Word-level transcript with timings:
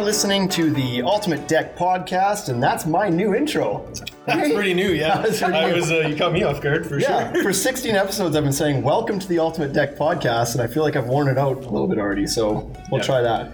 are 0.00 0.04
listening 0.04 0.48
to 0.48 0.70
the 0.70 1.02
Ultimate 1.02 1.46
Deck 1.46 1.76
podcast, 1.76 2.48
and 2.48 2.62
that's 2.62 2.86
my 2.86 3.10
new 3.10 3.34
intro. 3.34 3.86
That's 4.24 4.50
pretty 4.54 4.72
new, 4.72 4.92
yeah. 4.92 5.18
That's 5.22 5.40
pretty 5.40 5.54
I 5.58 5.68
new. 5.68 5.74
was, 5.76 5.90
uh, 5.90 5.98
you 6.08 6.16
caught 6.16 6.32
me 6.32 6.42
off 6.42 6.62
guard 6.62 6.86
for 6.86 6.98
Yeah, 6.98 7.30
sure. 7.34 7.42
for 7.42 7.52
16 7.52 7.94
episodes, 7.94 8.34
I've 8.34 8.42
been 8.44 8.52
saying 8.52 8.82
welcome 8.82 9.18
to 9.18 9.28
the 9.28 9.38
Ultimate 9.38 9.74
Deck 9.74 9.96
podcast, 9.98 10.54
and 10.54 10.62
I 10.62 10.68
feel 10.68 10.82
like 10.82 10.96
I've 10.96 11.06
worn 11.08 11.28
it 11.28 11.36
out 11.36 11.58
a 11.58 11.68
little 11.68 11.86
bit 11.86 11.98
already, 11.98 12.26
so 12.26 12.72
we'll 12.90 13.00
Yeah. 13.00 13.06
try 13.06 13.20
that. 13.20 13.52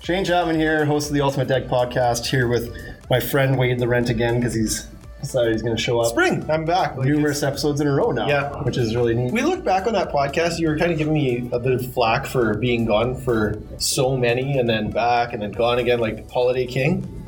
Shane 0.00 0.24
Chapman 0.24 0.56
here, 0.56 0.86
host 0.86 1.08
of 1.08 1.14
the 1.14 1.20
Ultimate 1.20 1.48
Deck 1.48 1.64
podcast, 1.66 2.24
here 2.24 2.48
with 2.48 2.74
my 3.10 3.20
friend 3.20 3.58
Wade 3.58 3.78
Laurent 3.78 4.08
again 4.08 4.36
because 4.36 4.54
he's 4.54 4.86
decided 5.22 5.52
he's 5.52 5.62
going 5.62 5.76
to 5.76 5.80
show 5.82 6.00
up 6.00 6.08
Spring, 6.08 6.44
I'm 6.50 6.64
back. 6.64 6.96
Like, 6.96 7.06
numerous 7.06 7.42
episodes 7.42 7.80
in 7.80 7.86
a 7.86 7.92
row 7.92 8.10
now, 8.10 8.28
Yeah. 8.28 8.50
which 8.62 8.76
is 8.76 8.94
really 8.94 9.14
neat. 9.14 9.32
We 9.32 9.42
look 9.42 9.64
back 9.64 9.86
on 9.86 9.92
that 9.94 10.10
podcast, 10.12 10.58
you 10.58 10.68
were 10.68 10.76
kind 10.76 10.92
of 10.92 10.98
giving 10.98 11.14
me 11.14 11.48
a 11.52 11.58
bit 11.58 11.72
of 11.72 11.92
flack 11.94 12.26
for 12.26 12.54
being 12.58 12.84
gone 12.84 13.14
for 13.14 13.58
so 13.78 14.16
many 14.16 14.58
and 14.58 14.68
then 14.68 14.90
back 14.90 15.32
and 15.32 15.40
then 15.42 15.52
gone 15.52 15.78
again, 15.78 16.00
like 16.00 16.30
Holiday 16.30 16.66
King. 16.66 17.18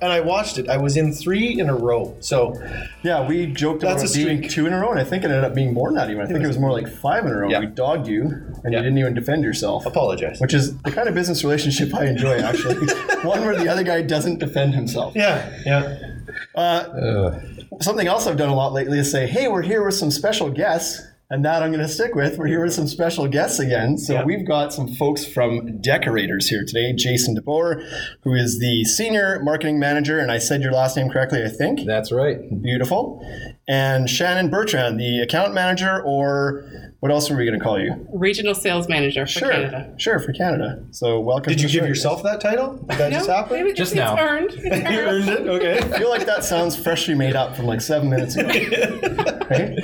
And 0.00 0.12
I 0.12 0.20
watched 0.20 0.58
it. 0.58 0.68
I 0.68 0.76
was 0.76 0.96
in 0.96 1.12
three 1.12 1.58
in 1.58 1.68
a 1.68 1.74
row. 1.74 2.14
So 2.20 2.54
Yeah, 3.02 3.26
we 3.26 3.46
joked 3.46 3.82
about 3.82 4.00
it 4.00 4.08
a 4.08 4.14
being 4.14 4.48
two 4.48 4.64
in 4.66 4.72
a 4.72 4.78
row, 4.78 4.90
and 4.92 5.00
I 5.00 5.02
think 5.02 5.24
it 5.24 5.26
ended 5.26 5.42
up 5.42 5.54
being 5.56 5.74
more 5.74 5.88
than 5.88 5.96
that 5.96 6.08
even. 6.08 6.22
I 6.22 6.26
think 6.26 6.40
it 6.44 6.46
was 6.46 6.56
more 6.58 6.70
like 6.70 6.86
five 6.86 7.26
in 7.26 7.32
a 7.32 7.36
row. 7.36 7.48
Yeah. 7.48 7.58
We 7.58 7.66
dogged 7.66 8.06
you, 8.06 8.20
and 8.62 8.72
Yeah. 8.72 8.78
you 8.78 8.84
didn't 8.84 8.98
even 8.98 9.14
defend 9.14 9.42
yourself. 9.42 9.86
apologize. 9.86 10.38
Which 10.40 10.54
is 10.54 10.76
the 10.82 10.92
kind 10.92 11.08
of 11.08 11.14
business 11.16 11.42
relationship 11.42 11.92
I 11.96 12.04
enjoy, 12.06 12.36
actually. 12.38 12.76
One 13.24 13.44
where 13.44 13.56
the 13.56 13.68
other 13.68 13.82
guy 13.82 14.02
doesn't 14.02 14.38
defend 14.38 14.74
himself. 14.74 15.14
Yeah, 15.16 15.50
yeah. 15.66 15.98
Uh, 16.54 17.40
something 17.80 18.06
else 18.06 18.26
I've 18.26 18.36
done 18.36 18.48
a 18.48 18.54
lot 18.54 18.72
lately 18.72 18.98
is 18.98 19.10
say, 19.10 19.26
hey, 19.26 19.48
we're 19.48 19.62
here 19.62 19.84
with 19.84 19.94
some 19.94 20.10
special 20.10 20.50
guests. 20.50 21.02
And 21.30 21.44
that 21.44 21.62
I'm 21.62 21.70
going 21.70 21.86
to 21.86 21.92
stick 21.92 22.14
with. 22.14 22.38
We're 22.38 22.46
here 22.46 22.64
with 22.64 22.72
some 22.72 22.88
special 22.88 23.28
guests 23.28 23.58
again. 23.58 23.98
So 23.98 24.14
Yeah. 24.14 24.24
we've 24.24 24.46
got 24.48 24.72
some 24.72 24.88
folks 24.88 25.26
from 25.26 25.78
Deckorators 25.82 26.48
here 26.48 26.64
today. 26.66 26.94
Jason 26.94 27.36
DeBoer, 27.36 27.86
who 28.22 28.32
is 28.32 28.60
the 28.60 28.84
senior 28.84 29.38
marketing 29.42 29.78
manager, 29.78 30.18
and 30.18 30.32
I 30.32 30.38
said 30.38 30.62
your 30.62 30.72
last 30.72 30.96
name 30.96 31.10
correctly, 31.10 31.42
I 31.44 31.48
think. 31.48 31.84
That's 31.84 32.10
right. 32.10 32.38
Beautiful. 32.62 33.22
And 33.68 34.08
Shannon 34.08 34.48
Bertrand, 34.48 34.98
the 34.98 35.20
account 35.20 35.52
manager, 35.52 36.02
or 36.02 36.64
what 37.00 37.12
else 37.12 37.30
are 37.30 37.36
we 37.36 37.44
going 37.44 37.58
to 37.58 37.64
call 37.64 37.78
you? 37.80 38.06
regional 38.12 38.54
sales 38.54 38.88
manager 38.88 39.24
for 39.26 39.30
Sure, 39.38 39.50
Canada. 39.52 39.94
sure 39.98 40.18
for 40.18 40.32
Canada. 40.32 40.84
So 40.90 41.20
welcome. 41.20 41.50
Did 41.52 41.60
to 41.60 41.66
you 41.68 41.80
give 41.80 41.88
yourself 41.88 42.22
that 42.24 42.40
title? 42.40 42.76
Did 42.78 42.98
that 42.98 43.12
just 43.12 43.28
happen? 43.28 43.56
it- 43.66 43.76
Just 43.76 43.92
it's 43.92 43.98
now. 43.98 44.18
earned. 44.18 44.50
It's 44.54 44.64
You 44.90 44.98
earned. 44.98 45.28
earned 45.28 45.28
it? 45.28 45.46
Okay. 45.48 45.78
I 45.94 45.98
feel 45.98 46.10
like 46.10 46.26
that 46.26 46.42
sounds 46.44 46.74
freshly 46.76 47.14
made 47.14 47.36
up 47.36 47.54
from 47.56 47.66
like 47.66 47.80
seven 47.80 48.10
minutes 48.10 48.34
ago. 48.36 48.48
right? 49.50 49.78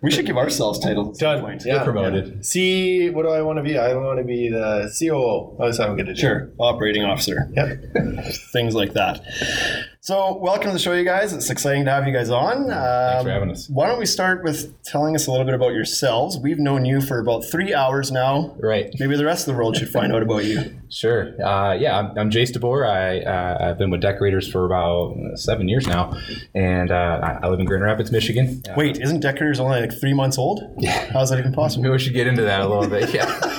We 0.00 0.12
should 0.12 0.26
give 0.26 0.36
ourselves 0.36 0.78
titles. 0.78 1.18
Done. 1.18 1.40
point. 1.40 1.64
Yeah. 1.66 1.82
Promoted. 1.82 2.46
See, 2.46 3.10
what 3.10 3.22
do 3.24 3.30
I 3.30 3.42
want 3.42 3.56
to 3.58 3.62
be? 3.64 3.76
I 3.76 3.94
want 3.94 4.18
to 4.18 4.24
be 4.24 4.48
the 4.48 4.88
COO. 4.98 5.16
Oh, 5.16 5.56
that's 5.58 5.78
how 5.78 5.84
I'm 5.86 5.96
going 5.96 6.06
to 6.06 6.14
do. 6.14 6.20
Sure, 6.20 6.50
operating 6.58 7.02
officer, 7.04 7.48
Yep. 7.56 8.24
things 8.52 8.74
like 8.76 8.92
that. 8.92 9.20
So, 10.08 10.38
welcome 10.38 10.68
to 10.68 10.72
the 10.72 10.78
show, 10.78 10.94
you 10.94 11.04
guys. 11.04 11.34
It's 11.34 11.50
exciting 11.50 11.84
to 11.84 11.90
have 11.90 12.06
you 12.06 12.14
guys 12.14 12.30
on. 12.30 12.68
Thanks 12.68 12.72
for 12.72 13.20
Um, 13.20 13.26
having 13.26 13.50
us. 13.50 13.68
Why 13.68 13.88
don't 13.88 13.98
we 13.98 14.06
start 14.06 14.42
with 14.42 14.72
telling 14.82 15.14
us 15.14 15.26
a 15.26 15.30
little 15.30 15.44
bit 15.44 15.52
about 15.54 15.74
yourselves? 15.74 16.38
We've 16.38 16.58
known 16.58 16.86
you 16.86 17.02
for 17.02 17.18
about 17.18 17.44
three 17.44 17.74
hours 17.74 18.10
now. 18.10 18.56
Right. 18.58 18.90
Maybe 18.98 19.18
the 19.18 19.26
rest 19.26 19.46
of 19.46 19.52
the 19.52 19.58
world 19.58 19.76
should 19.76 19.90
find 19.90 20.10
out 20.14 20.22
about 20.22 20.46
you. 20.46 20.76
Sure. 20.90 21.34
Uh, 21.44 21.74
yeah, 21.74 21.98
I'm, 21.98 22.18
I'm 22.18 22.30
Jase 22.30 22.50
DeBoer. 22.56 22.88
I, 22.88 23.20
uh, 23.20 23.68
I've 23.68 23.76
been 23.76 23.90
with 23.90 24.00
Deckorators 24.00 24.50
for 24.50 24.64
about 24.64 25.18
uh, 25.18 25.36
seven 25.36 25.68
years 25.68 25.86
now, 25.86 26.18
and 26.54 26.90
uh, 26.90 27.38
I, 27.42 27.46
live 27.48 27.60
in 27.60 27.66
Grand 27.66 27.82
Rapids, 27.82 28.10
Michigan. 28.10 28.62
Wait, 28.74 28.98
isn't 28.98 29.20
Deckorators 29.20 29.60
only 29.60 29.82
like 29.82 30.00
three 30.00 30.14
months 30.14 30.38
old? 30.38 30.62
Yeah. 30.78 31.12
How's 31.12 31.28
that 31.28 31.40
even 31.40 31.52
possible? 31.52 31.82
maybe 31.82 31.92
we 31.92 31.98
should 31.98 32.14
get 32.14 32.26
into 32.26 32.40
that 32.40 32.62
a 32.62 32.66
little 32.66 32.88
bit. 32.88 33.12
Yeah. 33.12 33.26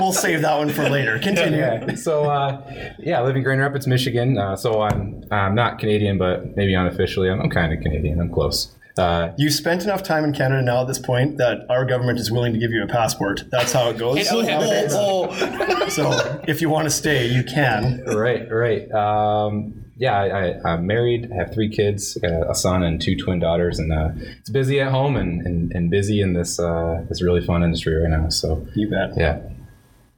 We'll 0.00 0.12
save 0.12 0.42
that 0.42 0.56
one 0.58 0.70
for 0.70 0.88
later. 0.88 1.18
Continue. 1.18 1.58
yeah. 1.58 1.94
So, 1.94 2.24
uh, 2.30 2.62
yeah, 2.98 3.20
I 3.20 3.22
live 3.24 3.36
in 3.36 3.42
Grand 3.42 3.60
Rapids, 3.60 3.86
Michigan. 3.86 4.38
Uh, 4.38 4.56
so 4.56 4.80
I'm 4.82 5.24
I'm 5.30 5.54
not 5.54 5.78
Canadian, 5.78 6.18
but 6.18 6.56
maybe 6.56 6.74
unofficially, 6.74 7.28
I'm, 7.30 7.40
I'm 7.40 7.50
kind 7.50 7.72
of 7.72 7.80
Canadian. 7.80 8.20
I'm 8.20 8.32
close. 8.32 8.74
Uh, 8.98 9.32
You 9.38 9.50
spent 9.50 9.84
enough 9.84 10.02
time 10.02 10.24
in 10.24 10.32
Canada 10.32 10.62
now 10.62 10.80
at 10.82 10.88
this 10.88 10.98
point 10.98 11.38
that 11.38 11.58
our 11.70 11.84
government 11.86 12.18
is 12.18 12.30
willing 12.32 12.52
to 12.52 12.58
give 12.58 12.70
you 12.72 12.82
a 12.82 12.86
passport. 12.88 13.44
That's 13.50 13.72
how 13.72 13.88
it 13.90 13.98
goes. 13.98 14.18
And 14.18 14.26
OHIP. 14.26 14.90
Oh, 14.92 15.88
So 15.88 16.42
if 16.48 16.60
you 16.60 16.68
want 16.68 16.84
to 16.86 16.90
stay, 16.90 17.26
you 17.26 17.44
can. 17.44 18.02
right, 18.06 18.50
right. 18.50 18.90
Um, 18.92 19.84
yeah, 19.96 20.18
I, 20.18 20.26
I, 20.48 20.72
I'm 20.72 20.86
married. 20.86 21.30
I 21.32 21.36
have 21.36 21.52
three 21.52 21.68
kids, 21.68 22.16
a 22.22 22.54
son 22.54 22.82
and 22.82 23.00
two 23.00 23.16
twin 23.16 23.38
daughters, 23.38 23.78
and 23.78 23.92
uh, 23.92 24.10
it's 24.38 24.50
busy 24.50 24.80
at 24.80 24.90
home 24.90 25.16
and, 25.16 25.46
and, 25.46 25.70
and 25.72 25.90
busy 25.90 26.20
in 26.20 26.32
this 26.32 26.58
uh, 26.58 27.04
this 27.08 27.22
really 27.22 27.44
fun 27.44 27.62
industry 27.62 27.94
right 27.94 28.10
now. 28.10 28.28
So 28.30 28.66
You 28.74 28.88
bet. 28.90 29.10
yeah, 29.16 29.40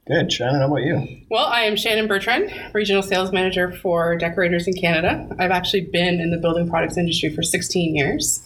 Good. 0.05 0.33
Shannon, 0.33 0.59
how 0.59 0.67
about 0.67 0.83
you? 0.83 1.21
Well, 1.29 1.45
I 1.45 1.61
am 1.61 1.77
Shannon 1.77 2.07
Bertrand, 2.07 2.51
regional 2.73 3.01
sales 3.01 3.31
manager 3.31 3.71
for 3.71 4.17
Deckorators 4.17 4.67
in 4.67 4.73
Canada. 4.73 5.33
I've 5.39 5.51
actually 5.51 5.85
been 5.85 6.19
in 6.19 6.29
the 6.29 6.37
building 6.37 6.69
products 6.69 6.97
industry 6.97 7.33
for 7.33 7.41
16 7.41 7.95
years. 7.95 8.45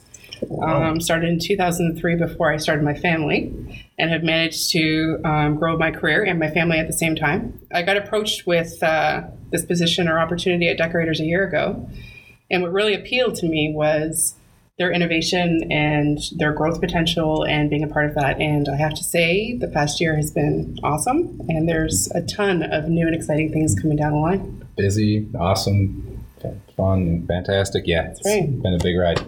Um, 0.61 1.01
started 1.01 1.29
in 1.29 1.39
2003 1.39 2.15
before 2.15 2.53
I 2.53 2.57
started 2.57 2.85
my 2.85 2.93
family, 2.93 3.51
and 3.97 4.11
have 4.11 4.21
managed 4.21 4.69
to 4.69 5.19
um, 5.25 5.55
grow 5.55 5.75
my 5.75 5.89
career 5.89 6.23
and 6.23 6.39
my 6.39 6.51
family 6.51 6.77
at 6.77 6.85
the 6.85 6.93
same 6.93 7.15
time. 7.15 7.59
I 7.73 7.81
got 7.81 7.97
approached 7.97 8.45
with 8.45 8.83
uh, 8.83 9.23
this 9.49 9.65
position 9.65 10.07
or 10.07 10.19
opportunity 10.19 10.69
at 10.69 10.77
Deckorators 10.77 11.19
a 11.19 11.23
year 11.23 11.43
ago, 11.43 11.89
and 12.51 12.61
what 12.61 12.71
really 12.71 12.93
appealed 12.93 13.33
to 13.37 13.47
me 13.47 13.73
was 13.73 14.35
their 14.77 14.91
innovation 14.91 15.71
and 15.71 16.19
their 16.35 16.53
growth 16.53 16.79
potential 16.79 17.43
and 17.45 17.69
being 17.69 17.83
a 17.83 17.87
part 17.87 18.05
of 18.05 18.15
that. 18.15 18.39
And 18.39 18.69
I 18.69 18.75
have 18.75 18.93
to 18.93 19.03
say, 19.03 19.57
the 19.57 19.67
past 19.67 19.99
year 19.99 20.15
has 20.15 20.29
been 20.29 20.77
awesome, 20.83 21.41
and 21.49 21.67
there's 21.67 22.11
a 22.11 22.21
ton 22.21 22.61
of 22.61 22.87
new 22.87 23.07
and 23.07 23.15
exciting 23.15 23.51
things 23.51 23.73
coming 23.79 23.97
down 23.97 24.11
the 24.11 24.19
line. 24.19 24.67
busy, 24.75 25.27
awesome, 25.37 26.23
fun, 26.75 27.25
fantastic. 27.27 27.87
Yeah, 27.87 28.11
it's 28.11 28.23
right. 28.23 28.61
been 28.61 28.75
a 28.75 28.83
big 28.83 28.97
ride. 28.97 29.19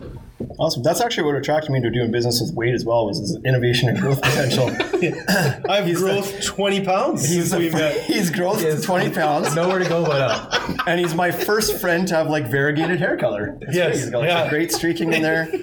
Awesome. 0.59 0.83
That's 0.83 0.99
actually 1.01 1.23
what 1.23 1.35
attracted 1.35 1.71
me 1.71 1.79
to 1.81 1.89
doing 1.89 2.11
business 2.11 2.41
with 2.41 2.53
Wade 2.53 2.75
as 2.75 2.83
well 2.85 3.05
was 3.07 3.17
his 3.19 3.37
innovation 3.45 3.87
and 3.89 3.97
growth 3.97 4.21
potential. 4.21 4.69
I've 5.69 5.93
growth 5.95 6.43
20 6.43 6.83
pounds 6.85 7.27
He's, 7.27 7.49
since 7.49 7.59
we 7.59 7.69
met. 7.69 8.01
he's 8.03 8.29
growth 8.29 8.61
Yes. 8.61 8.83
20 8.83 9.09
pounds, 9.11 9.55
Nowhere 9.55 9.79
to 9.79 9.87
go 9.87 10.03
but 10.05 10.21
up. 10.21 10.87
and 10.87 10.99
he's 10.99 11.15
my 11.15 11.31
first 11.31 11.79
friend 11.79 12.07
to 12.09 12.15
have 12.15 12.27
like 12.27 12.47
variegated 12.47 12.99
hair 12.99 13.17
color. 13.17 13.57
It's 13.61 13.75
Yes. 13.75 13.95
He's 14.01 14.09
got 14.09 14.19
like, 14.19 14.29
yeah. 14.29 14.49
great 14.49 14.71
streaking 14.71 15.13
in 15.13 15.21
there. 15.21 15.47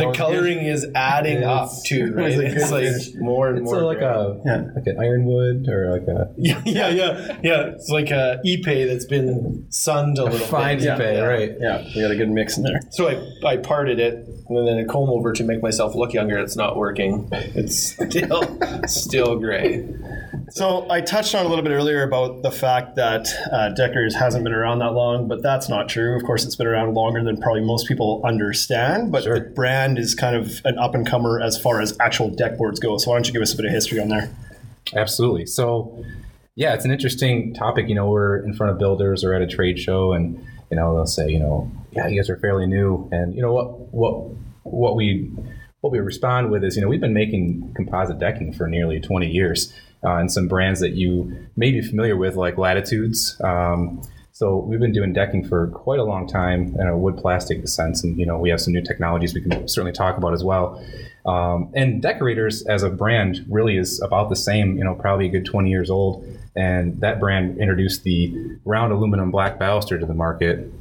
The 0.00 0.12
coloring 0.16 0.58
is 0.58 0.86
adding 0.94 1.44
up 1.44 1.66
It's- 1.66 1.82
too, 1.82 2.12
right? 2.14 2.32
it's 2.32 2.70
like 2.70 2.82
It's 2.84 3.06
like 3.14 3.22
more 3.22 3.48
and 3.48 3.58
It's 3.58 3.64
more. 3.70 3.80
a, 3.82 3.86
like 3.86 3.98
gray. 3.98 4.06
a 4.08 4.40
Yeah. 4.44 4.62
like 4.74 4.86
an 4.86 4.98
ironwood 4.98 5.68
or 5.68 5.90
like 5.92 6.08
a 6.08 6.32
yeah, 6.36 6.62
yeah, 6.64 6.88
yeah, 6.88 7.38
yeah. 7.42 7.62
It's 7.74 7.88
like 7.88 8.10
a 8.10 8.40
ipe 8.44 8.86
that's 8.88 9.04
been 9.04 9.66
sunned 9.70 10.18
a, 10.18 10.24
little 10.24 10.38
fine 10.46 10.78
bit. 10.78 10.88
ipe, 10.88 10.98
Yeah. 11.00 11.20
right? 11.20 11.52
Yeah, 11.60 11.84
we 11.94 12.00
got 12.02 12.10
a 12.10 12.16
good 12.16 12.30
mix 12.30 12.56
in 12.56 12.62
there. 12.64 12.80
So 12.90 13.08
I, 13.08 13.46
I 13.46 13.56
parted 13.58 13.98
it 14.00 14.26
and 14.58 14.66
then 14.68 14.78
a 14.78 14.84
comb 14.84 15.08
over 15.10 15.32
to 15.32 15.44
make 15.44 15.62
myself 15.62 15.94
look 15.94 16.12
younger. 16.12 16.38
It's 16.38 16.56
not 16.56 16.76
working. 16.76 17.28
It's 17.32 17.94
still 17.94 18.42
still 18.86 19.38
gray. 19.38 19.88
So 20.50 20.90
I 20.90 21.00
touched 21.00 21.34
on 21.36 21.46
a 21.46 21.48
little 21.48 21.62
bit 21.62 21.70
earlier 21.70 22.02
about 22.02 22.42
the 22.42 22.50
fact 22.50 22.96
that 22.96 23.28
uh, 23.52 23.68
Deckers 23.70 24.16
hasn't 24.16 24.42
been 24.42 24.52
around 24.52 24.80
that 24.80 24.92
long, 24.92 25.28
but 25.28 25.42
that's 25.42 25.68
not 25.68 25.88
true. 25.88 26.16
Of 26.16 26.24
course, 26.24 26.44
it's 26.44 26.56
been 26.56 26.66
around 26.66 26.94
longer 26.94 27.22
than 27.22 27.40
probably 27.40 27.62
most 27.62 27.86
people 27.86 28.20
understand. 28.24 29.12
But 29.12 29.22
Sure. 29.22 29.38
the 29.38 29.40
brand 29.50 29.98
is 29.98 30.14
kind 30.16 30.34
of 30.34 30.60
an 30.64 30.76
up 30.78 30.94
and 30.94 31.06
comer 31.06 31.40
as 31.40 31.56
far 31.60 31.80
as 31.80 31.96
actual 32.00 32.28
deck 32.30 32.58
boards 32.58 32.80
go. 32.80 32.98
So 32.98 33.10
why 33.10 33.16
don't 33.16 33.26
you 33.28 33.32
give 33.32 33.42
us 33.42 33.54
a 33.54 33.56
bit 33.56 33.66
of 33.66 33.70
history 33.72 34.00
on 34.00 34.08
there? 34.08 34.28
Absolutely. 34.96 35.46
So, 35.46 36.04
yeah, 36.56 36.74
it's 36.74 36.84
an 36.84 36.90
interesting 36.90 37.54
topic. 37.54 37.88
You 37.88 37.94
know, 37.94 38.10
we're 38.10 38.38
in 38.44 38.52
front 38.54 38.72
of 38.72 38.78
builders 38.78 39.22
or 39.22 39.32
at 39.34 39.42
a 39.42 39.46
trade 39.46 39.78
show, 39.78 40.12
and 40.12 40.44
you 40.70 40.76
know 40.76 40.94
they'll 40.94 41.06
say, 41.06 41.28
you 41.28 41.38
know, 41.38 41.70
yeah, 41.92 42.06
you 42.06 42.20
guys 42.20 42.30
are 42.30 42.36
fairly 42.36 42.66
new, 42.66 43.08
and 43.12 43.34
you 43.34 43.42
know 43.42 43.52
what 43.52 43.92
what 43.92 44.30
what 44.62 44.96
we 44.96 45.30
what 45.80 45.92
we 45.92 45.98
respond 45.98 46.50
with 46.50 46.62
is, 46.62 46.76
you 46.76 46.82
know, 46.82 46.88
we've 46.88 47.00
been 47.00 47.14
making 47.14 47.72
composite 47.74 48.18
decking 48.18 48.52
for 48.52 48.68
nearly 48.68 49.00
20 49.00 49.26
years, 49.26 49.72
uh, 50.04 50.16
and 50.16 50.30
some 50.30 50.46
brands 50.46 50.80
that 50.80 50.90
you 50.90 51.48
may 51.56 51.70
be 51.70 51.80
familiar 51.80 52.16
with, 52.16 52.36
like 52.36 52.58
Latitudes. 52.58 53.40
Um, 53.42 54.02
so 54.32 54.58
we've 54.58 54.80
been 54.80 54.92
doing 54.92 55.12
decking 55.12 55.46
for 55.46 55.68
quite 55.68 55.98
a 55.98 56.04
long 56.04 56.26
time 56.26 56.74
in 56.78 56.86
a 56.86 56.96
wood 56.96 57.16
plastic 57.16 57.66
sense, 57.68 58.04
and 58.04 58.18
you 58.18 58.26
know 58.26 58.38
we 58.38 58.50
have 58.50 58.60
some 58.60 58.72
new 58.72 58.82
technologies 58.82 59.34
we 59.34 59.40
can 59.40 59.68
certainly 59.68 59.92
talk 59.92 60.16
about 60.16 60.32
as 60.32 60.44
well. 60.44 60.82
Um, 61.26 61.70
and 61.74 62.00
Deckorators 62.00 62.62
as 62.66 62.82
a 62.82 62.90
brand 62.90 63.44
really 63.48 63.76
is 63.76 64.00
about 64.00 64.30
the 64.30 64.36
same, 64.36 64.78
you 64.78 64.84
know, 64.84 64.94
probably 64.94 65.26
a 65.26 65.30
good 65.30 65.44
20 65.44 65.70
years 65.70 65.90
old. 65.90 66.26
And 66.56 67.00
that 67.00 67.20
brand 67.20 67.58
introduced 67.58 68.04
the 68.04 68.58
round 68.64 68.92
aluminum 68.92 69.30
black 69.30 69.58
baluster 69.58 69.98
to 70.00 70.06
the 70.06 70.14
market, 70.14 70.72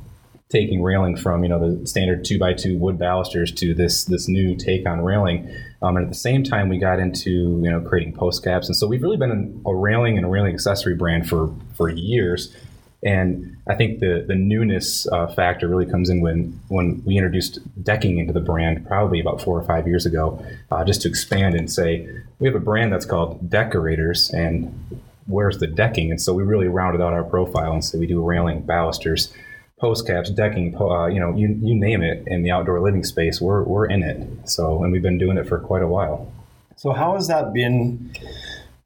taking 0.49 0.81
railing 0.81 1.15
from, 1.15 1.43
you 1.43 1.49
know, 1.49 1.75
the 1.75 1.85
standard 1.85 2.25
two 2.25 2.39
by 2.39 2.53
two 2.53 2.77
wood 2.77 2.97
balusters 2.97 3.51
to 3.53 3.73
this 3.73 4.05
this 4.05 4.27
new 4.27 4.55
take 4.55 4.87
on 4.87 5.01
railing. 5.01 5.53
Um, 5.81 5.97
and 5.97 6.05
at 6.05 6.09
the 6.09 6.17
same 6.17 6.43
time, 6.43 6.69
we 6.69 6.77
got 6.77 6.99
into, 6.99 7.61
you 7.63 7.69
know, 7.69 7.81
creating 7.81 8.13
post 8.13 8.43
caps. 8.43 8.67
And 8.67 8.75
so 8.75 8.87
we've 8.87 9.03
really 9.03 9.17
been 9.17 9.61
a 9.65 9.75
railing 9.75 10.17
and 10.17 10.25
a 10.25 10.29
railing 10.29 10.53
accessory 10.53 10.95
brand 10.95 11.29
for 11.29 11.53
for 11.75 11.89
years. 11.89 12.55
And 13.01 13.55
I 13.67 13.75
think 13.75 13.99
the 13.99 14.25
the 14.27 14.35
newness 14.35 15.07
uh, 15.07 15.27
factor 15.27 15.67
really 15.67 15.85
comes 15.85 16.09
in 16.09 16.19
when 16.21 16.59
when 16.67 17.01
we 17.05 17.15
introduced 17.17 17.59
decking 17.81 18.17
into 18.17 18.33
the 18.33 18.41
brand, 18.41 18.85
probably 18.85 19.19
about 19.21 19.41
four 19.41 19.57
or 19.57 19.63
five 19.63 19.87
years 19.87 20.05
ago, 20.05 20.45
uh, 20.71 20.83
just 20.83 21.01
to 21.03 21.07
expand 21.07 21.55
and 21.55 21.71
say 21.71 22.09
we 22.39 22.47
have 22.47 22.55
a 22.55 22.59
brand 22.59 22.91
that's 22.91 23.05
called 23.05 23.49
Deckorators, 23.49 24.29
and 24.31 25.01
where's 25.27 25.59
the 25.59 25.67
decking? 25.67 26.11
And 26.11 26.21
so 26.21 26.33
we 26.33 26.43
really 26.43 26.67
rounded 26.67 27.01
out 27.01 27.13
our 27.13 27.23
profile 27.23 27.71
and 27.71 27.85
said 27.85 27.99
we 27.99 28.07
do 28.07 28.21
railing, 28.21 28.61
balusters, 28.61 29.31
post 29.79 30.05
caps, 30.05 30.29
decking, 30.29 30.75
uh, 30.75 31.05
you 31.05 31.19
know, 31.19 31.33
you, 31.35 31.57
you 31.61 31.75
name 31.75 32.01
it 32.01 32.23
in 32.27 32.43
the 32.43 32.51
outdoor 32.51 32.81
living 32.81 33.03
space, 33.03 33.39
we're, 33.39 33.63
we're 33.63 33.85
in 33.85 34.03
it. 34.03 34.49
So, 34.49 34.83
and 34.83 34.91
we've 34.91 35.01
been 35.01 35.17
doing 35.17 35.37
it 35.37 35.47
for 35.47 35.59
quite 35.59 35.83
a 35.83 35.87
while. 35.87 36.31
So 36.75 36.91
how 36.91 37.15
has 37.15 37.27
that 37.27 37.53
been 37.53 38.13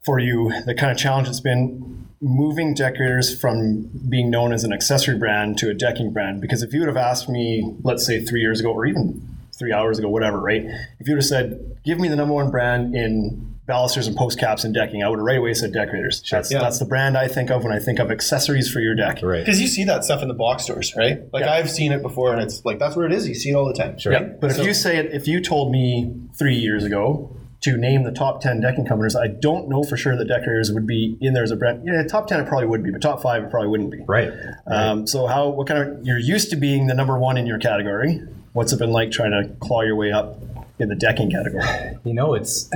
for 0.05 0.19
you? 0.19 0.51
The 0.65 0.75
kind 0.75 0.91
of 0.91 0.97
challenge 0.97 1.27
it's 1.27 1.39
been 1.39 2.07
moving 2.21 2.73
Deckorators 2.73 3.37
from 3.39 3.89
being 4.09 4.29
known 4.29 4.53
as 4.53 4.63
an 4.63 4.71
accessory 4.71 5.17
brand 5.17 5.57
to 5.57 5.69
a 5.69 5.73
decking 5.73 6.11
brand. 6.13 6.39
Because 6.41 6.63
if 6.63 6.73
you 6.73 6.79
would 6.79 6.87
have 6.87 6.97
asked 6.97 7.27
me, 7.27 7.75
let's 7.83 8.05
say 8.05 8.23
three 8.23 8.41
years 8.41 8.59
ago, 8.59 8.71
or 8.71 8.85
even 8.85 9.21
three 9.57 9.73
hours 9.73 9.99
ago, 9.99 10.07
whatever, 10.09 10.39
right? 10.39 10.63
If 10.99 11.07
you 11.07 11.13
would 11.13 11.19
have 11.21 11.25
said, 11.25 11.77
"Give 11.83 11.99
me 11.99 12.07
the 12.07 12.15
number 12.15 12.33
one 12.33 12.49
brand 12.49 12.95
in 12.95 13.49
balusters 13.65 14.07
and 14.07 14.15
post 14.15 14.39
caps 14.39 14.63
and 14.63 14.73
decking," 14.73 15.03
I 15.03 15.09
would 15.09 15.19
have 15.19 15.25
right 15.25 15.37
away 15.37 15.53
said 15.53 15.73
Deckorators. 15.73 16.23
That's 16.31 16.51
Yeah. 16.51 16.59
that's 16.59 16.79
the 16.79 16.85
brand 16.85 17.17
I 17.17 17.27
think 17.27 17.51
of 17.51 17.63
when 17.63 17.71
I 17.73 17.79
think 17.79 17.99
of 17.99 18.09
accessories 18.09 18.69
for 18.69 18.79
your 18.79 18.95
deck. 18.95 19.21
Right. 19.21 19.39
Because 19.45 19.61
you 19.61 19.67
see 19.67 19.83
that 19.83 20.03
stuff 20.05 20.21
in 20.21 20.27
the 20.27 20.33
box 20.33 20.63
stores, 20.63 20.93
right? 20.97 21.21
Like 21.33 21.43
Yeah. 21.43 21.53
I've 21.53 21.69
seen 21.69 21.91
it 21.91 22.01
before, 22.01 22.33
and 22.33 22.41
it's 22.41 22.63
like 22.65 22.79
that's 22.79 22.95
where 22.95 23.05
it 23.05 23.11
is. 23.13 23.27
You 23.27 23.35
see 23.35 23.49
it 23.51 23.53
all 23.55 23.65
the 23.65 23.73
time. 23.73 23.97
Sure. 23.99 24.13
Right? 24.13 24.39
But 24.39 24.51
if 24.51 24.65
you 24.65 24.73
say 24.73 24.97
it, 24.97 25.13
if 25.13 25.27
you 25.27 25.39
told 25.41 25.71
me 25.71 26.13
three 26.37 26.55
years 26.55 26.83
ago 26.85 27.29
to 27.63 27.77
name 27.77 28.03
the 28.03 28.11
top 28.11 28.41
ten 28.41 28.59
decking 28.59 28.85
companies, 28.85 29.15
I 29.15 29.27
don't 29.27 29.69
know 29.69 29.83
for 29.83 29.97
sure 29.97 30.17
that 30.17 30.25
Deckorators 30.25 30.71
would 30.71 30.85
be 30.85 31.17
in 31.21 31.33
there 31.33 31.43
as 31.43 31.51
a 31.51 31.55
brand. 31.55 31.83
Yeah, 31.85 32.03
top 32.03 32.27
ten 32.27 32.39
it 32.39 32.47
probably 32.47 32.67
would 32.67 32.83
be, 32.83 32.91
but 32.91 33.01
top 33.01 33.21
five 33.21 33.43
it 33.43 33.49
probably 33.49 33.69
wouldn't 33.69 33.91
be. 33.91 34.03
Right. 34.07 34.31
Um, 34.67 35.07
so 35.07 35.27
how 35.27 35.49
what 35.49 35.67
kind 35.67 35.81
of 35.81 36.05
you're 36.05 36.19
used 36.19 36.49
to 36.51 36.55
being 36.55 36.87
the 36.87 36.93
number 36.93 37.17
one 37.17 37.37
in 37.37 37.45
your 37.45 37.59
category? 37.59 38.21
What's 38.51 38.73
it 38.73 38.79
been 38.79 38.91
like 38.91 39.11
trying 39.11 39.31
to 39.31 39.49
claw 39.59 39.81
your 39.81 39.95
way 39.95 40.11
up 40.11 40.39
in 40.77 40.89
the 40.89 40.95
decking 40.95 41.31
category? 41.31 41.63
You 42.03 42.13
know, 42.13 42.33
it's 42.33 42.69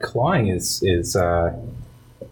clawing 0.00 0.48
is 0.48 0.82
is. 0.82 1.14
Uh, 1.14 1.54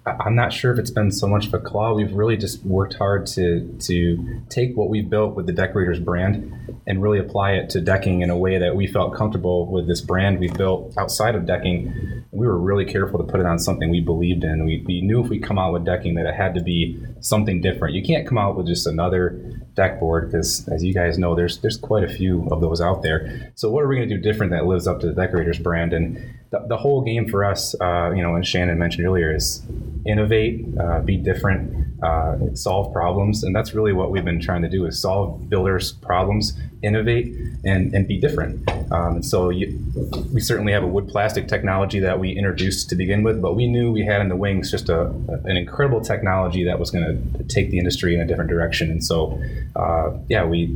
I'm 0.07 0.35
not 0.35 0.53
sure 0.53 0.71
if 0.71 0.79
it's 0.79 0.91
been 0.91 1.11
so 1.11 1.27
much 1.27 1.47
of 1.47 1.55
a 1.55 1.59
claw. 1.59 1.95
We've 1.95 2.13
really 2.13 2.37
just 2.37 2.63
worked 2.65 2.95
hard 2.95 3.27
to 3.29 3.75
to 3.85 4.43
take 4.51 4.77
what 4.77 4.91
we've 4.91 5.09
built 5.09 5.35
with 5.35 5.47
the 5.47 5.53
Deckorators 5.53 5.99
brand 5.99 6.53
and 6.87 7.03
really 7.03 7.19
apply 7.19 7.53
it 7.53 7.71
to 7.71 7.81
decking 7.81 8.21
in 8.21 8.29
a 8.29 8.37
way 8.37 8.59
that 8.59 8.77
we 8.77 8.87
felt 8.87 9.15
comfortable 9.15 9.67
with 9.67 9.89
this 9.89 10.03
brand 10.03 10.39
we 10.39 10.49
built 10.49 10.95
outside 10.99 11.35
of 11.35 11.47
decking. 11.47 12.25
We 12.33 12.47
were 12.47 12.59
really 12.59 12.85
careful 12.85 13.19
to 13.19 13.25
put 13.25 13.41
it 13.41 13.47
on 13.47 13.59
something 13.59 13.89
we 13.89 14.01
believed 14.01 14.45
in. 14.45 14.67
We, 14.67 14.83
we 14.87 15.01
knew 15.01 15.23
if 15.23 15.31
we 15.31 15.39
come 15.39 15.59
out 15.59 15.73
with 15.73 15.87
decking 15.87 16.17
that 16.17 16.27
it 16.27 16.35
had 16.35 16.55
to 16.55 16.61
be 16.61 17.03
something 17.21 17.63
different. 17.63 17.95
You 17.95 18.03
can't 18.03 18.27
come 18.27 18.37
out 18.37 18.57
with 18.57 18.67
just 18.67 18.87
another 18.87 19.63
deck 19.75 20.01
board 20.01 20.31
because, 20.31 20.69
as 20.69 20.85
you 20.85 20.93
guys 20.93 21.17
know, 21.17 21.35
there's 21.35 21.59
there's 21.59 21.79
quite 21.79 22.05
a 22.05 22.09
few 22.09 22.47
of 22.51 22.61
those 22.61 22.83
out 22.83 23.03
there. 23.03 23.53
So 23.55 23.71
what 23.71 23.83
are 23.83 23.89
we 23.89 23.97
going 23.97 24.09
to 24.11 24.17
do 24.17 24.23
different 24.23 24.53
that 24.53 24.67
lives 24.67 24.87
up 24.87 25.01
to 25.01 25.07
the 25.07 25.15
Deckorators 25.15 25.59
brand? 25.59 25.95
And 25.95 26.35
the, 26.55 26.67
the 26.69 26.77
whole 26.77 27.03
game 27.03 27.29
for 27.29 27.45
us, 27.45 27.75
uh, 27.81 28.13
you 28.15 28.23
know, 28.23 28.35
and 28.35 28.47
Shannon 28.47 28.79
mentioned 28.79 29.07
earlier, 29.07 29.35
is 29.35 29.63
innovate, 30.07 30.65
uh, 30.79 31.01
be 31.01 31.17
different, 31.17 32.03
uh, 32.03 32.55
solve 32.55 32.93
problems, 32.93 33.43
and 33.43 33.55
that's 33.57 33.75
really 33.75 33.93
what 33.93 34.11
we've 34.11 34.25
been 34.25 34.41
trying 34.41 34.63
to 34.63 34.69
do: 34.69 34.87
is 34.87 35.01
solve 35.01 35.49
builders' 35.49 35.93
problems, 35.93 36.53
innovate, 36.83 37.35
and 37.65 37.93
and 37.95 38.07
be 38.07 38.19
different. 38.21 38.71
Um, 38.93 39.17
and 39.17 39.25
so 39.25 39.51
you, 39.51 39.79
we 40.33 40.41
certainly 40.41 40.73
have 40.73 40.85
a 40.85 40.87
wood 40.87 41.09
plastic 41.09 41.49
technology 41.49 41.99
that 42.01 42.19
we 42.21 42.31
introduced 42.31 42.89
to 42.91 42.95
begin 42.97 43.23
with, 43.23 43.41
but 43.43 43.55
we 43.55 43.67
knew 43.67 43.91
we 43.91 44.05
had 44.05 44.21
in 44.21 44.29
the 44.29 44.37
wings 44.37 44.71
just 44.71 44.89
a, 44.89 45.07
an 45.45 45.57
incredible 45.57 46.01
technology 46.01 46.65
that 46.65 46.79
was 46.79 46.91
going 46.91 47.05
to 47.05 47.45
take 47.45 47.71
the 47.71 47.79
industry 47.79 48.15
in 48.15 48.21
a 48.21 48.27
different 48.27 48.51
direction. 48.51 48.91
And 48.91 49.03
so, 49.03 49.43
uh, 49.75 50.13
yeah, 50.29 50.45
we 50.45 50.67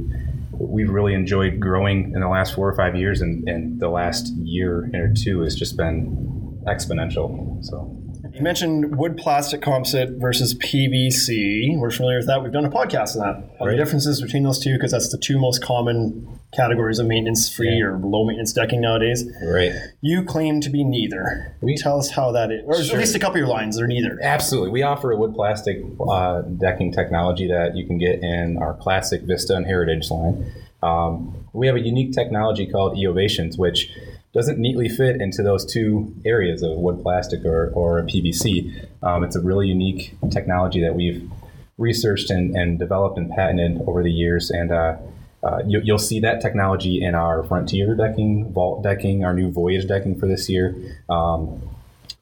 we've 0.59 0.91
really 0.91 1.15
enjoyed 1.15 1.61
growing 1.61 2.13
in 2.15 2.21
the 2.21 2.29
last 2.29 2.55
four 2.55 2.69
or 2.69 2.77
five 2.77 2.97
years, 2.97 3.21
and, 3.21 3.49
and 3.49 3.81
the 3.81 3.89
last 3.89 4.33
year 4.37 4.91
or 4.95 5.13
two 5.17 5.43
has 5.43 5.55
just 5.55 5.77
been 5.77 6.61
exponential. 6.67 7.65
So. 7.65 7.98
You 8.39 8.45
mentioned 8.45 8.97
wood 8.97 9.17
plastic 9.17 9.61
composite 9.63 10.11
versus 10.21 10.55
PVC. 10.55 11.77
We're 11.77 11.91
familiar 11.91 12.19
with 12.19 12.29
that. 12.29 12.41
We've 12.41 12.53
done 12.53 12.65
a 12.65 12.71
podcast 12.71 13.17
on 13.17 13.23
that. 13.43 13.57
On 13.61 13.69
the 13.69 13.75
differences 13.75 14.23
between 14.23 14.45
those 14.45 14.61
two, 14.61 14.75
because 14.75 14.93
that's 14.93 15.11
the 15.11 15.19
two 15.19 15.41
most 15.41 15.61
common 15.61 16.39
categories 16.55 17.01
of 17.01 17.07
maintenance 17.07 17.53
free 17.53 17.79
Yeah. 17.79 17.87
or 17.87 17.99
low 17.99 18.25
maintenance 18.25 18.53
decking 18.53 18.81
nowadays. 18.81 19.29
Right. 19.45 19.73
You 20.03 20.23
claim 20.23 20.61
to 20.61 20.71
be 20.71 20.85
neither. 20.85 21.57
We- 21.61 21.77
Tell 21.77 21.99
us 21.99 22.11
how 22.11 22.31
that 22.31 22.53
is. 22.53 22.63
Or 22.65 22.75
Sure. 22.81 22.95
at 22.97 23.01
least 23.01 23.17
a 23.17 23.19
couple 23.19 23.35
of 23.35 23.39
your 23.41 23.49
lines, 23.49 23.77
they're 23.77 23.89
neither. 23.89 24.19
Absolutely. 24.23 24.71
We 24.71 24.83
offer 24.85 25.11
a 25.11 25.17
wood 25.17 25.35
plastic 25.35 25.83
uh, 26.09 26.43
decking 26.43 26.93
technology 26.93 27.49
that 27.49 27.77
you 27.77 27.87
can 27.87 27.99
get 27.99 28.23
in 28.23 28.57
our 28.59 28.75
classic 28.75 29.23
Vista 29.23 29.57
and 29.57 29.67
Heritage 29.67 30.11
line. 30.13 30.47
Um, 30.81 31.35
we 31.53 31.67
have 31.67 31.75
a 31.75 31.81
unique 31.81 32.13
technology 32.13 32.67
called 32.67 32.97
Eovations, 32.97 33.59
which 33.59 33.91
doesn't 34.39 34.61
neatly 34.61 34.89
fit 34.89 35.21
into 35.21 35.43
those 35.43 35.67
two 35.67 36.15
areas 36.25 36.63
of 36.63 36.79
wood 36.79 37.03
plastic 37.03 37.45
or, 37.45 37.73
or 37.75 38.03
PVC. 38.03 38.87
Um, 39.03 39.25
it's 39.25 39.35
a 39.35 39.41
really 39.41 39.67
unique 39.67 40.15
technology 40.31 40.81
that 40.81 40.95
we've 40.95 41.29
researched 41.77 42.31
and, 42.31 42.55
and 42.55 42.79
developed 42.79 43.19
and 43.19 43.29
patented 43.29 43.83
over 43.89 44.01
the 44.01 44.13
years. 44.13 44.51
And 44.51 44.71
uh, 44.71 44.97
uh, 45.43 45.63
you, 45.67 45.81
you'll 45.83 45.99
see 45.99 46.21
that 46.21 46.41
technology 46.41 47.03
in 47.03 47.17
our 47.17 47.43
Frontier 47.43 47.97
decking, 47.97 48.53
Vault 48.53 48.85
decking, 48.85 49.25
our 49.25 49.35
new 49.35 49.51
Voyage 49.51 49.89
decking 49.89 50.17
for 50.21 50.29
this 50.29 50.49
year. 50.49 50.77
Um, 51.11 51.61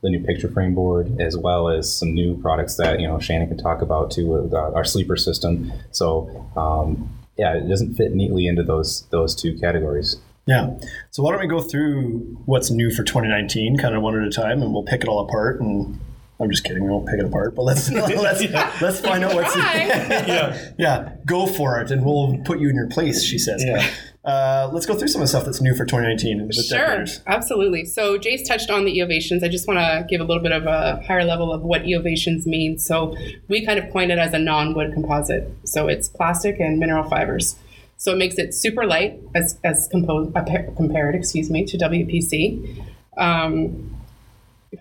the 0.03 0.09
new 0.09 0.25
picture 0.25 0.49
frame 0.49 0.75
board, 0.75 1.21
as 1.21 1.37
well 1.37 1.69
as 1.69 1.95
some 1.95 2.15
new 2.15 2.41
products 2.41 2.77
that 2.77 3.01
you 3.01 3.09
know 3.09 3.19
Shannon 3.19 3.49
can 3.49 3.59
talk 3.59 3.83
about 3.83 4.11
too, 4.11 4.51
uh, 4.53 4.73
our 4.73 4.85
sleeper 4.85 5.17
system. 5.17 5.73
So 5.91 6.47
um, 6.57 7.11
yeah, 7.37 7.55
it 7.57 7.69
doesn't 7.69 7.95
fit 7.95 8.15
neatly 8.15 8.47
into 8.47 8.63
those 8.63 9.07
those 9.11 9.35
two 9.35 9.59
categories. 9.59 10.17
Yeah. 10.46 10.78
So 11.10 11.22
why 11.22 11.32
don't 11.32 11.40
we 11.40 11.46
go 11.48 11.60
through 11.60 12.19
what's 12.46 12.70
new 12.70 12.90
for 12.90 13.02
2019, 13.02 13.78
kind 13.78 13.94
of 13.94 14.02
one 14.02 14.20
at 14.20 14.26
a 14.26 14.31
time, 14.31 14.62
and 14.62 14.72
we'll 14.72 14.84
pick 14.84 15.02
it 15.02 15.08
all 15.08 15.20
apart. 15.20 15.60
And 15.60 15.98
I'm 16.38 16.50
just 16.50 16.64
kidding, 16.64 16.84
we 16.84 16.90
won't 16.90 17.06
pick 17.08 17.19
it 17.19 17.25
apart, 17.25 17.54
but 17.54 17.62
let's 17.62 17.90
let's 17.90 18.40
let's 18.81 19.00
find 19.00 19.25
out 19.25 19.34
what's 19.34 19.52
Try. 19.52 19.75
Yeah. 20.26 20.72
yeah. 20.78 21.12
Go 21.25 21.46
for 21.46 21.81
it, 21.81 21.90
and 21.90 22.04
we'll 22.04 22.38
put 22.44 22.60
you 22.60 22.69
in 22.69 22.76
your 22.76 22.88
place. 22.88 23.22
She 23.25 23.38
says. 23.38 23.64
Yeah. 23.66 23.90
Uh, 24.25 24.69
let's 24.72 24.87
go 24.87 24.96
through 24.96 25.06
some 25.06 25.20
of 25.20 25.25
the 25.25 25.28
stuff 25.28 25.44
that's 25.44 25.60
new 25.60 25.72
for 25.72 25.84
2019 25.84 26.50
Sure, 26.50 26.78
Deckorators. 26.78 27.20
absolutely. 27.28 27.84
So 27.84 28.19
Jase 28.19 28.43
touched 28.46 28.70
on 28.70 28.84
the 28.84 28.98
Eovations. 28.98 29.44
I 29.44 29.48
just 29.48 29.69
want 29.69 29.78
to 29.78 30.04
give 30.10 30.20
a 30.20 30.25
little 30.25 30.43
bit 30.43 30.50
of 30.50 30.66
a 30.66 31.00
higher 31.06 31.25
level 31.25 31.52
of 31.52 31.62
what 31.62 31.82
Eovations 31.82 32.44
means. 32.44 32.84
So 32.84 33.16
we 33.46 33.64
kind 33.64 33.78
of 33.78 33.88
coined 33.93 34.10
it 34.10 34.19
as 34.19 34.34
a 34.34 34.40
non-wood 34.40 34.94
composite. 34.94 35.48
So 35.64 35.87
it's 35.87 36.08
plastic 36.08 36.58
and 36.58 36.81
mineral 36.81 37.08
fibers. 37.08 37.54
So 37.98 38.12
it 38.12 38.19
makes 38.19 38.37
it 38.37 38.54
super 38.54 38.84
light 38.84 39.20
as, 39.34 39.58
as 39.65 39.88
compo- 39.91 40.31
uh, 40.32 40.44
compared, 40.76 41.15
excuse 41.15 41.50
me, 41.50 41.65
to 41.65 41.79
WPC. 41.79 42.84
Um, 43.17 43.96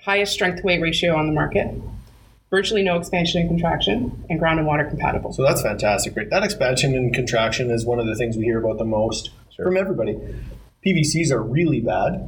highest 0.04 0.34
strength 0.34 0.64
weight 0.64 0.82
ratio 0.82 1.16
on 1.16 1.28
the 1.28 1.34
market. 1.34 1.74
Virtually 2.50 2.84
no 2.84 2.98
expansion 2.98 3.42
and 3.42 3.50
contraction, 3.50 4.24
and 4.30 4.40
ground 4.40 4.60
and 4.60 4.68
water 4.68 4.84
compatible. 4.86 5.34
So 5.34 5.44
that's 5.44 5.62
fantastic, 5.62 6.16
right? 6.16 6.30
That 6.30 6.44
expansion 6.44 6.94
and 6.96 7.14
contraction 7.14 7.72
is 7.72 7.86
one 7.86 8.00
of 8.00 8.06
the 8.06 8.16
things 8.16 8.38
we 8.38 8.44
hear 8.44 8.60
about 8.60 8.78
the 8.78 8.86
most 8.86 9.32
Sure. 9.56 9.66
from 9.66 9.78
everybody. 9.78 10.18
PVCs 10.86 11.32
are 11.32 11.42
really 11.42 11.80
bad, 11.82 12.28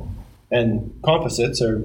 and 0.50 0.98
composites 1.04 1.62
are 1.62 1.84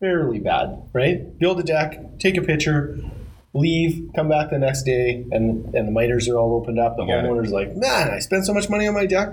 fairly 0.00 0.40
bad, 0.40 0.82
right? 0.92 1.38
Build 1.38 1.60
a 1.60 1.62
deck, 1.62 2.18
take 2.18 2.36
a 2.36 2.42
picture, 2.42 2.98
leave, 3.54 4.10
come 4.14 4.28
back 4.28 4.50
the 4.50 4.58
next 4.58 4.82
day, 4.84 5.24
and 5.30 5.74
and 5.74 5.86
the 5.88 5.92
miters 5.92 6.28
are 6.28 6.36
all 6.38 6.54
opened 6.54 6.78
up. 6.78 6.96
The 6.96 7.02
You 7.04 7.08
got 7.08 7.24
homeowner's 7.24 7.52
like, 7.52 7.76
man, 7.76 8.10
I 8.10 8.18
spent 8.18 8.46
so 8.46 8.54
much 8.54 8.68
money 8.68 8.86
on 8.86 8.94
my 8.94 9.06
deck. 9.06 9.30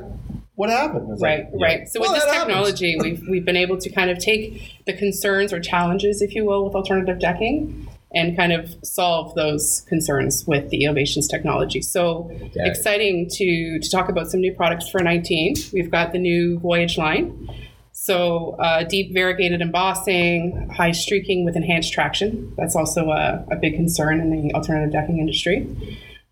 What 0.56 0.70
happened? 0.70 1.10
It's 1.14 1.22
Right, 1.22 1.46
like, 1.54 1.62
right. 1.62 1.88
So 1.90 2.02
Well, 2.02 2.12
with 2.12 2.18
this 2.22 2.26
that 2.26 2.34
happens. 2.36 2.54
technology, 2.82 2.98
we've 3.02 3.24
we've 3.30 3.46
been 3.46 3.56
able 3.58 3.78
to 3.78 3.90
kind 3.90 4.10
of 4.10 4.20
take 4.20 4.84
the 4.86 4.94
concerns 4.94 5.54
or 5.54 5.60
challenges, 5.62 6.22
if 6.22 6.36
you 6.36 6.46
will, 6.46 6.66
with 6.66 6.76
alternative 6.76 7.18
decking, 7.20 7.88
and 8.14 8.36
kind 8.36 8.52
of 8.52 8.76
solve 8.84 9.36
those 9.36 9.86
concerns 9.88 10.46
with 10.46 10.70
the 10.70 10.84
Eovations 10.84 11.30
technology. 11.30 11.82
So 11.82 12.24
Got 12.24 12.42
it. 12.42 12.68
exciting 12.68 13.30
to 13.30 13.80
to 13.80 13.90
talk 13.90 14.10
about 14.10 14.30
some 14.30 14.42
new 14.42 14.54
products 14.54 14.90
for 14.90 15.00
19. 15.02 15.56
We've 15.72 15.90
got 15.90 16.12
the 16.12 16.20
new 16.20 16.60
Voyage 16.60 16.98
line. 16.98 17.48
So 18.10 18.56
uh, 18.58 18.86
deep 18.86 19.14
variegated 19.14 19.62
embossing, 19.62 20.68
high 20.76 20.94
streaking 20.94 21.46
with 21.46 21.56
enhanced 21.56 21.94
traction. 21.94 22.52
That's 22.58 22.76
also 22.76 23.12
a, 23.12 23.46
a 23.52 23.56
big 23.56 23.76
concern 23.76 24.20
in 24.20 24.32
the 24.32 24.52
alternative 24.56 24.92
decking 24.92 25.20
industry. 25.20 25.68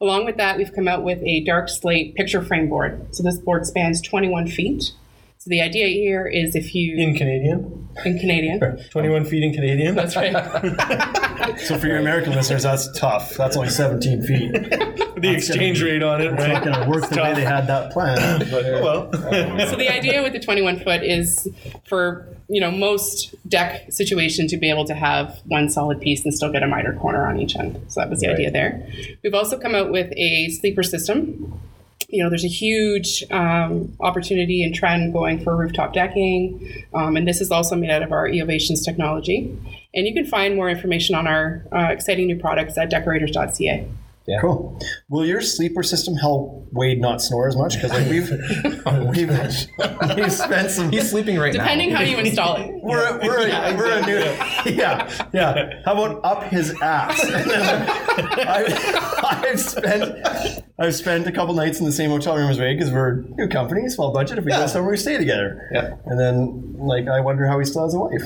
Along 0.01 0.25
with 0.25 0.37
that, 0.37 0.57
we've 0.57 0.73
come 0.73 0.87
out 0.87 1.03
with 1.03 1.21
a 1.21 1.43
dark 1.43 1.69
slate 1.69 2.15
picture 2.15 2.41
frame 2.41 2.67
board. 2.67 3.13
So 3.13 3.21
this 3.21 3.37
board 3.37 3.67
spans 3.67 4.01
21 4.01 4.47
feet. 4.47 4.91
So 5.47 5.51
the 5.51 5.61
idea 5.61 5.87
here 5.87 6.27
is 6.27 6.57
if 6.57 6.75
you 6.75 6.97
In 6.97 7.15
Canadian, 7.15 7.87
in 8.03 8.19
Canadian, 8.19 8.59
21 8.91 9.23
feet 9.23 9.43
in 9.45 9.53
Canadian. 9.53 9.95
that's 9.95 10.13
right. 10.17 10.33
So 11.59 11.77
for 11.77 11.87
your 11.87 11.97
American 11.99 12.33
listeners, 12.33 12.63
that's 12.63 12.91
tough. 12.99 13.35
That's 13.37 13.55
only 13.55 13.69
17 13.69 14.23
feet. 14.23 14.51
the 14.51 15.33
exchange 15.33 15.81
rate 15.81 16.03
on 16.03 16.19
it, 16.19 16.33
It's 16.33 16.41
right? 16.43 16.51
not 16.51 16.63
going 16.65 16.81
to 16.83 16.89
work 16.89 17.09
the 17.09 17.21
way 17.21 17.33
they 17.33 17.45
had 17.45 17.67
that 17.67 17.93
plan. 17.93 18.39
But, 18.51 18.65
oh 18.65 18.81
well. 19.13 19.15
Uh, 19.15 19.65
so 19.69 19.77
the 19.77 19.87
idea 19.87 20.21
with 20.21 20.33
the 20.33 20.39
21 20.41 20.81
foot 20.81 21.01
is 21.03 21.47
for 21.85 22.27
you 22.49 22.59
know 22.59 22.69
most 22.69 23.33
deck 23.47 23.89
situation 23.93 24.47
to 24.49 24.57
be 24.57 24.69
able 24.69 24.83
to 24.83 24.93
have 24.93 25.39
one 25.45 25.69
solid 25.69 26.01
piece 26.01 26.25
and 26.25 26.33
still 26.33 26.51
get 26.51 26.63
a 26.63 26.67
miter 26.67 26.91
corner 26.99 27.25
on 27.25 27.39
each 27.39 27.55
end. 27.55 27.79
So 27.87 28.01
that 28.01 28.09
was 28.09 28.19
the 28.19 28.27
Right. 28.27 28.33
idea 28.35 28.51
there. 28.51 28.85
We've 29.23 29.33
also 29.33 29.57
come 29.57 29.75
out 29.75 29.91
with 29.93 30.11
a 30.17 30.49
sleeper 30.49 30.83
system. 30.83 31.57
You 32.09 32.23
know, 32.23 32.29
there's 32.29 32.45
a 32.45 32.49
huge 32.49 33.23
um, 33.31 33.93
opportunity 33.99 34.63
and 34.63 34.73
trend 34.73 35.11
going 35.11 35.43
for 35.43 35.57
rooftop 35.57 35.93
decking, 35.93 36.85
um, 36.93 37.17
and 37.17 37.27
this 37.27 37.41
is 37.41 37.51
also 37.51 37.75
made 37.75 37.89
out 37.89 38.01
of 38.01 38.13
our 38.13 38.29
Eovations 38.29 38.85
technology. 38.85 39.57
And 39.93 40.07
you 40.07 40.13
can 40.13 40.25
find 40.25 40.55
more 40.55 40.69
information 40.69 41.15
on 41.15 41.27
our 41.27 41.65
uh, 41.73 41.87
exciting 41.91 42.27
new 42.27 42.39
products 42.39 42.77
at 42.77 42.89
deckorators.ca. 42.89 43.85
Yeah. 44.27 44.41
Cool. 44.41 44.77
Will 45.07 45.25
your 45.25 45.39
sleeper 45.41 45.81
system 45.83 46.15
help 46.15 46.67
Wade 46.73 46.99
not 46.99 47.21
snore 47.21 47.47
as 47.47 47.55
much? 47.55 47.75
Because 47.75 47.91
like 47.91 48.09
we've 48.09 48.29
we've, 49.15 49.29
we've 50.17 50.33
spent 50.33 50.69
some. 50.69 50.91
He's 50.91 51.09
sleeping 51.09 51.39
right 51.39 51.53
Depending 51.53 51.93
now. 51.93 51.99
Depending 51.99 52.05
how 52.15 52.21
you 52.21 52.27
install 52.27 52.57
it. 52.57 52.73
We're 52.87 53.05
a, 53.05 53.19
we're 53.21 53.47
a, 53.47 53.75
we're 53.75 53.97
a 53.97 54.01
new 54.05 54.17
yeah 54.77 55.09
yeah. 55.33 55.81
How 55.83 55.91
about 55.91 56.23
up 56.23 56.43
his 56.43 56.73
ass? 56.81 57.19
I, 57.27 58.63
I've 59.43 59.59
spent 59.59 60.25
I've 60.79 60.95
spent 60.95 61.27
a 61.27 61.33
couple 61.33 61.53
nights 61.53 61.79
in 61.79 61.85
the 61.85 61.91
same 61.91 62.11
hotel 62.11 62.37
room 62.37 62.49
as 62.49 62.57
Wade 62.59 62.77
because 62.77 62.93
we're 62.93 63.23
new 63.37 63.49
company, 63.49 63.89
small 63.89 64.13
budget. 64.13 64.37
If 64.37 64.45
we 64.45 64.51
go 64.51 64.67
somewhere, 64.67 64.91
we 64.91 64.97
stay 64.97 65.17
together. 65.17 65.67
Yeah. 65.73 65.95
And 66.05 66.17
then 66.17 66.75
like 66.77 67.09
I 67.09 67.19
wonder 67.19 67.45
how 67.45 67.59
he 67.59 67.65
still 67.65 67.83
has 67.83 67.93
a 67.93 67.99
wife. 67.99 68.23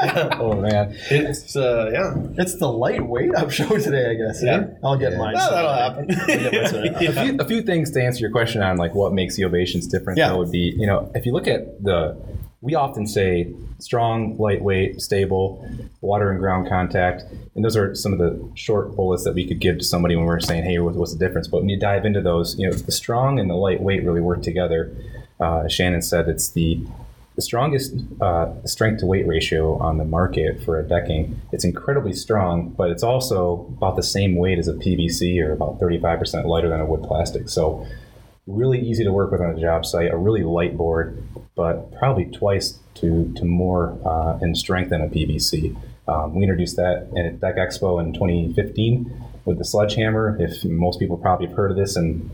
oh 0.38 0.60
man. 0.60 0.96
It's 1.10 1.56
uh, 1.56 1.90
yeah. 1.92 2.14
It's 2.42 2.54
the 2.56 2.68
lightweight 2.70 3.34
up 3.34 3.50
show 3.50 3.68
today, 3.78 4.10
I 4.10 4.14
guess. 4.14 4.42
eh? 4.42 4.46
Yeah. 4.46 4.66
I'll 4.82 4.96
get 4.96 5.12
Yeah. 5.12 5.18
mine. 5.18 5.34
No, 5.34 5.50
that'll 5.50 5.72
happen. 5.72 6.06
I'll 6.20 6.26
get 6.26 6.52
mine 6.52 6.66
sorted. 6.68 6.94
a, 7.08 7.12
few, 7.24 7.36
a 7.40 7.44
few 7.44 7.62
things 7.62 7.90
to 7.92 8.02
answer 8.02 8.20
your 8.20 8.30
question 8.30 8.62
on 8.62 8.76
like 8.76 8.94
what 8.94 9.12
makes 9.12 9.36
the 9.36 9.42
Eovations 9.42 9.90
different 9.90 10.18
Yeah. 10.18 10.28
though 10.30 10.38
would 10.38 10.52
be 10.52 10.74
you 10.76 10.86
know 10.86 11.10
if 11.14 11.26
you 11.26 11.32
look 11.32 11.46
at 11.48 11.82
the 11.82 12.16
we 12.62 12.74
often 12.74 13.06
say 13.06 13.52
strong 13.78 14.36
lightweight 14.36 15.00
stable 15.00 15.66
water 16.02 16.30
and 16.30 16.38
ground 16.38 16.68
contact 16.68 17.22
and 17.54 17.64
those 17.64 17.74
are 17.76 17.94
some 17.94 18.12
of 18.12 18.18
the 18.18 18.38
short 18.54 18.94
bullets 18.94 19.24
that 19.24 19.32
we 19.34 19.46
could 19.46 19.58
give 19.60 19.78
to 19.78 19.84
somebody 19.84 20.14
when 20.14 20.26
we're 20.26 20.38
saying 20.40 20.62
hey 20.62 20.78
what's 20.78 21.14
the 21.14 21.18
difference 21.18 21.48
but 21.48 21.60
when 21.60 21.70
you 21.70 21.78
dive 21.78 22.04
into 22.04 22.20
those 22.20 22.58
you 22.58 22.68
know 22.68 22.74
the 22.74 22.92
strong 22.92 23.38
and 23.40 23.48
the 23.48 23.54
lightweight 23.54 24.04
really 24.04 24.20
work 24.20 24.42
together 24.42 24.94
uh, 25.40 25.66
shannon 25.68 26.02
said 26.02 26.28
it's 26.28 26.50
the 26.50 26.78
the 27.40 27.44
strongest 27.44 27.94
uh, 28.20 28.52
strength 28.66 29.00
to 29.00 29.06
weight 29.06 29.26
ratio 29.26 29.78
on 29.78 29.96
the 29.96 30.04
market 30.04 30.62
for 30.62 30.78
a 30.78 30.82
decking. 30.82 31.40
It's 31.52 31.64
incredibly 31.64 32.12
strong, 32.12 32.68
but 32.68 32.90
it's 32.90 33.02
also 33.02 33.66
about 33.78 33.96
the 33.96 34.02
same 34.02 34.36
weight 34.36 34.58
as 34.58 34.68
a 34.68 34.74
PVC 34.74 35.42
or 35.42 35.52
about 35.52 35.80
35% 35.80 36.44
lighter 36.44 36.68
than 36.68 36.82
a 36.82 36.84
wood 36.84 37.02
plastic. 37.02 37.48
So, 37.48 37.86
really 38.46 38.78
easy 38.78 39.04
to 39.04 39.12
work 39.12 39.32
with 39.32 39.40
on 39.40 39.56
a 39.56 39.60
job 39.60 39.86
site, 39.86 40.10
a 40.10 40.16
really 40.18 40.42
light 40.42 40.76
board, 40.76 41.22
but 41.54 41.90
probably 41.92 42.26
twice 42.26 42.78
to, 42.96 43.32
to 43.36 43.44
more 43.46 43.98
uh, 44.04 44.38
in 44.42 44.54
strength 44.54 44.90
than 44.90 45.00
a 45.00 45.08
PVC. 45.08 45.74
Um, 46.08 46.34
we 46.34 46.42
introduced 46.42 46.76
that 46.76 47.08
at 47.16 47.40
Deck 47.40 47.56
Expo 47.56 48.02
in 48.02 48.12
2015 48.12 49.24
with 49.46 49.56
the 49.56 49.64
sledgehammer. 49.64 50.36
If 50.38 50.62
most 50.64 50.98
people 50.98 51.16
probably 51.16 51.46
have 51.46 51.56
heard 51.56 51.70
of 51.70 51.78
this, 51.78 51.96
and 51.96 52.30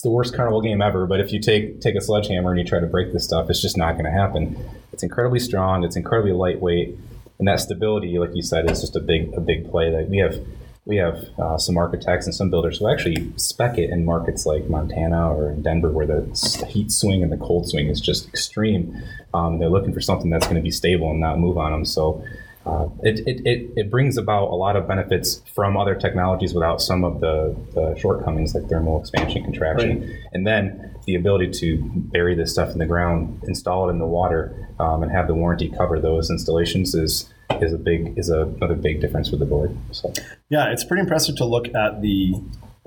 it's 0.00 0.04
the 0.04 0.10
worst 0.10 0.34
carnival 0.34 0.62
game 0.62 0.80
ever. 0.80 1.06
But 1.06 1.20
if 1.20 1.30
you 1.30 1.38
take 1.40 1.82
take 1.82 1.94
a 1.94 2.00
sledgehammer 2.00 2.52
and 2.52 2.58
you 2.58 2.64
try 2.64 2.80
to 2.80 2.86
break 2.86 3.12
this 3.12 3.24
stuff, 3.24 3.50
it's 3.50 3.60
just 3.60 3.76
not 3.76 3.92
going 3.92 4.06
to 4.06 4.10
happen. 4.10 4.56
It's 4.94 5.02
incredibly 5.02 5.40
strong. 5.40 5.84
It's 5.84 5.94
incredibly 5.94 6.32
lightweight, 6.32 6.96
and 7.38 7.46
that 7.46 7.60
stability, 7.60 8.18
like 8.18 8.34
you 8.34 8.40
said, 8.40 8.70
is 8.70 8.80
just 8.80 8.96
a 8.96 9.00
big 9.00 9.30
a 9.34 9.40
big 9.42 9.70
play. 9.70 9.90
That 9.90 10.08
we 10.08 10.16
have 10.16 10.40
we 10.86 10.96
have 10.96 11.28
uh, 11.38 11.58
some 11.58 11.76
architects 11.76 12.24
and 12.24 12.34
some 12.34 12.48
builders 12.48 12.78
who 12.78 12.88
actually 12.90 13.30
spec 13.36 13.76
it 13.76 13.90
in 13.90 14.06
markets 14.06 14.46
like 14.46 14.70
Montana 14.70 15.36
or 15.36 15.52
Denver, 15.56 15.90
where 15.90 16.06
the 16.06 16.24
heat 16.66 16.90
swing 16.90 17.22
and 17.22 17.30
the 17.30 17.36
cold 17.36 17.68
swing 17.68 17.88
is 17.88 18.00
just 18.00 18.26
extreme. 18.26 19.02
Um, 19.34 19.58
they're 19.58 19.68
looking 19.68 19.92
for 19.92 20.00
something 20.00 20.30
that's 20.30 20.46
going 20.46 20.56
to 20.56 20.62
be 20.62 20.70
stable 20.70 21.10
and 21.10 21.20
not 21.20 21.38
move 21.38 21.58
on 21.58 21.72
them. 21.72 21.84
So. 21.84 22.24
Uh, 22.70 22.88
it, 23.02 23.18
it, 23.26 23.42
it, 23.44 23.72
it 23.76 23.90
brings 23.90 24.16
about 24.16 24.48
a 24.50 24.54
lot 24.54 24.76
of 24.76 24.86
benefits 24.86 25.42
from 25.54 25.76
other 25.76 25.94
technologies 25.94 26.54
without 26.54 26.80
some 26.80 27.04
of 27.04 27.20
the, 27.20 27.56
the 27.74 27.98
shortcomings 27.98 28.54
like 28.54 28.68
thermal 28.68 29.00
expansion 29.00 29.42
contraction 29.42 30.00
right. 30.00 30.18
and 30.32 30.46
then 30.46 30.94
the 31.06 31.14
ability 31.14 31.50
to 31.50 31.78
bury 32.12 32.34
this 32.34 32.52
stuff 32.52 32.70
in 32.70 32.78
the 32.78 32.86
ground 32.86 33.42
install 33.48 33.88
it 33.88 33.92
in 33.92 33.98
the 33.98 34.06
water 34.06 34.68
um, 34.78 35.02
and 35.02 35.10
have 35.10 35.26
the 35.26 35.34
warranty 35.34 35.68
cover 35.68 35.98
those 35.98 36.30
installations 36.30 36.94
is 36.94 37.32
is 37.60 37.72
a 37.72 37.78
big 37.78 38.16
is 38.16 38.30
a, 38.30 38.42
another 38.42 38.76
big 38.76 39.00
difference 39.00 39.30
with 39.30 39.40
the 39.40 39.46
board 39.46 39.76
so 39.90 40.12
Yeah, 40.50 40.72
it's 40.72 40.84
pretty 40.84 41.00
impressive 41.00 41.36
to 41.36 41.44
look 41.44 41.68
at 41.74 42.02
the 42.02 42.34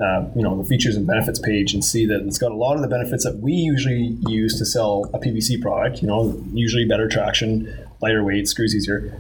uh, 0.02 0.26
you 0.36 0.42
know 0.42 0.62
the 0.62 0.68
features 0.68 0.96
and 0.96 1.08
benefits 1.08 1.40
page 1.40 1.74
and 1.74 1.84
see 1.84 2.06
that 2.06 2.22
it's 2.26 2.38
got 2.38 2.52
a 2.52 2.56
lot 2.56 2.76
of 2.76 2.82
the 2.82 2.88
benefits 2.88 3.24
that 3.24 3.38
we 3.38 3.54
usually 3.54 4.18
use 4.28 4.58
to 4.58 4.66
sell 4.66 5.10
a 5.14 5.20
PVC 5.20 5.62
product. 5.62 6.02
You 6.02 6.08
know, 6.08 6.44
usually 6.52 6.86
better 6.86 7.08
traction, 7.08 7.74
lighter 8.02 8.24
weight, 8.24 8.48
screws 8.48 8.76
easier. 8.76 9.18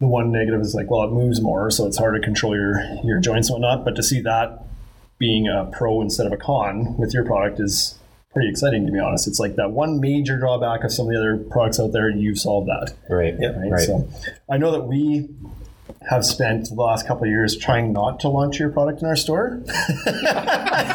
The 0.00 0.06
one 0.06 0.30
negative 0.30 0.60
is 0.60 0.74
like, 0.74 0.90
well, 0.90 1.04
it 1.04 1.10
moves 1.12 1.40
more, 1.40 1.70
so 1.70 1.86
it's 1.86 1.96
hard 1.96 2.14
to 2.14 2.20
control 2.20 2.54
your 2.54 2.80
your 3.02 3.18
joints 3.20 3.48
and 3.48 3.54
whatnot. 3.60 3.84
But 3.84 3.96
to 3.96 4.02
see 4.02 4.20
that 4.20 4.64
being 5.18 5.48
a 5.48 5.64
pro 5.72 6.02
instead 6.02 6.26
of 6.26 6.32
a 6.32 6.36
con 6.36 6.96
with 6.98 7.14
your 7.14 7.24
product 7.24 7.58
is 7.60 7.98
pretty 8.32 8.50
exciting 8.50 8.84
to 8.84 8.92
be 8.92 8.98
honest. 8.98 9.26
It's 9.26 9.40
like 9.40 9.56
that 9.56 9.70
one 9.70 9.98
major 9.98 10.38
drawback 10.38 10.84
of 10.84 10.92
some 10.92 11.06
of 11.06 11.12
the 11.12 11.18
other 11.18 11.38
products 11.38 11.80
out 11.80 11.92
there, 11.92 12.10
you've 12.10 12.38
solved 12.38 12.68
that. 12.68 12.92
right 13.08 13.34
Right? 13.56 13.70
right 13.72 13.80
So 13.80 14.06
I 14.50 14.58
know 14.58 14.70
that 14.72 14.82
we 14.82 15.30
have 16.10 16.24
spent 16.24 16.68
the 16.68 16.74
last 16.74 17.06
couple 17.06 17.24
of 17.24 17.30
years 17.30 17.56
trying 17.56 17.92
not 17.94 18.20
to 18.20 18.28
launch 18.28 18.58
your 18.60 18.68
product 18.70 19.00
in 19.00 19.08
our 19.08 19.16
store. 19.16 19.62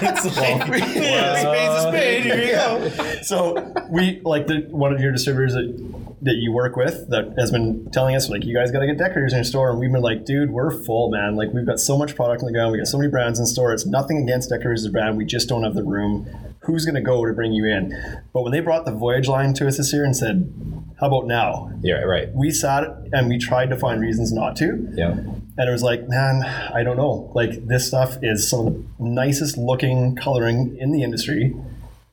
It's 0.04 0.26
like, 0.38 0.68
yeah, 0.96 1.36
spade's 1.42 1.76
a 1.76 1.88
spade. 1.90 2.24
Here 2.24 2.42
you 2.44 2.52
go. 2.54 3.22
so 3.22 3.74
we 3.90 4.20
like 4.24 4.48
the 4.48 4.68
one 4.70 4.94
of 4.94 5.00
your 5.00 5.12
distributors 5.12 5.54
that 5.54 6.01
that 6.22 6.36
you 6.36 6.52
work 6.52 6.76
with 6.76 7.10
that 7.10 7.34
has 7.38 7.52
been 7.52 7.90
telling 7.92 8.16
us 8.16 8.30
like 8.30 8.46
you 8.46 8.54
guys 8.54 8.72
got 8.72 8.80
to 8.80 8.88
get 8.88 8.98
Deckorators 8.98 9.34
in 9.34 9.38
your 9.38 9.44
store. 9.44 9.72
And 9.72 9.80
we've 9.80 9.92
been 9.92 10.02
like 10.02 10.26
dude 10.26 10.52
we're 10.52 10.72
full 10.72 11.10
man. 11.10 11.36
Like 11.36 11.52
we've 11.54 11.66
got 11.66 11.80
so 11.80 11.98
much 11.98 12.16
product 12.16 12.42
on 12.42 12.48
the 12.48 12.54
ground 12.54 12.72
we 12.72 12.78
got 12.78 12.88
so 12.88 12.98
many 12.98 13.10
brands 13.10 13.40
in 13.40 13.46
store. 13.46 13.74
It's 13.74 13.86
nothing 13.86 14.22
against 14.22 14.50
Deckorators 14.50 14.82
as 14.82 14.88
a 14.88 14.92
brand. 14.92 15.18
We 15.18 15.26
just 15.26 15.50
don't 15.50 15.64
have 15.64 15.74
the 15.74 15.84
room. 15.84 16.28
Who's 16.64 16.86
going 16.86 16.96
to 16.96 17.02
go 17.02 17.26
to 17.26 17.34
bring 17.34 17.54
you 17.54 17.66
in? 17.66 18.22
But 18.34 18.44
when 18.44 18.52
they 18.52 18.60
brought 18.60 18.86
the 18.86 18.92
voyage 18.92 19.28
line 19.28 19.54
to 19.56 19.68
us 19.68 19.78
this 19.78 19.92
year 19.92 20.06
and 20.06 20.16
said 20.16 20.54
how 21.00 21.08
about 21.08 21.26
now? 21.26 21.72
Yeah 21.82 22.02
right. 22.02 22.30
We 22.34 22.52
sat 22.52 22.84
and 23.12 23.28
we 23.28 23.40
tried 23.40 23.70
to 23.72 23.78
find 23.78 24.02
reasons 24.02 24.32
not 24.32 24.56
to. 24.58 24.88
Yeah. 24.94 25.12
And 25.12 25.70
it 25.70 25.72
was 25.72 25.84
like, 25.84 26.08
man, 26.08 26.44
I 26.44 26.84
don't 26.84 26.98
know. 26.98 27.32
Like 27.34 27.68
this 27.68 27.88
stuff 27.88 28.18
is 28.22 28.48
some 28.48 28.68
of 28.68 28.74
the 28.74 28.86
nicest 29.00 29.58
looking 29.58 30.16
coloring 30.16 30.78
in 30.80 30.92
the 30.92 31.04
industry. 31.04 31.56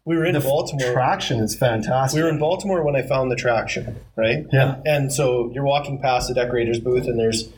We 0.09 0.17
were 0.17 0.25
in 0.25 0.33
The 0.33 0.41
Baltimore. 0.41 0.93
traction 0.93 1.39
is 1.41 1.55
fantastic. 1.55 2.17
we 2.17 2.23
were 2.23 2.31
in 2.31 2.39
Baltimore 2.39 2.83
when 2.83 2.97
I 2.97 3.03
found 3.03 3.31
the 3.31 3.37
traction, 3.37 3.95
right? 4.17 4.47
Yeah. 4.51 4.77
And 4.87 5.13
so 5.13 5.51
you're 5.53 5.65
walking 5.65 6.01
past 6.01 6.29
the 6.29 6.35
Deckorators' 6.35 6.81
booth, 6.81 7.07
and 7.07 7.19
there's 7.19 7.51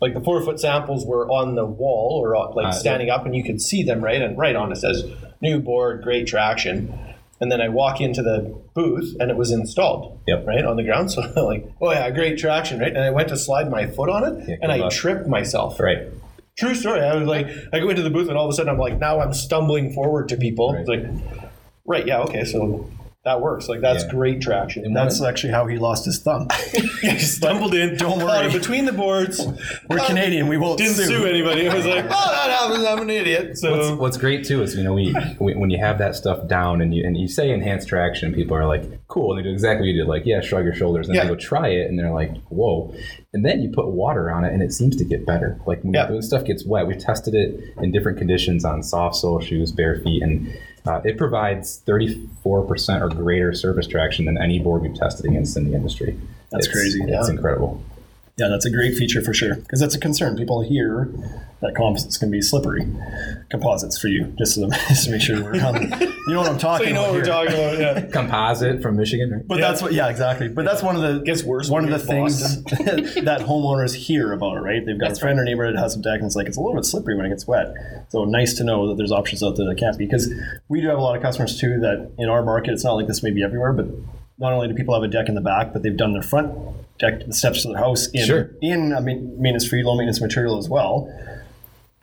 like 0.00 0.14
the 0.14 0.20
four 0.20 0.40
foot 0.42 0.60
samples 0.60 1.04
were 1.04 1.28
on 1.28 1.56
the 1.56 1.64
wall 1.66 2.20
or 2.24 2.36
like 2.54 2.66
Uh, 2.66 2.72
standing 2.72 3.10
up, 3.10 3.26
and 3.26 3.34
you 3.34 3.42
could 3.42 3.60
see 3.60 3.82
them, 3.82 4.00
right? 4.02 4.22
And 4.22 4.38
right 4.38 4.54
on 4.54 4.70
it 4.70 4.76
says 4.76 5.04
new 5.40 5.58
board, 5.60 6.02
great 6.02 6.28
traction. 6.28 6.96
And 7.40 7.50
then 7.50 7.60
I 7.60 7.68
walk 7.68 8.00
into 8.00 8.22
the 8.22 8.54
booth, 8.74 9.16
and 9.18 9.28
it 9.28 9.36
was 9.36 9.50
installed, 9.50 10.20
Yep. 10.28 10.46
right 10.46 10.64
on 10.64 10.76
the 10.76 10.84
ground. 10.84 11.10
So 11.14 11.22
I'm 11.22 11.44
like, 11.44 11.68
oh 11.80 11.90
yeah, 11.90 12.08
great 12.10 12.38
traction, 12.38 12.78
right? 12.78 12.94
And 12.94 13.02
I 13.02 13.10
went 13.10 13.28
to 13.30 13.36
slide 13.36 13.68
my 13.68 13.88
foot 13.88 14.08
on 14.08 14.22
it, 14.22 14.48
Yeah, 14.48 14.56
and 14.62 14.70
I 14.70 14.76
luck. 14.76 14.92
tripped 14.92 15.26
myself. 15.26 15.80
right 15.80 16.02
True 16.56 16.74
story. 16.74 17.00
I 17.00 17.16
was 17.16 17.26
like, 17.26 17.48
I 17.72 17.80
go 17.80 17.88
into 17.88 18.02
the 18.02 18.10
booth, 18.10 18.28
and 18.28 18.36
all 18.38 18.44
of 18.44 18.50
a 18.50 18.54
sudden 18.54 18.70
I'm 18.72 18.78
like, 18.78 18.98
now 19.00 19.20
I'm 19.20 19.32
stumbling 19.34 19.92
forward 19.94 20.28
to 20.28 20.36
people. 20.36 20.74
It's 20.74 20.86
like, 20.88 21.02
right, 21.86 22.06
yeah, 22.06 22.20
okay, 22.20 22.44
so 22.44 22.88
that 23.24 23.40
works. 23.40 23.68
Like 23.68 23.80
that's 23.80 24.02
Yeah. 24.02 24.10
great 24.10 24.40
traction. 24.40 24.84
And 24.84 24.96
That's 24.96 25.22
actually 25.22 25.52
how 25.52 25.68
he 25.68 25.78
lost 25.78 26.04
his 26.06 26.18
thumb. 26.18 26.48
he 27.02 27.16
stumbled 27.20 27.72
in. 27.72 27.96
Don't 27.96 28.18
worry. 28.18 28.50
between 28.50 28.84
the 28.84 28.92
boards. 28.92 29.40
We're 29.88 30.00
Uh, 30.00 30.06
Canadian. 30.08 30.48
We 30.48 30.56
won't 30.56 30.76
Didn't 30.78 30.94
sue. 30.94 31.04
sue 31.04 31.24
anybody. 31.26 31.68
I 31.68 31.72
was 31.76 31.86
like, 31.86 32.04
oh, 32.04 32.08
that 32.08 32.50
happens. 32.50 32.84
I'm 32.84 32.98
an 33.00 33.10
idiot. 33.10 33.58
So 33.58 33.76
What's, 33.76 33.90
what's 34.00 34.16
great 34.16 34.44
too 34.44 34.60
is 34.60 34.74
you 34.74 34.82
know 34.82 34.94
we, 34.94 35.14
we 35.38 35.54
when 35.54 35.70
you 35.70 35.78
have 35.78 35.98
that 35.98 36.16
stuff 36.16 36.48
down 36.48 36.80
and 36.80 36.92
you 36.92 37.06
and 37.06 37.16
you 37.16 37.28
say 37.28 37.50
enhanced 37.52 37.86
traction, 37.86 38.34
people 38.34 38.56
are 38.56 38.66
like 38.66 38.82
cool, 39.06 39.30
and 39.30 39.38
they 39.38 39.44
do 39.48 39.52
exactly 39.52 39.82
what 39.86 39.92
you 39.94 39.98
did, 40.02 40.08
like 40.08 40.26
yeah, 40.26 40.40
shrug 40.40 40.64
your 40.64 40.74
shoulders, 40.74 41.06
and 41.06 41.14
Yeah. 41.14 41.22
they 41.22 41.28
go 41.28 41.36
try 41.36 41.68
it, 41.68 41.86
and 41.88 41.96
they're 41.96 42.10
like 42.10 42.36
whoa, 42.48 42.92
and 43.32 43.44
then 43.46 43.62
you 43.62 43.70
put 43.70 43.86
water 43.86 44.32
on 44.32 44.44
it, 44.44 44.52
and 44.52 44.64
it 44.64 44.72
seems 44.72 44.96
to 44.96 45.04
get 45.04 45.24
better. 45.24 45.60
Like 45.64 45.84
when, 45.84 45.94
Yeah. 45.94 46.10
when 46.10 46.22
stuff 46.22 46.44
gets 46.44 46.66
wet, 46.66 46.88
we've 46.88 46.98
tested 46.98 47.34
it 47.36 47.72
in 47.80 47.92
different 47.92 48.18
conditions 48.18 48.64
on 48.64 48.82
soft 48.82 49.14
sole 49.14 49.38
shoes, 49.38 49.70
bare 49.70 50.00
feet, 50.00 50.24
and 50.24 50.52
uh, 50.86 51.00
it 51.04 51.16
provides 51.16 51.80
34% 51.86 53.00
or 53.02 53.08
greater 53.08 53.52
surface 53.52 53.86
traction 53.86 54.24
than 54.24 54.36
any 54.40 54.58
board 54.58 54.82
we've 54.82 54.94
tested 54.94 55.26
against 55.26 55.56
in 55.56 55.68
the 55.70 55.74
industry. 55.76 56.18
That's 56.50 56.66
It's- 56.66 56.80
crazy. 56.80 57.02
It's 57.04 57.28
Yeah. 57.28 57.34
incredible. 57.34 57.80
Yeah, 58.38 58.48
that's 58.48 58.64
a 58.64 58.70
great 58.70 58.96
feature 58.96 59.20
for 59.20 59.34
sure. 59.34 59.56
Because 59.56 59.80
that's 59.80 59.94
a 59.94 60.00
concern. 60.00 60.36
People 60.36 60.62
hear 60.62 61.10
that 61.60 61.74
composites 61.76 62.16
can 62.16 62.30
be 62.30 62.40
slippery. 62.40 62.86
Composites 63.50 63.98
for 63.98 64.08
you, 64.08 64.34
just 64.38 64.54
to, 64.54 64.68
just 64.88 65.04
to 65.04 65.10
make 65.10 65.20
sure 65.20 65.42
we're 65.42 65.62
on. 65.64 65.82
You 65.82 66.34
know 66.34 66.38
what 66.40 66.48
I'm 66.48 66.58
so 66.58 66.58
talking 66.58 66.88
you 66.88 66.94
know 66.94 67.14
about. 67.14 67.14
what 67.14 67.14
we're 67.14 67.24
here. 67.24 67.24
talking 67.24 67.54
about. 67.54 67.78
Yeah. 67.78 68.06
Composite 68.12 68.82
from 68.82 68.96
Michigan, 68.96 69.30
right? 69.30 69.46
But 69.46 69.60
that's 69.60 69.82
what, 69.82 69.92
yeah, 69.92 70.08
exactly. 70.08 70.48
But 70.48 70.64
that's 70.64 70.82
one 70.82 70.96
of 70.96 71.02
the 71.02 71.20
Gets 71.20 71.44
worse 71.44 71.68
One 71.68 71.84
of 71.84 71.90
the 71.90 71.98
things 71.98 72.62
that 72.64 73.42
homeowners 73.42 73.94
hear 73.94 74.32
about 74.32 74.56
it, 74.56 74.60
right? 74.60 74.84
They've 74.84 74.98
got 74.98 75.08
That's 75.08 75.18
a 75.18 75.22
friend 75.22 75.38
or 75.38 75.44
neighbor 75.44 75.70
that 75.70 75.78
has 75.78 75.92
some 75.92 76.02
deck, 76.02 76.16
and 76.16 76.26
it's 76.26 76.34
like 76.34 76.46
it's 76.46 76.56
a 76.56 76.60
little 76.60 76.74
bit 76.74 76.86
slippery 76.86 77.16
when 77.16 77.26
it 77.26 77.28
gets 77.28 77.46
wet. 77.46 77.74
So 78.08 78.24
nice 78.24 78.54
to 78.54 78.64
know 78.64 78.88
that 78.88 78.96
there's 78.96 79.12
options 79.12 79.42
out 79.42 79.56
there 79.56 79.66
that 79.66 79.76
can't 79.76 79.98
be. 79.98 80.06
Because 80.06 80.32
we 80.68 80.80
do 80.80 80.88
have 80.88 80.98
a 80.98 81.02
lot 81.02 81.16
of 81.16 81.22
customers 81.22 81.60
too 81.60 81.78
that 81.80 82.12
in 82.18 82.28
our 82.28 82.42
market, 82.42 82.72
it's 82.72 82.84
not 82.84 82.94
like 82.94 83.06
this 83.06 83.22
may 83.22 83.30
be 83.30 83.44
everywhere, 83.44 83.72
but 83.72 83.86
not 84.38 84.52
only 84.52 84.68
do 84.68 84.74
people 84.74 84.94
have 84.94 85.02
a 85.02 85.08
deck 85.08 85.28
in 85.28 85.34
the 85.34 85.40
back, 85.40 85.72
but 85.72 85.82
they've 85.82 85.96
done 85.96 86.12
their 86.12 86.22
front 86.22 86.52
deck, 86.98 87.26
the 87.26 87.32
steps 87.34 87.62
to 87.62 87.68
the 87.68 87.78
house 87.78 88.08
in 88.12 88.24
Sure. 88.26 88.50
in 88.60 88.92
a 88.92 89.00
maintenance 89.00 89.66
free, 89.66 89.82
low 89.82 89.94
maintenance 89.96 90.20
material 90.20 90.58
as 90.58 90.68
well. 90.68 91.08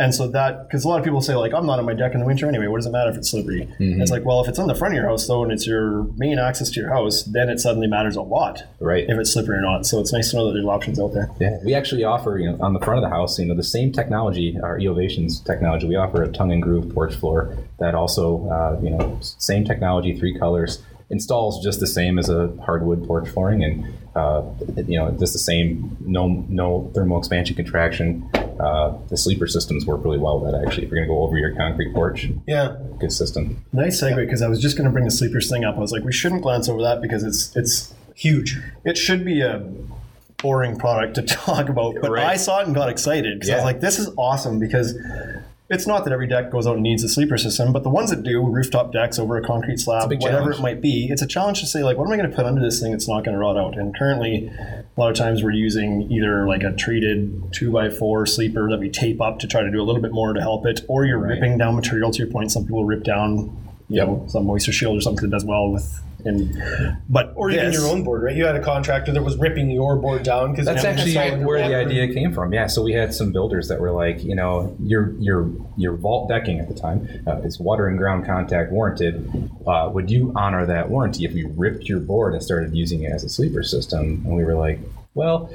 And 0.01 0.15
so 0.15 0.29
that, 0.29 0.65
because 0.65 0.85
a 0.85 0.87
lot 0.87 0.97
of 0.99 1.03
people 1.03 1.19
say, 1.19 1.35
like, 1.35 1.53
I'm 1.53 1.65
not 1.65 1.77
on 1.77 1.83
my 1.85 1.93
deck 1.93 2.13
in 2.13 2.21
the 2.21 2.25
winter 2.25 2.47
anyway. 2.47 2.67
What 2.67 2.77
does 2.77 2.85
it 2.85 2.91
matter 2.91 3.09
if 3.09 3.17
it's 3.17 3.29
slippery? 3.31 3.67
Mm-hmm. 3.81 4.01
It's 4.01 4.11
like, 4.11 4.23
well, 4.23 4.39
if 4.41 4.47
it's 4.47 4.57
on 4.57 4.67
the 4.67 4.73
front 4.75 4.93
of 4.93 4.97
your 4.97 5.09
house, 5.09 5.27
though, 5.27 5.43
and 5.43 5.51
it's 5.51 5.67
your 5.67 6.03
main 6.15 6.39
access 6.39 6.69
to 6.69 6.79
your 6.79 6.89
house, 6.89 7.23
then 7.23 7.49
it 7.49 7.59
suddenly 7.59 7.85
matters 7.87 8.15
a 8.15 8.21
lot 8.21 8.63
Right. 8.79 9.03
if 9.09 9.17
it's 9.19 9.33
slippery 9.33 9.57
or 9.57 9.61
not. 9.61 9.85
So 9.85 9.99
it's 9.99 10.13
nice 10.13 10.31
to 10.31 10.37
know 10.37 10.45
that 10.47 10.53
there's 10.53 10.65
options 10.65 11.01
out 11.01 11.13
there. 11.13 11.29
Yeah, 11.41 11.57
we 11.65 11.73
actually 11.73 12.05
offer, 12.05 12.37
you 12.37 12.49
know, 12.49 12.57
on 12.61 12.71
the 12.71 12.79
front 12.79 13.03
of 13.03 13.03
the 13.03 13.13
house, 13.13 13.37
you 13.39 13.45
know, 13.45 13.55
the 13.55 13.61
same 13.61 13.91
technology, 13.91 14.57
our 14.63 14.79
Eovations 14.79 15.43
technology. 15.43 15.85
We 15.85 15.97
offer 15.97 16.23
a 16.23 16.31
tongue 16.31 16.53
and 16.53 16.63
groove 16.63 16.93
porch 16.93 17.15
floor 17.15 17.57
that 17.79 17.93
also, 17.93 18.47
uh, 18.49 18.79
you 18.81 18.91
know, 18.91 19.17
same 19.21 19.65
technology, 19.65 20.17
three 20.17 20.33
colors, 20.39 20.81
installs 21.09 21.63
just 21.63 21.79
the 21.79 21.87
same 21.87 22.19
as 22.19 22.29
a 22.29 22.51
hardwood 22.65 23.05
porch 23.07 23.27
flooring, 23.29 23.63
and 23.63 23.85
uh, 24.15 24.43
you 24.87 24.97
know, 24.97 25.11
just 25.11 25.33
the 25.33 25.39
same, 25.39 25.97
no 26.01 26.27
no 26.49 26.91
thermal 26.93 27.17
expansion 27.17 27.55
contraction. 27.55 28.29
Uh, 28.59 28.97
the 29.07 29.15
sleeper 29.15 29.47
systems 29.47 29.85
work 29.85 30.03
really 30.03 30.17
well 30.17 30.39
with 30.39 30.51
that 30.51 30.63
actually. 30.65 30.83
If 30.85 30.91
you're 30.91 30.99
going 30.99 31.07
to 31.07 31.13
go 31.13 31.21
over 31.21 31.37
your 31.37 31.55
concrete 31.55 31.93
porch, 31.93 32.27
Yeah. 32.45 32.75
good 32.99 33.11
system. 33.13 33.63
Nice 33.71 34.01
segue, 34.01 34.17
because 34.17 34.41
I 34.41 34.49
was 34.49 34.61
just 34.61 34.75
going 34.75 34.85
to 34.85 34.91
bring 34.91 35.05
the 35.05 35.11
sleepers 35.11 35.49
thing 35.49 35.63
up. 35.63 35.75
I 35.77 35.79
was 35.79 35.91
like, 35.93 36.03
we 36.03 36.11
shouldn't 36.11 36.41
glance 36.41 36.67
over 36.67 36.81
that 36.81 37.01
because 37.01 37.23
it's 37.23 37.55
it's 37.55 37.93
Huge. 38.15 38.59
it 38.83 38.97
should 38.97 39.23
be 39.23 39.39
a 39.41 39.65
boring 40.41 40.77
product 40.77 41.15
to 41.15 41.21
talk 41.45 41.69
about. 41.69 41.95
But 42.01 42.11
Right. 42.11 42.25
I 42.25 42.35
saw 42.35 42.59
it 42.59 42.65
and 42.67 42.75
got 42.75 42.89
excited 42.89 43.39
because 43.39 43.49
I 43.49 43.55
was 43.55 43.63
like, 43.63 43.79
this 43.79 43.97
is 43.97 44.09
awesome 44.17 44.59
because 44.59 44.93
it's 45.69 45.85
not 45.85 46.03
that 46.03 46.11
every 46.11 46.27
deck 46.27 46.49
goes 46.51 46.65
out 46.65 46.73
and 46.75 46.83
needs 46.83 47.03
a 47.03 47.09
sleeper 47.09 47.37
system, 47.37 47.71
but 47.71 47.83
the 47.83 47.89
ones 47.89 48.09
that 48.09 48.23
do, 48.23 48.43
rooftop 48.45 48.91
decks 48.91 49.19
over 49.19 49.37
a 49.37 49.43
concrete 49.45 49.79
slab, 49.79 50.09
big 50.09 50.19
whatever 50.21 50.39
challenge. 50.51 50.59
it 50.59 50.61
might 50.63 50.81
be, 50.81 51.07
it's 51.11 51.21
a 51.21 51.27
challenge 51.27 51.59
to 51.59 51.67
say, 51.67 51.83
like, 51.83 51.97
what 51.97 52.05
am 52.07 52.11
I 52.13 52.17
going 52.17 52.29
to 52.29 52.35
put 52.35 52.45
under 52.45 52.59
this 52.61 52.81
thing 52.81 52.91
that's 52.91 53.07
not 53.07 53.23
going 53.23 53.33
to 53.35 53.39
rot 53.39 53.55
out? 53.57 53.77
And 53.77 53.95
currently, 53.95 54.47
a 54.47 54.99
lot 54.99 55.11
of 55.11 55.15
times 55.15 55.43
we're 55.43 55.51
using 55.51 56.11
either 56.11 56.47
like 56.47 56.63
a 56.63 56.71
treated 56.73 57.41
2x4 57.51 58.27
sleeper 58.27 58.69
that 58.69 58.79
we 58.79 58.89
tape 58.89 59.21
up 59.21 59.37
to 59.39 59.47
try 59.47 59.61
to 59.61 59.69
do 59.71 59.79
a 59.81 59.85
little 59.85 60.01
bit 60.01 60.11
more 60.11 60.33
to 60.33 60.41
help 60.41 60.65
it, 60.65 60.81
or 60.87 61.05
you're 61.05 61.19
Right. 61.19 61.31
ripping 61.35 61.57
down 61.59 61.75
material 61.75 62.09
to 62.11 62.17
your 62.17 62.27
point. 62.31 62.51
Some 62.51 62.63
people 62.63 62.83
rip 62.85 63.03
down, 63.03 63.55
you 63.89 63.97
Yep. 63.97 64.07
know, 64.07 64.23
some 64.27 64.45
MoistureShield 64.45 64.97
or 64.97 65.01
something 65.01 65.29
that 65.29 65.35
does 65.35 65.45
well 65.45 65.71
with. 65.71 66.01
And, 66.25 66.61
but 67.07 67.31
Or 67.35 67.49
even 67.49 67.67
this- 67.67 67.75
your 67.75 67.87
own 67.89 68.03
board, 68.03 68.23
right? 68.23 68.35
You 68.35 68.45
had 68.45 68.55
a 68.55 68.61
contractor 68.61 69.11
that 69.13 69.23
was 69.23 69.37
ripping 69.37 69.69
your 69.69 69.95
board 69.95 70.23
down 70.23 70.51
because 70.51 70.65
That's 70.65 70.83
actually 70.83 71.15
where 71.45 71.63
the 71.63 71.71
Yeah. 71.71 71.77
idea 71.79 72.13
came 72.13 72.33
from. 72.33 72.53
Yeah, 72.53 72.67
so 72.67 72.81
we 72.83 72.91
had 72.93 73.13
some 73.13 73.31
builders 73.31 73.67
that 73.69 73.79
were 73.79 73.91
like, 73.91 74.23
you 74.23 74.35
know, 74.35 74.75
your 74.83 75.13
your 75.19 75.49
your 75.77 75.93
vault 75.93 76.27
decking 76.29 76.59
at 76.59 76.67
the 76.67 76.73
time 76.73 77.07
uh, 77.25 77.37
is 77.37 77.59
water 77.59 77.87
and 77.87 77.97
ground 77.97 78.25
contact 78.25 78.71
warranted. 78.71 79.29
Uh, 79.65 79.89
would 79.93 80.11
you 80.11 80.33
honor 80.35 80.65
that 80.65 80.89
warranty 80.89 81.23
if 81.25 81.33
we 81.33 81.45
ripped 81.55 81.87
your 81.87 81.99
board 81.99 82.33
and 82.33 82.43
started 82.43 82.75
using 82.75 83.03
it 83.03 83.11
as 83.11 83.23
a 83.23 83.29
sleeper 83.29 83.63
system? 83.63 84.21
And 84.25 84.35
we 84.35 84.43
were 84.43 84.55
like, 84.55 84.79
well. 85.13 85.49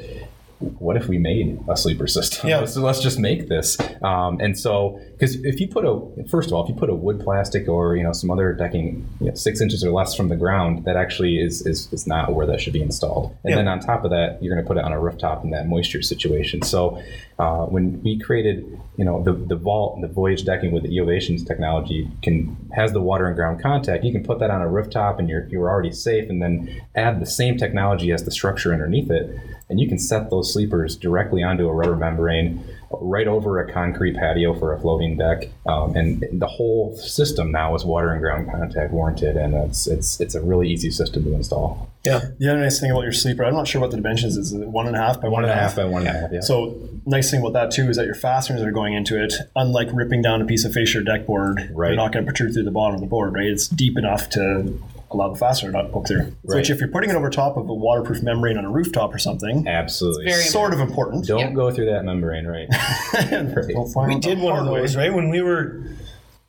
What 0.78 0.96
if 0.96 1.08
we 1.08 1.18
made 1.18 1.58
a 1.68 1.76
sleeper 1.76 2.06
system? 2.06 2.48
Yeah. 2.48 2.64
So 2.74 2.80
let's 2.80 3.00
just 3.00 3.18
make 3.18 3.48
this. 3.48 3.76
Um, 4.02 4.40
and 4.40 4.58
so, 4.58 4.98
because 5.12 5.36
if 5.44 5.60
you 5.60 5.68
put 5.68 5.84
a, 5.84 6.00
first 6.28 6.48
of 6.48 6.54
all, 6.54 6.62
if 6.64 6.68
you 6.68 6.74
put 6.74 6.90
a 6.90 6.94
wood 6.94 7.20
plastic 7.20 7.68
or 7.68 7.94
you 7.96 8.02
know 8.02 8.12
some 8.12 8.30
other 8.30 8.52
decking, 8.52 9.06
you 9.20 9.26
know, 9.28 9.34
six 9.34 9.60
inches 9.60 9.84
or 9.84 9.90
less 9.90 10.14
from 10.14 10.28
the 10.28 10.36
ground, 10.36 10.84
that 10.86 10.96
actually 10.96 11.38
is 11.38 11.64
is, 11.66 11.92
is 11.92 12.06
not 12.06 12.34
where 12.34 12.46
that 12.46 12.60
should 12.60 12.72
be 12.72 12.82
installed. 12.82 13.36
And 13.44 13.50
Yeah. 13.50 13.56
then 13.56 13.68
on 13.68 13.80
top 13.80 14.04
of 14.04 14.10
that, 14.10 14.42
you're 14.42 14.54
going 14.54 14.64
to 14.64 14.66
put 14.66 14.76
it 14.78 14.84
on 14.84 14.92
a 14.92 15.00
rooftop 15.00 15.44
in 15.44 15.50
that 15.50 15.68
moisture 15.68 16.02
situation. 16.02 16.62
So 16.62 17.00
uh, 17.38 17.66
when 17.66 18.00
we 18.02 18.18
created, 18.18 18.80
you 18.96 19.04
know, 19.04 19.22
the, 19.22 19.32
the 19.32 19.56
vault, 19.56 19.96
and 19.96 20.04
the 20.04 20.08
voyage 20.08 20.44
decking 20.44 20.70
with 20.70 20.84
the 20.84 20.96
Eovations 20.96 21.44
technology 21.44 22.08
can 22.22 22.56
has 22.74 22.92
the 22.92 23.00
water 23.00 23.26
and 23.26 23.34
ground 23.34 23.60
contact. 23.60 24.04
You 24.04 24.12
can 24.12 24.22
put 24.22 24.38
that 24.38 24.50
on 24.50 24.62
a 24.62 24.68
rooftop, 24.68 25.18
and 25.18 25.28
you're 25.28 25.46
you're 25.48 25.68
already 25.68 25.92
safe. 25.92 26.30
And 26.30 26.40
then 26.40 26.82
add 26.94 27.20
the 27.20 27.26
same 27.26 27.56
technology 27.56 28.12
as 28.12 28.24
the 28.24 28.30
structure 28.30 28.72
underneath 28.72 29.10
it, 29.10 29.36
and 29.68 29.80
you 29.80 29.88
can 29.88 29.98
set 29.98 30.30
those 30.30 30.52
sleepers 30.52 30.96
directly 30.96 31.42
onto 31.42 31.68
a 31.68 31.72
rubber 31.72 31.96
membrane. 31.96 32.64
Right 33.00 33.26
over 33.26 33.60
a 33.60 33.72
concrete 33.72 34.16
patio 34.16 34.58
for 34.58 34.72
a 34.72 34.80
floating 34.80 35.16
deck, 35.16 35.48
um, 35.66 35.96
and 35.96 36.24
the 36.32 36.46
whole 36.46 36.96
system 36.96 37.52
now 37.52 37.74
is 37.74 37.84
water 37.84 38.12
and 38.12 38.20
ground 38.20 38.50
contact 38.50 38.92
warranted, 38.92 39.36
and 39.36 39.54
it's 39.54 39.86
it's 39.86 40.20
it's 40.20 40.34
a 40.34 40.40
really 40.40 40.68
easy 40.68 40.90
system 40.90 41.24
to 41.24 41.34
install. 41.34 41.90
Yeah. 42.04 42.20
The 42.38 42.50
other 42.50 42.60
nice 42.60 42.80
thing 42.80 42.90
about 42.90 43.02
your 43.02 43.12
sleeper, 43.12 43.44
I'm 43.44 43.54
not 43.54 43.66
sure 43.66 43.80
what 43.80 43.90
the 43.90 43.96
dimensions 43.96 44.36
is. 44.36 44.52
Is 44.52 44.60
it 44.60 44.68
one 44.68 44.86
and 44.86 44.94
a 44.94 44.98
half 44.98 45.22
by 45.22 45.28
one 45.28 45.42
One 45.42 45.44
and 45.44 45.52
a 45.52 45.54
half 45.54 45.76
by 45.76 45.84
one 45.84 46.06
and 46.06 46.16
a 46.16 46.20
half. 46.20 46.32
Yeah. 46.32 46.40
So 46.40 46.76
nice 47.06 47.30
thing 47.30 47.40
about 47.40 47.54
that 47.54 47.70
too 47.70 47.88
is 47.88 47.96
that 47.96 48.06
your 48.06 48.14
fasteners 48.14 48.60
that 48.60 48.68
are 48.68 48.72
going 48.72 48.94
into 48.94 49.22
it, 49.22 49.32
unlike 49.56 49.88
ripping 49.92 50.22
down 50.22 50.42
a 50.42 50.44
piece 50.44 50.64
of 50.64 50.72
fascia 50.72 51.02
deck 51.02 51.26
board, 51.26 51.70
right. 51.72 51.88
they're 51.88 51.96
not 51.96 52.12
going 52.12 52.24
to 52.24 52.30
protrude 52.30 52.52
through 52.52 52.64
the 52.64 52.70
bottom 52.70 52.94
of 52.94 53.00
the 53.00 53.06
board, 53.06 53.34
right? 53.34 53.46
It's 53.46 53.68
deep 53.68 53.96
enough 53.96 54.28
to 54.30 54.78
allow 55.14 55.30
the 55.30 55.38
fastener 55.38 55.70
not 55.72 55.82
to 55.82 55.88
poke 55.88 56.06
through. 56.08 56.18
Right. 56.44 56.56
Which 56.58 56.70
if 56.70 56.80
you're 56.80 56.88
putting 56.90 57.10
it 57.10 57.16
over 57.16 57.30
top 57.30 57.56
of 57.56 57.68
a 57.68 57.74
waterproof 57.74 58.22
membrane 58.22 58.58
on 58.58 58.64
a 58.64 58.70
rooftop 58.70 59.14
or 59.14 59.18
something, 59.18 59.66
Absolutely. 59.66 60.24
Very 60.26 60.42
sort 60.42 60.74
of 60.74 60.80
important. 60.80 61.26
Don't 61.26 61.38
Yeah. 61.40 61.50
go 61.52 61.70
through 61.70 61.86
that 61.86 62.04
membrane, 62.04 62.46
right? 62.46 62.68
We'll 63.68 64.06
We 64.06 64.18
did 64.18 64.38
one 64.38 64.52
of 64.52 64.58
hard 64.66 64.72
way. 64.72 64.80
those, 64.80 64.96
right? 64.96 65.12
When 65.12 65.30
we 65.30 65.40
were 65.40 65.82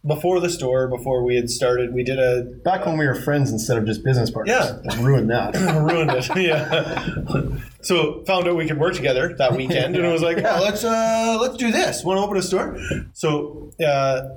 before 0.05 0.39
the 0.39 0.49
store, 0.51 0.87
before 0.87 1.23
we 1.23 1.35
had 1.35 1.49
started, 1.49 1.91
we 1.93 2.03
did 2.03 2.19
a 2.19 2.43
Back 2.63 2.85
when 2.85 2.97
we 2.97 3.07
were 3.07 3.15
friends 3.15 3.51
instead 3.51 3.77
of 3.77 3.85
just 3.85 4.03
business 4.03 4.29
partners. 4.29 4.55
Yeah. 4.83 5.01
Ruined 5.03 5.29
that. 5.31 5.55
ruined 5.91 6.11
it. 6.11 6.29
Yeah. 6.35 7.57
So 7.81 8.23
found 8.25 8.47
out 8.47 8.55
we 8.55 8.67
could 8.67 8.79
work 8.79 8.93
together 8.95 9.35
that 9.37 9.55
weekend, 9.55 9.95
and 9.95 10.05
it 10.05 10.11
was 10.11 10.21
like, 10.21 10.37
well, 10.37 10.61
let's 10.63 10.83
uh, 10.83 11.37
let's 11.41 11.57
do 11.57 11.71
this. 11.71 12.03
Want 12.03 12.17
to 12.19 12.23
open 12.23 12.37
a 12.37 12.41
store? 12.41 12.77
So 13.13 13.71
uh, 13.83 14.29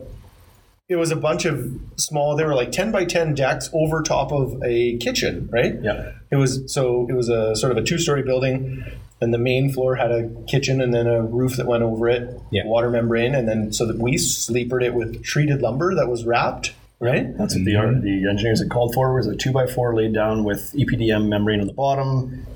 it 0.89 0.97
was 0.97 1.11
a 1.11 1.17
bunch 1.17 1.45
of 1.45 1.71
small. 1.97 2.35
They 2.35 2.45
were 2.45 2.55
like 2.55 2.73
ten 2.73 2.91
by 2.91 3.05
ten 3.05 3.35
decks 3.35 3.69
over 3.75 4.03
top 4.03 4.33
of 4.33 4.61
a 4.65 4.97
kitchen, 4.99 5.49
right? 5.53 5.75
Yeah. 5.83 6.13
It 6.31 6.37
was 6.37 6.73
so 6.73 7.07
it 7.11 7.13
was 7.13 7.29
a 7.29 7.55
sort 7.57 7.73
of 7.73 7.79
a 7.79 7.83
two 7.83 7.99
story 7.99 8.23
building, 8.23 8.83
and 9.21 9.33
the 9.35 9.39
main 9.39 9.71
floor 9.71 9.97
had 9.97 10.11
a 10.11 10.29
kitchen 10.47 10.81
and 10.81 10.95
then 10.95 11.07
a 11.07 11.23
roof 11.23 11.57
that 11.57 11.67
went 11.67 11.83
over 11.83 12.09
it, 12.09 12.41
Yeah. 12.51 12.65
water 12.67 12.89
membrane, 12.91 13.35
and 13.35 13.47
then 13.47 13.71
so 13.73 13.85
that 13.87 13.99
we 13.99 14.17
sleepered 14.17 14.83
it 14.83 14.95
with 14.95 15.23
treated 15.23 15.61
lumber 15.61 15.95
that 15.95 16.09
was 16.09 16.25
wrapped, 16.25 16.73
right? 17.01 17.37
That's 17.37 17.55
what 17.55 17.65
the, 17.67 17.73
the 18.03 18.27
engineers 18.29 18.61
had 18.61 18.71
called 18.71 18.95
for 18.95 19.15
was 19.15 19.27
a 19.27 19.37
two 19.37 19.53
by 19.53 19.67
four 19.67 19.95
laid 19.95 20.15
down 20.15 20.43
with 20.43 20.73
EPDM 20.73 21.29
membrane 21.29 21.61
on 21.61 21.67
the 21.67 21.75
bottom, 21.75 22.47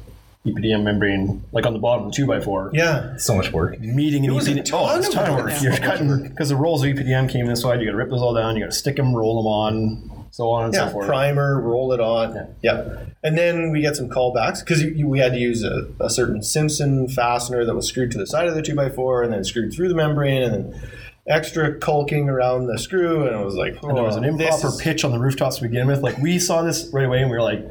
EPDM 0.45 0.83
membrane 0.83 1.45
like 1.53 1.67
on 1.67 1.73
the 1.73 1.79
bottom 1.79 2.07
of 2.07 2.13
the 2.13 2.17
two 2.17 2.27
by 2.27 2.41
four. 2.41 2.71
Yeah. 2.73 3.17
so 3.17 3.35
much 3.37 3.53
work. 3.53 3.79
Meeting 3.81 4.25
and 4.25 4.35
was 4.35 4.49
a 4.49 4.53
EPDM. 4.53 4.71
Oh, 4.73 4.99
it's 4.99 5.07
of 5.09 5.13
a 5.13 5.17
ton 5.17 5.31
of 5.31 5.37
work. 5.37 5.53
work. 5.53 5.63
You're 5.63 5.77
cutting 5.77 6.29
because 6.29 6.49
the 6.49 6.57
rolls 6.57 6.83
of 6.83 6.91
EPDM 6.91 7.31
came 7.31 7.47
this 7.47 7.63
wide. 7.65 7.81
You 7.81 7.87
got 7.87 7.93
to 7.93 7.97
rip 7.97 8.11
those 8.11 8.23
all 8.23 8.35
down. 8.35 8.57
You 8.57 8.63
got 8.65 8.73
to 8.73 8.77
stick 8.77 8.97
them, 8.97 9.15
roll 9.15 9.37
them 9.37 9.47
on, 9.47 10.27
so 10.33 10.51
on 10.51 10.65
and 10.65 10.75
Yeah, 10.75 10.87
so 10.87 10.93
forth. 10.95 11.07
primer, 11.07 11.61
roll 11.61 11.93
it 11.93 12.01
on. 12.01 12.35
Yeah. 12.35 12.47
yeah. 12.63 13.05
And 13.23 13.39
then 13.39 13.71
we 13.71 13.83
get 13.83 13.95
some 13.95 14.09
callbacks 14.09 14.61
because 14.61 14.83
we 14.83 15.19
had 15.21 15.33
to 15.33 15.39
use 15.39 15.63
a, 15.63 15.87
a 16.01 16.11
certain 16.11 16.43
Simpson 16.43 17.07
fastener 17.07 17.65
that 17.65 17.75
was 17.75 17.87
screwed 17.87 18.11
to 18.13 18.19
the 18.19 18.27
side 18.27 18.49
of 18.49 18.55
the 18.57 18.63
2x4 18.63 19.25
and 19.25 19.33
then 19.33 19.45
screwed 19.45 19.73
through 19.73 19.89
the 19.91 19.95
membrane 19.95 20.43
and 20.43 20.53
then 20.53 20.83
extra 21.29 21.79
caulking 21.79 22.29
around 22.29 22.67
the 22.67 22.79
screw. 22.79 23.27
And 23.29 23.41
it 23.41 23.45
was 23.45 23.55
like, 23.55 23.81
And 23.83 23.97
there 23.97 24.03
was 24.03 24.17
an 24.17 24.25
oh, 24.25 24.29
improper 24.29 24.73
pitch 24.81 25.05
on 25.05 25.13
the 25.13 25.21
rooftops 25.21 25.57
to 25.57 25.63
begin 25.63 25.87
with. 25.87 26.01
Like 26.03 26.19
we 26.19 26.41
saw 26.41 26.63
this 26.63 26.89
right 26.93 27.05
away, 27.05 27.21
and 27.23 27.31
we 27.31 27.37
were 27.37 27.43
like, 27.43 27.65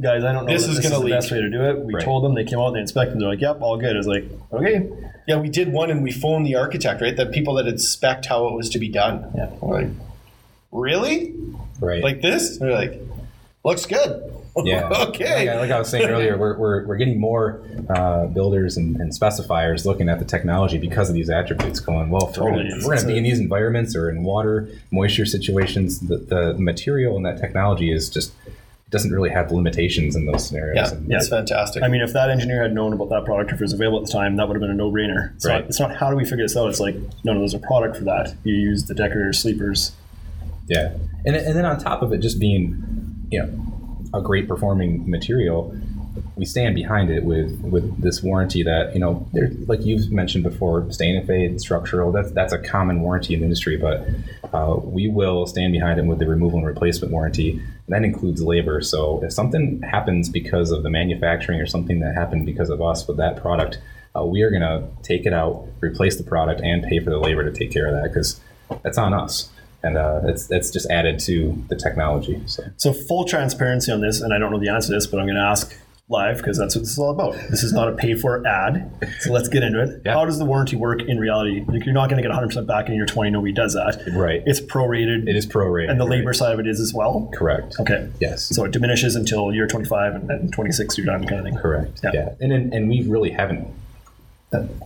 "Guys, 0.00 0.24
I 0.24 0.32
don't 0.32 0.46
know. 0.46 0.52
This 0.52 0.66
is 0.66 0.76
this 0.76 0.84
gonna 0.88 0.96
is 0.96 1.02
the 1.02 1.10
best 1.10 1.30
way 1.32 1.40
to 1.40 1.50
do 1.50 1.62
it." 1.64 1.78
We 1.84 1.94
Right. 1.94 2.04
told 2.04 2.24
them. 2.24 2.34
They 2.34 2.44
came 2.44 2.58
out. 2.58 2.68
And 2.68 2.76
they 2.76 2.80
inspected. 2.80 3.20
They're 3.20 3.28
like, 3.28 3.40
"Yep, 3.40 3.60
all 3.60 3.76
good." 3.78 3.94
I 3.94 3.98
was 3.98 4.06
like, 4.06 4.24
"Okay." 4.52 4.86
Yeah, 5.26 5.38
we 5.38 5.48
did 5.48 5.72
one 5.72 5.90
and 5.90 6.02
we 6.02 6.10
phoned 6.10 6.46
the 6.46 6.54
architect, 6.56 7.02
right? 7.02 7.14
The 7.16 7.26
people 7.26 7.54
that 7.54 7.66
had 7.66 7.80
spec 7.80 8.24
how 8.24 8.48
it 8.48 8.54
was 8.54 8.70
to 8.70 8.78
be 8.78 8.88
done. 8.88 9.26
Yeah. 9.36 9.50
Like, 9.60 9.88
really? 10.72 11.34
Right. 11.80 12.02
Like 12.02 12.22
this? 12.22 12.56
And 12.58 12.68
they're 12.70 12.76
like, 12.78 13.00
looks 13.64 13.86
good. 13.86 14.22
yeah. 14.64 14.88
okay. 15.08 15.46
Like, 15.46 15.56
I- 15.56 15.60
like 15.60 15.70
I 15.70 15.78
was 15.78 15.88
saying 15.88 16.08
earlier, 16.08 16.36
we're, 16.36 16.56
we're, 16.58 16.86
we're 16.86 16.96
getting 16.96 17.20
more 17.20 17.60
uh, 17.90 18.26
builders 18.26 18.76
and, 18.76 18.96
and 18.96 19.12
specifiers 19.12 19.84
looking 19.84 20.08
at 20.08 20.18
the 20.18 20.24
technology 20.24 20.78
because 20.78 21.08
of 21.08 21.14
these 21.14 21.30
attributes 21.30 21.78
going, 21.78 22.10
well, 22.10 22.28
Totally. 22.32 22.68
we're 22.82 22.94
going 22.94 22.98
to 23.00 23.06
be 23.06 23.16
in 23.18 23.22
these 23.24 23.38
environments 23.38 23.94
or 23.94 24.10
in 24.10 24.24
water, 24.24 24.68
moisture 24.90 25.26
situations, 25.26 26.00
the, 26.00 26.16
the 26.16 26.54
material 26.54 27.16
and 27.16 27.24
that 27.26 27.38
technology 27.38 27.92
is 27.92 28.08
just, 28.10 28.32
doesn't 28.90 29.10
really 29.12 29.28
have 29.30 29.52
limitations 29.52 30.16
in 30.16 30.24
those 30.24 30.46
scenarios. 30.48 30.90
Yeah, 30.92 30.96
And- 30.96 31.08
that's 31.10 31.28
fantastic. 31.28 31.82
I 31.82 31.88
mean, 31.88 32.00
if 32.00 32.12
that 32.14 32.30
engineer 32.30 32.62
had 32.62 32.72
known 32.74 32.92
about 32.94 33.10
that 33.10 33.24
product, 33.26 33.50
if 33.52 33.60
it 33.60 33.64
was 33.64 33.74
available 33.74 34.00
at 34.00 34.06
the 34.06 34.12
time, 34.12 34.36
that 34.36 34.48
would 34.48 34.54
have 34.54 34.62
been 34.62 34.70
a 34.70 34.74
no-brainer. 34.74 35.34
It's, 35.34 35.44
Right. 35.44 35.60
not, 35.60 35.68
it's 35.68 35.78
not 35.80 35.94
how 35.96 36.10
do 36.10 36.16
we 36.16 36.24
figure 36.24 36.44
this 36.44 36.56
out. 36.56 36.68
It's 36.70 36.80
like, 36.80 36.94
no, 37.22 37.34
no, 37.34 37.40
there's 37.40 37.52
a 37.54 37.58
product 37.58 37.96
for 37.98 38.04
that. 38.04 38.34
You 38.44 38.54
use 38.54 38.84
the 38.84 38.94
Deckorator 38.94 39.34
sleepers. 39.34 39.92
Yeah, 40.68 40.92
and 41.24 41.34
and 41.36 41.56
then 41.56 41.64
on 41.64 41.78
top 41.78 42.02
of 42.02 42.12
it 42.12 42.18
just 42.18 42.38
being, 42.38 42.76
you 43.30 43.40
know, 43.42 43.48
a 44.14 44.20
great 44.22 44.48
performing 44.48 45.08
material, 45.08 45.74
we 46.36 46.44
stand 46.44 46.74
behind 46.74 47.10
it 47.10 47.24
with 47.24 47.60
with 47.60 48.00
this 48.00 48.22
warranty 48.22 48.62
that 48.62 48.94
you 48.94 49.00
know, 49.00 49.26
there 49.32 49.50
like 49.66 49.84
you've 49.84 50.10
mentioned 50.10 50.44
before, 50.44 50.90
stain 50.90 51.16
and 51.16 51.26
fade, 51.26 51.60
structural. 51.60 52.12
That's 52.12 52.30
that's 52.32 52.52
a 52.52 52.58
common 52.58 53.02
warranty 53.02 53.34
in 53.34 53.40
the 53.40 53.44
industry, 53.44 53.76
but 53.76 54.06
uh, 54.52 54.76
we 54.82 55.08
will 55.08 55.46
stand 55.46 55.72
behind 55.72 55.98
it 55.98 56.04
with 56.06 56.18
the 56.18 56.26
removal 56.26 56.58
and 56.58 56.66
replacement 56.66 57.12
warranty. 57.12 57.62
That 57.88 58.04
includes 58.04 58.42
labor. 58.42 58.80
So 58.80 59.22
if 59.22 59.32
something 59.32 59.82
happens 59.82 60.28
because 60.28 60.70
of 60.70 60.82
the 60.82 60.90
manufacturing 60.90 61.60
or 61.60 61.66
something 61.66 62.00
that 62.00 62.14
happened 62.14 62.46
because 62.46 62.70
of 62.70 62.82
us 62.82 63.06
with 63.06 63.16
that 63.18 63.36
product. 63.36 63.78
Uh, 64.16 64.24
we 64.24 64.40
are 64.40 64.50
going 64.50 64.62
to 64.62 64.88
take 65.02 65.26
it 65.26 65.34
out, 65.34 65.68
replace 65.80 66.16
the 66.16 66.24
product, 66.24 66.62
and 66.62 66.82
pay 66.82 66.98
for 66.98 67.10
the 67.10 67.18
labor 67.18 67.44
to 67.44 67.56
take 67.56 67.70
care 67.70 67.86
of 67.86 67.92
that 67.92 68.08
because 68.08 68.40
that's 68.82 68.96
on 68.96 69.12
us 69.12 69.50
and 69.82 69.96
uh, 69.96 70.20
it's 70.24 70.50
it's 70.50 70.70
just 70.70 70.90
added 70.90 71.18
to 71.20 71.56
the 71.68 71.76
technology. 71.76 72.40
So 72.46 72.64
So 72.76 72.92
full 72.92 73.24
transparency 73.24 73.92
on 73.92 74.00
this, 74.00 74.20
and 74.20 74.34
I 74.34 74.38
don't 74.38 74.50
know 74.50 74.58
the 74.58 74.68
answer 74.68 74.88
to 74.88 74.94
this, 74.94 75.06
but 75.06 75.20
I'm 75.20 75.26
going 75.26 75.36
to 75.36 75.42
ask 75.42 75.76
live 76.08 76.38
because 76.38 76.56
that's 76.56 76.74
what 76.74 76.82
this 76.82 76.92
is 76.92 76.98
all 76.98 77.10
about. 77.10 77.34
This 77.50 77.62
is 77.62 77.72
not 77.72 77.88
a 77.88 77.92
paid 77.92 78.20
for 78.20 78.46
ad. 78.46 78.90
So 79.20 79.32
let's 79.32 79.48
get 79.48 79.62
into 79.62 79.82
it. 79.82 80.02
Yeah. 80.04 80.14
How 80.14 80.24
does 80.24 80.38
the 80.38 80.44
warranty 80.44 80.76
work 80.76 81.02
in 81.02 81.18
reality? 81.18 81.64
Like 81.66 81.84
you're 81.84 81.94
not 81.94 82.08
going 82.08 82.22
to 82.22 82.28
get 82.28 82.36
100% 82.36 82.66
back 82.66 82.88
in 82.88 82.94
year 82.94 83.06
20. 83.06 83.30
Nobody 83.30 83.52
does 83.52 83.74
that. 83.74 84.02
Right. 84.14 84.42
It's 84.46 84.60
prorated. 84.60 85.28
It 85.28 85.36
is 85.36 85.46
prorated. 85.46 85.90
And 85.90 86.00
the 86.00 86.06
right. 86.06 86.18
labor 86.18 86.32
side 86.32 86.52
of 86.52 86.60
it 86.60 86.66
is 86.66 86.80
as 86.80 86.94
well. 86.94 87.30
Correct. 87.34 87.76
Okay. 87.80 88.08
Yes. 88.20 88.44
So 88.44 88.64
it 88.64 88.72
diminishes 88.72 89.16
until 89.16 89.52
year 89.52 89.66
25 89.66 90.14
and 90.14 90.28
then 90.28 90.50
26 90.50 90.96
you're 90.96 91.06
done 91.06 91.26
kind 91.26 91.40
of 91.40 91.44
thing. 91.44 91.56
Correct. 91.56 92.00
Yeah. 92.02 92.10
Yeah. 92.14 92.34
And 92.40 92.52
and, 92.52 92.72
and 92.72 92.88
we 92.88 93.02
really 93.02 93.30
haven't. 93.30 93.68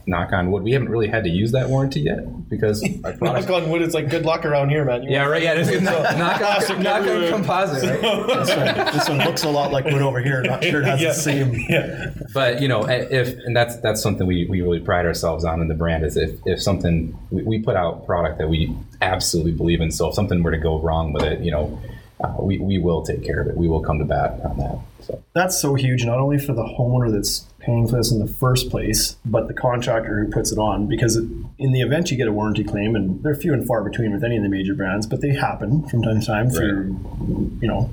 Knock 0.07 0.33
on 0.33 0.51
wood. 0.51 0.65
We 0.65 0.73
haven't 0.73 0.89
really 0.89 1.07
had 1.07 1.23
to 1.23 1.31
use 1.31 1.53
that 1.53 1.69
warranty 1.69 2.01
yet 2.01 2.49
because 2.49 2.83
our 3.05 3.13
products. 3.13 3.47
Knock 3.47 3.63
on 3.63 3.71
wood. 3.71 3.81
It's 3.83 3.95
like 3.95 4.11
good 4.11 4.25
luck 4.27 4.45
around 4.45 4.71
here, 4.71 4.85
man. 4.85 5.05
You 5.05 5.11
yeah. 5.11 5.25
Right. 5.25 5.43
Yeah. 5.43 5.55
This 5.55 5.69
is 5.69 5.83
knock, 5.83 6.17
knock 6.19 6.39
Plastic 6.39 6.79
on, 6.79 6.83
knock 6.83 7.03
on 7.07 7.29
composite. 7.31 7.89
Right? 7.89 8.01
this, 8.27 8.57
one, 8.57 8.75
this 8.97 9.09
one 9.09 9.19
looks 9.19 9.45
a 9.45 9.51
lot 9.51 9.71
like 9.71 9.85
wood 9.85 10.03
over 10.03 10.21
here. 10.21 10.43
Not 10.43 10.65
sure 10.65 10.83
it 10.83 10.87
has 10.87 11.01
Yeah. 11.01 11.09
the 11.09 11.15
same. 11.15 11.55
Yeah. 11.69 12.13
but 12.35 12.61
you 12.61 12.67
know 12.67 12.89
if 12.89 13.29
and 13.47 13.57
that's 13.57 13.77
that's 13.79 14.03
something 14.03 14.27
we, 14.27 14.47
we 14.47 14.63
really 14.63 14.81
pride 14.81 15.07
ourselves 15.07 15.45
on 15.45 15.61
in 15.61 15.69
the 15.69 15.75
brand 15.75 16.05
is 16.05 16.17
if, 16.17 16.39
if 16.45 16.61
something 16.61 17.17
we, 17.31 17.43
we 17.43 17.59
put 17.61 17.77
out 17.77 18.05
product 18.05 18.39
that 18.39 18.49
we 18.49 18.75
absolutely 19.01 19.53
believe 19.53 19.81
in 19.81 19.91
so 19.93 20.09
if 20.09 20.15
something 20.15 20.43
were 20.43 20.51
to 20.51 20.59
go 20.59 20.79
wrong 20.81 21.13
with 21.13 21.23
it 21.23 21.41
you 21.41 21.51
know 21.51 21.81
uh, 22.23 22.35
we, 22.41 22.59
we 22.59 22.79
will 22.79 23.03
take 23.03 23.25
care 23.25 23.41
of 23.41 23.47
it 23.47 23.57
we 23.57 23.69
will 23.69 23.81
come 23.81 23.99
to 23.99 24.05
bat 24.05 24.39
on 24.45 24.57
that 24.59 24.79
so 25.03 25.23
That's 25.35 25.61
so 25.61 25.75
huge, 25.75 26.05
not 26.05 26.19
only 26.19 26.39
for 26.39 26.53
the 26.53 26.63
homeowner 26.63 27.11
that's 27.13 27.47
paying 27.63 27.87
for 27.89 27.97
this 27.97 28.11
in 28.13 28.19
the 28.19 28.27
first 28.27 28.69
place, 28.71 29.17
but 29.25 29.49
the 29.49 29.55
contractor 29.55 30.25
who 30.25 30.31
puts 30.31 30.53
it 30.53 30.59
on. 30.59 30.87
Because 30.87 31.17
in 31.17 31.73
the 31.73 31.81
event 31.81 32.11
you 32.11 32.17
get 32.17 32.29
a 32.29 32.33
warranty 32.33 32.65
claim, 32.65 32.95
and 32.97 33.23
they're 33.23 33.35
few 33.35 33.53
and 33.55 33.67
far 33.67 33.83
between 33.83 34.13
with 34.13 34.25
any 34.25 34.37
of 34.37 34.43
the 34.43 34.49
major 34.49 34.75
brands, 34.75 35.07
but 35.07 35.21
they 35.21 35.31
happen 35.31 35.87
from 35.89 36.03
time 36.03 36.21
to 36.21 36.27
time 36.27 36.51
through, 36.51 36.99
you 37.61 37.69
know, 37.69 37.89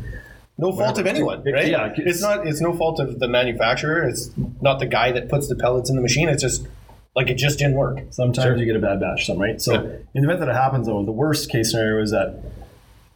No 0.57 0.73
fault 0.73 0.97
of 0.97 1.07
anyone, 1.07 1.41
It- 1.45 1.51
right? 1.53 1.67
yeah, 1.69 1.85
it's- 1.85 2.01
it's 2.05 2.21
not. 2.21 2.45
It's 2.45 2.59
no 2.59 2.73
fault 2.73 2.99
of 2.99 3.19
the 3.19 3.29
manufacturer. 3.29 4.03
It's 4.03 4.29
not 4.61 4.79
the 4.79 4.85
guy 4.87 5.09
that 5.13 5.29
puts 5.29 5.47
the 5.47 5.55
pellets 5.55 5.89
in 5.89 5.95
the 5.95 6.01
machine. 6.01 6.27
It's 6.27 6.43
just 6.43 6.67
like 7.15 7.29
it 7.29 7.35
just 7.37 7.59
didn't 7.59 7.75
work. 7.75 8.01
Sometimes 8.09 8.43
Sure. 8.45 8.57
you 8.57 8.65
get 8.65 8.75
a 8.75 8.79
bad 8.79 8.99
batch, 8.99 9.25
some 9.25 9.37
right? 9.37 9.61
So, 9.61 9.71
Yeah. 9.73 9.79
in 10.13 10.21
the 10.21 10.27
event 10.27 10.41
that 10.41 10.49
it 10.49 10.55
happens, 10.55 10.87
though, 10.87 11.01
the 11.05 11.13
worst 11.13 11.49
case 11.49 11.71
scenario 11.71 12.01
is 12.03 12.11
that, 12.11 12.35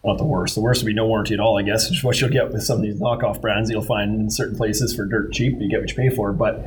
not 0.03 0.17
the 0.17 0.25
worst, 0.25 0.55
the 0.55 0.61
worst 0.61 0.83
would 0.83 0.87
be 0.87 0.93
no 0.93 1.07
warranty 1.07 1.33
at 1.33 1.39
all, 1.39 1.57
I 1.57 1.61
guess, 1.61 1.89
which 1.89 1.97
is 1.99 2.03
what 2.03 2.19
you'll 2.19 2.29
get 2.29 2.51
with 2.51 2.63
some 2.63 2.77
of 2.77 2.83
these 2.83 2.99
knockoff 2.99 3.41
brands 3.41 3.69
you'll 3.69 3.81
find 3.81 4.19
in 4.19 4.29
certain 4.29 4.55
places 4.55 4.95
for 4.95 5.05
dirt 5.05 5.31
cheap. 5.31 5.55
You 5.59 5.69
get 5.69 5.81
what 5.81 5.89
you 5.89 5.95
pay 5.95 6.09
for. 6.09 6.33
But 6.33 6.65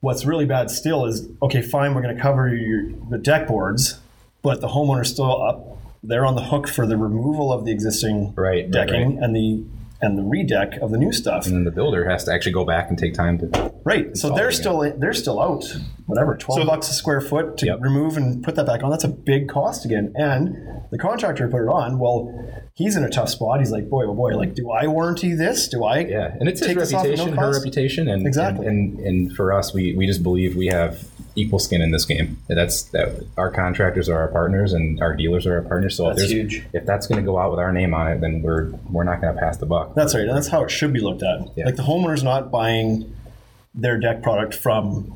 what's 0.00 0.24
really 0.24 0.44
bad 0.44 0.70
still 0.70 1.06
is 1.06 1.28
okay, 1.42 1.62
fine, 1.62 1.94
we're 1.94 2.02
going 2.02 2.16
to 2.16 2.22
cover 2.22 2.54
your, 2.54 2.90
the 3.10 3.18
deck 3.18 3.46
boards, 3.46 3.98
but 4.42 4.60
the 4.60 4.68
homeowner's 4.68 5.10
still 5.10 5.42
up. 5.42 5.78
They're 6.02 6.26
on 6.26 6.34
the 6.34 6.42
hook 6.42 6.66
for 6.66 6.84
the 6.84 6.96
removal 6.96 7.52
of 7.52 7.64
the 7.64 7.70
existing 7.70 8.34
Right, 8.34 8.64
right, 8.64 8.70
decking 8.70 9.22
and 9.22 9.36
the 9.36 9.64
and 10.02 10.18
the 10.18 10.22
redeck 10.22 10.78
of 10.82 10.90
the 10.90 10.98
new 10.98 11.12
stuff. 11.12 11.46
and 11.46 11.54
then 11.54 11.64
the 11.64 11.70
builder 11.70 12.08
has 12.10 12.24
to 12.24 12.32
actually 12.32 12.52
go 12.52 12.64
back 12.64 12.90
and 12.90 12.98
take 12.98 13.14
time 13.14 13.38
to 13.38 13.72
Right. 13.84 14.16
So 14.16 14.28
they're 14.30 14.48
again. 14.48 14.60
still 14.60 14.92
they're 14.98 15.12
still 15.14 15.40
out. 15.40 15.64
Whatever, 16.06 16.36
twelve 16.36 16.60
So- 16.60 16.66
bucks 16.66 16.90
a 16.90 16.92
square 16.92 17.20
foot 17.20 17.56
to 17.58 17.66
Yep. 17.66 17.78
remove 17.80 18.16
and 18.16 18.42
put 18.42 18.56
that 18.56 18.66
back 18.66 18.82
on. 18.82 18.90
That's 18.90 19.04
a 19.04 19.08
big 19.08 19.48
cost 19.48 19.84
again. 19.84 20.12
And 20.16 20.56
the 20.90 20.98
contractor 20.98 21.48
put 21.48 21.62
it 21.62 21.68
on, 21.68 21.98
well, 21.98 22.32
he's 22.74 22.96
in 22.96 23.04
a 23.04 23.10
tough 23.10 23.28
spot. 23.28 23.60
He's 23.60 23.70
like, 23.70 23.88
boy, 23.88 24.04
oh 24.06 24.14
boy, 24.14 24.36
like, 24.36 24.54
do 24.54 24.70
I 24.70 24.86
warranty 24.86 25.34
this? 25.34 25.68
Do 25.68 25.84
I? 25.84 25.98
Yeah, 26.00 26.34
and 26.40 26.48
it's 26.48 26.60
his 26.60 26.68
take 26.68 26.78
this 26.78 26.92
off 26.94 27.04
no 27.04 27.10
reputation, 27.10 27.36
her 27.38 27.52
reputation, 27.52 28.08
and 28.08 28.26
Exactly. 28.26 28.66
And, 28.66 28.98
and 28.98 29.06
and 29.06 29.36
for 29.36 29.52
us, 29.52 29.72
we 29.74 29.94
we 29.94 30.06
just 30.06 30.22
believe 30.22 30.56
we 30.56 30.66
have 30.66 31.08
equal 31.34 31.58
skin 31.58 31.80
in 31.80 31.92
this 31.92 32.04
game. 32.04 32.36
That's 32.48 32.82
that 32.90 33.24
our 33.38 33.50
contractors 33.50 34.08
are 34.08 34.18
our 34.18 34.28
partners, 34.28 34.72
and 34.72 35.00
our 35.00 35.14
dealers 35.14 35.46
are 35.46 35.56
our 35.56 35.62
partners. 35.62 35.96
So 35.96 36.10
if 36.10 36.16
That's 36.16 36.30
there's- 36.30 36.52
huge. 36.52 36.66
If 36.72 36.84
that's 36.86 37.06
going 37.06 37.20
to 37.20 37.24
go 37.24 37.38
out 37.38 37.50
with 37.50 37.60
our 37.60 37.72
name 37.72 37.94
on 37.94 38.10
it, 38.12 38.20
then 38.20 38.42
we're 38.42 38.70
we're 38.90 39.04
not 39.04 39.20
going 39.20 39.34
to 39.34 39.40
pass 39.40 39.56
the 39.58 39.66
buck. 39.66 39.94
That's 39.94 40.14
right. 40.14 40.24
And 40.24 40.36
that's 40.36 40.48
how 40.48 40.62
it 40.64 40.70
should 40.70 40.92
be 40.92 41.00
looked 41.00 41.22
at. 41.22 41.48
Yeah. 41.56 41.66
Like 41.66 41.76
the 41.76 41.82
homeowner's 41.82 42.22
not 42.22 42.50
buying 42.50 43.14
their 43.74 43.98
deck 43.98 44.22
product 44.22 44.54
from, 44.54 45.14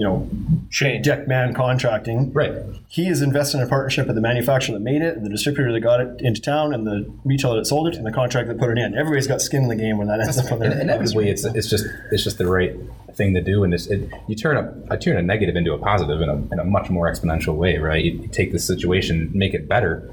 you 0.00 0.06
know, 0.06 0.26
Shane. 0.70 1.02
deck 1.02 1.28
man 1.28 1.52
contracting. 1.52 2.32
Right. 2.32 2.54
He 2.88 3.06
is 3.06 3.20
invested 3.20 3.58
in 3.58 3.64
a 3.64 3.68
partnership 3.68 4.06
with 4.06 4.16
the 4.16 4.22
manufacturer 4.22 4.72
that 4.72 4.80
made 4.80 5.02
it, 5.02 5.14
and 5.14 5.26
the 5.26 5.28
distributor 5.28 5.70
that 5.72 5.80
got 5.80 6.00
it 6.00 6.22
into 6.22 6.40
town, 6.40 6.72
and 6.72 6.86
the 6.86 7.12
retailer 7.22 7.56
that 7.58 7.66
sold 7.66 7.86
it, 7.86 7.96
and 7.96 8.06
the 8.06 8.10
contractor 8.10 8.54
that 8.54 8.58
put 8.58 8.70
it 8.70 8.78
in. 8.78 8.96
Everybody's 8.96 9.26
got 9.26 9.42
skin 9.42 9.64
in 9.64 9.68
the 9.68 9.76
game 9.76 9.98
when 9.98 10.08
that 10.08 10.20
ends 10.20 10.38
up 10.38 10.50
on 10.50 10.58
their 10.58 10.70
And 10.70 10.80
inevitably, 10.80 11.28
it's 11.28 11.44
it's 11.44 11.68
just 11.68 11.84
it's 12.10 12.24
just 12.24 12.38
the 12.38 12.46
right 12.46 12.74
thing 13.12 13.34
to 13.34 13.42
do, 13.42 13.62
and 13.62 13.74
it's, 13.74 13.88
it, 13.88 14.10
you 14.26 14.34
turn 14.34 14.56
a 14.56 14.74
I 14.90 14.96
turn 14.96 15.18
a 15.18 15.22
negative 15.22 15.54
into 15.54 15.74
a 15.74 15.78
positive 15.78 16.22
in 16.22 16.30
a, 16.30 16.36
in 16.50 16.58
a 16.58 16.64
much 16.64 16.88
more 16.88 17.06
exponential 17.12 17.54
way, 17.56 17.76
right? 17.76 18.02
You, 18.02 18.12
you 18.12 18.28
take 18.28 18.52
the 18.52 18.58
situation, 18.58 19.30
make 19.34 19.52
it 19.52 19.68
better. 19.68 20.10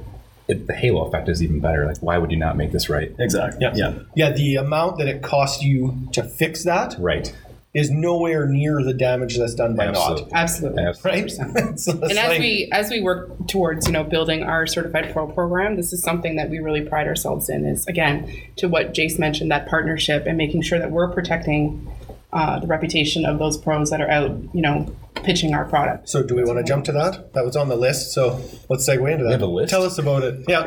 It, 0.50 0.68
the 0.68 0.74
halo 0.74 1.06
effect 1.06 1.30
is 1.30 1.42
even 1.42 1.62
better. 1.62 1.86
Like, 1.86 2.00
why 2.00 2.18
would 2.18 2.32
you 2.32 2.38
not 2.38 2.58
make 2.58 2.74
this 2.74 2.90
right? 2.90 3.14
Exactly. 3.20 3.60
Yeah. 3.62 3.74
Yeah. 3.76 4.00
Yeah. 4.16 4.32
The 4.32 4.56
amount 4.56 4.98
that 4.98 5.08
it 5.08 5.22
costs 5.22 5.64
you 5.64 6.10
to 6.12 6.24
fix 6.24 6.66
that 6.66 6.96
Right. 7.00 7.34
Is 7.78 7.92
nowhere 7.92 8.48
near 8.48 8.82
the 8.82 8.94
damage 8.94 9.38
that's 9.38 9.54
done 9.54 9.76
by 9.76 9.86
Absolutely. 9.88 10.34
Absolutely. 10.34 10.84
Absolutely. 10.84 11.62
not. 11.62 11.80
so 11.86 11.92
And 11.92 12.04
as 12.06 12.18
like- 12.18 12.40
we 12.40 12.70
as 12.72 12.90
we 12.90 13.02
work 13.02 13.48
towards 13.48 13.86
you 13.86 13.94
know 13.94 14.04
building 14.04 14.42
our 14.42 14.66
certified 14.66 15.14
pro 15.14 15.28
program, 15.28 15.76
this 15.76 15.94
is 15.94 16.02
something 16.02 16.38
that 16.38 16.50
we 16.50 16.58
really 16.58 16.82
pride 16.82 17.06
ourselves 17.08 17.50
in. 17.50 17.66
Is 17.66 17.86
again 17.86 18.34
to 18.56 18.68
what 18.68 18.94
Jase 18.96 19.20
mentioned 19.20 19.52
that 19.52 19.68
partnership 19.68 20.26
and 20.26 20.38
making 20.38 20.64
sure 20.64 20.80
that 20.80 20.90
we're 20.90 21.12
protecting 21.12 21.88
uh, 22.34 22.60
the 22.60 22.68
reputation 22.68 23.26
of 23.26 23.40
those 23.40 23.58
pros 23.58 23.90
that 23.90 24.02
are 24.02 24.10
out 24.10 24.32
you 24.54 24.62
know 24.62 24.94
pitching 25.24 25.54
our 25.54 25.66
product. 25.66 26.10
So 26.10 26.24
do 26.24 26.36
we 26.36 26.44
want 26.44 26.58
to 26.60 26.64
jump 26.64 26.86
to 26.86 26.92
that? 26.94 27.34
That 27.34 27.44
was 27.44 27.56
on 27.56 27.70
the 27.70 27.76
list. 27.76 28.14
So 28.14 28.42
let's 28.70 28.88
segue 28.88 29.12
into 29.12 29.24
that. 29.26 29.32
have 29.32 29.42
a 29.42 29.46
list? 29.46 29.72
Tell 29.72 29.84
us 29.84 29.98
about 29.98 30.24
it. 30.24 30.46
Yeah, 30.48 30.66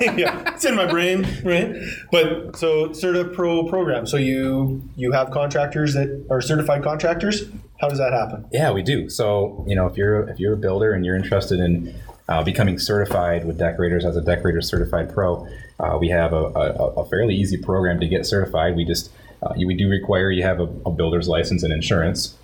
yeah, 0.16 0.54
it's 0.54 0.64
in 0.64 0.74
my 0.74 0.86
brain, 0.86 1.26
right? 1.44 1.74
But 2.10 2.56
so 2.56 2.92
Certa 2.92 3.24
Pro 3.24 3.68
program. 3.68 4.06
So 4.06 4.16
you 4.16 4.88
you 4.96 5.12
have 5.12 5.30
contractors 5.30 5.94
that 5.94 6.26
are 6.30 6.40
certified 6.40 6.82
contractors. 6.82 7.44
How 7.80 7.88
does 7.88 7.98
that 7.98 8.12
happen? 8.12 8.46
Yeah, 8.52 8.70
we 8.70 8.82
do. 8.82 9.08
So 9.08 9.64
you 9.66 9.74
know, 9.74 9.86
if 9.86 9.96
you're 9.96 10.28
if 10.28 10.38
you're 10.38 10.54
a 10.54 10.58
builder 10.58 10.92
and 10.92 11.04
you're 11.04 11.16
interested 11.16 11.60
in 11.60 11.94
uh, 12.28 12.42
becoming 12.42 12.78
certified 12.78 13.44
with 13.44 13.58
Deckorators 13.58 14.04
as 14.04 14.16
a 14.16 14.20
Deckorator 14.20 14.62
Certified 14.62 15.12
Pro, 15.12 15.46
uh, 15.80 15.98
we 15.98 16.08
have 16.08 16.32
a, 16.32 16.44
a, 16.44 16.86
a 17.02 17.08
fairly 17.08 17.34
easy 17.34 17.56
program 17.56 18.00
to 18.00 18.06
get 18.06 18.24
certified. 18.24 18.76
We 18.76 18.84
just 18.84 19.10
uh, 19.42 19.54
we 19.56 19.74
do 19.74 19.88
require 19.88 20.30
you 20.30 20.42
have 20.42 20.60
a, 20.60 20.68
a 20.86 20.90
builder's 20.90 21.28
license 21.28 21.62
and 21.62 21.72
insurance. 21.72 22.36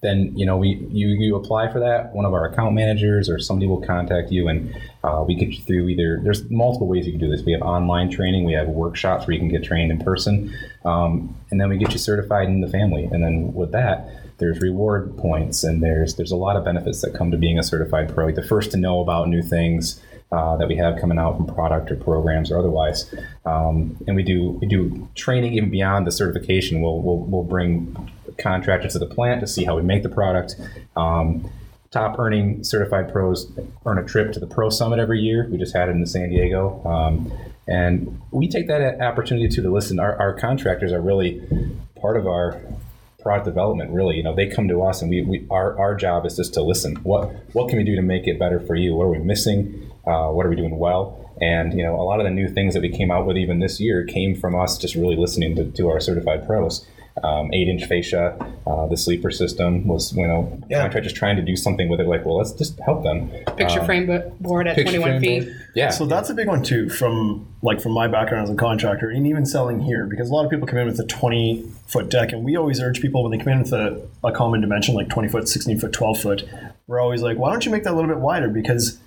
Then 0.00 0.36
you 0.36 0.44
know 0.44 0.58
we 0.58 0.86
you, 0.90 1.08
you 1.08 1.34
apply 1.34 1.72
for 1.72 1.80
that. 1.80 2.14
One 2.14 2.26
of 2.26 2.34
our 2.34 2.46
account 2.46 2.74
managers 2.74 3.30
or 3.30 3.38
somebody 3.38 3.66
will 3.66 3.80
contact 3.80 4.30
you, 4.30 4.48
and 4.48 4.74
uh, 5.02 5.24
we 5.26 5.34
get 5.34 5.48
you 5.48 5.62
through 5.62 5.88
either. 5.88 6.20
There's 6.22 6.48
multiple 6.50 6.86
ways 6.86 7.06
you 7.06 7.12
can 7.12 7.20
do 7.20 7.30
this. 7.30 7.42
We 7.42 7.52
have 7.52 7.62
online 7.62 8.10
training. 8.10 8.44
We 8.44 8.52
have 8.52 8.68
workshops 8.68 9.26
where 9.26 9.32
you 9.34 9.40
can 9.40 9.48
get 9.48 9.64
trained 9.64 9.90
in 9.90 9.98
person, 9.98 10.54
um, 10.84 11.34
and 11.50 11.58
then 11.58 11.70
we 11.70 11.78
get 11.78 11.92
you 11.92 11.98
certified 11.98 12.48
in 12.48 12.60
the 12.60 12.68
family. 12.68 13.04
And 13.04 13.24
then 13.24 13.54
with 13.54 13.72
that, 13.72 14.10
there's 14.38 14.60
reward 14.60 15.16
points, 15.16 15.64
and 15.64 15.82
there's 15.82 16.16
there's 16.16 16.32
a 16.32 16.36
lot 16.36 16.56
of 16.56 16.64
benefits 16.64 17.00
that 17.00 17.14
come 17.14 17.30
to 17.30 17.38
being 17.38 17.58
a 17.58 17.62
certified 17.62 18.12
pro. 18.12 18.30
The 18.30 18.42
first 18.42 18.72
to 18.72 18.76
know 18.76 19.00
about 19.00 19.28
new 19.28 19.42
things. 19.42 20.02
Uh, 20.32 20.56
that 20.56 20.66
we 20.66 20.74
have 20.74 20.98
coming 21.00 21.16
out 21.16 21.36
from 21.36 21.46
product 21.46 21.92
or 21.92 21.96
programs 21.96 22.50
or 22.50 22.58
otherwise, 22.58 23.14
um, 23.44 23.96
and 24.08 24.16
we 24.16 24.22
do 24.22 24.58
we 24.60 24.66
do 24.66 25.08
training 25.14 25.52
even 25.52 25.70
beyond 25.70 26.06
the 26.06 26.10
certification. 26.10 26.80
We'll 26.80 27.00
we'll, 27.00 27.18
we'll 27.18 27.44
bring 27.44 27.94
contractors 28.36 28.94
to 28.94 28.98
the 28.98 29.06
plant 29.06 29.40
to 29.42 29.46
see 29.46 29.64
how 29.64 29.76
we 29.76 29.82
make 29.82 30.02
the 30.02 30.08
product. 30.08 30.56
Um, 30.96 31.48
top 31.92 32.18
earning 32.18 32.64
certified 32.64 33.12
pros 33.12 33.52
earn 33.86 33.98
a 33.98 34.04
trip 34.04 34.32
to 34.32 34.40
the 34.40 34.46
Pro 34.46 34.70
Summit 34.70 34.98
every 34.98 35.20
year. 35.20 35.46
We 35.48 35.58
just 35.58 35.74
had 35.74 35.88
it 35.88 35.92
in 35.92 36.04
San 36.06 36.30
Diego. 36.30 36.82
Um, 36.84 37.32
and 37.68 38.20
we 38.32 38.48
take 38.48 38.66
that 38.66 39.00
opportunity 39.00 39.48
to, 39.48 39.62
to 39.62 39.70
listen. 39.70 40.00
Our, 40.00 40.16
our 40.18 40.34
contractors 40.34 40.90
are 40.92 41.00
really 41.00 41.40
part 42.00 42.16
of 42.16 42.26
our 42.26 42.60
product 43.22 43.46
development 43.46 43.90
really 43.90 44.16
you 44.16 44.22
know 44.22 44.34
they 44.34 44.46
come 44.46 44.68
to 44.68 44.82
us 44.82 45.00
and 45.00 45.10
we, 45.10 45.22
we 45.22 45.46
our, 45.50 45.78
our 45.78 45.94
job 45.94 46.26
is 46.26 46.36
just 46.36 46.52
to 46.52 46.60
listen 46.60 46.94
what 46.96 47.32
what 47.54 47.70
can 47.70 47.78
we 47.78 47.82
do 47.82 47.96
to 47.96 48.02
make 48.02 48.26
it 48.26 48.38
better 48.38 48.60
for 48.60 48.74
you 48.74 48.94
what 48.94 49.04
are 49.04 49.08
we 49.08 49.18
missing 49.18 49.90
uh, 50.06 50.28
what 50.28 50.44
are 50.46 50.50
we 50.50 50.56
doing 50.56 50.78
well 50.78 51.18
and 51.40 51.72
you 51.76 51.82
know 51.82 51.94
a 52.00 52.02
lot 52.04 52.20
of 52.20 52.24
the 52.24 52.30
new 52.30 52.48
things 52.48 52.74
that 52.74 52.80
we 52.82 52.88
came 52.88 53.10
out 53.10 53.26
with 53.26 53.36
even 53.36 53.58
this 53.58 53.80
year 53.80 54.04
came 54.04 54.34
from 54.34 54.54
us 54.54 54.78
just 54.78 54.94
really 54.94 55.16
listening 55.16 55.54
to, 55.56 55.64
to 55.72 55.88
our 55.88 55.98
certified 56.00 56.46
pros 56.46 56.86
um, 57.22 57.52
eight 57.54 57.68
inch 57.68 57.84
fascia 57.86 58.36
uh, 58.66 58.86
the 58.88 58.96
sleeper 58.96 59.30
system 59.30 59.86
was 59.86 60.12
you 60.16 60.26
know 60.26 60.60
Yeah. 60.68 60.80
contractors 60.82 61.12
trying 61.12 61.36
to 61.36 61.42
do 61.42 61.56
something 61.56 61.88
with 61.88 62.00
it 62.00 62.06
like 62.08 62.24
well 62.24 62.36
let's 62.38 62.52
just 62.52 62.78
help 62.80 63.02
them 63.04 63.30
Picture 63.56 63.80
Um, 63.80 63.86
frame 63.86 64.06
board 64.40 64.66
at 64.66 64.74
21 64.76 65.20
feet. 65.20 65.44
board. 65.44 65.56
yeah 65.74 65.90
So 65.90 66.06
that's 66.06 66.28
a 66.30 66.34
big 66.34 66.48
one 66.48 66.62
too, 66.62 66.88
from 66.88 67.46
like 67.62 67.80
from 67.80 67.92
my 67.92 68.08
background 68.08 68.44
as 68.44 68.50
a 68.50 68.56
contractor, 68.56 69.08
and 69.10 69.26
even 69.26 69.46
selling 69.46 69.80
here, 69.80 70.06
because 70.06 70.28
a 70.28 70.32
lot 70.34 70.44
of 70.44 70.50
people 70.50 70.66
come 70.66 70.78
in 70.80 70.86
with 70.86 70.98
a 71.00 71.06
20 71.06 71.64
foot 71.86 72.10
deck, 72.10 72.32
and 72.32 72.44
we 72.44 72.56
always 72.56 72.80
urge 72.80 73.00
people 73.00 73.22
when 73.22 73.30
they 73.30 73.38
come 73.42 73.52
in 73.54 73.58
with 73.60 73.72
a, 73.72 74.06
a 74.24 74.32
common 74.32 74.60
dimension 74.60 74.94
like 74.94 75.08
20 75.08 75.28
foot, 75.28 75.48
16 75.48 75.78
foot, 75.78 75.92
12 75.92 76.20
foot, 76.20 76.44
we're 76.88 77.00
always 77.00 77.22
like, 77.22 77.38
why 77.38 77.50
don't 77.50 77.64
you 77.64 77.70
make 77.72 77.84
that 77.84 77.92
a 77.92 77.96
little 77.96 78.10
bit 78.10 78.18
wider? 78.18 78.48
Because 78.48 78.98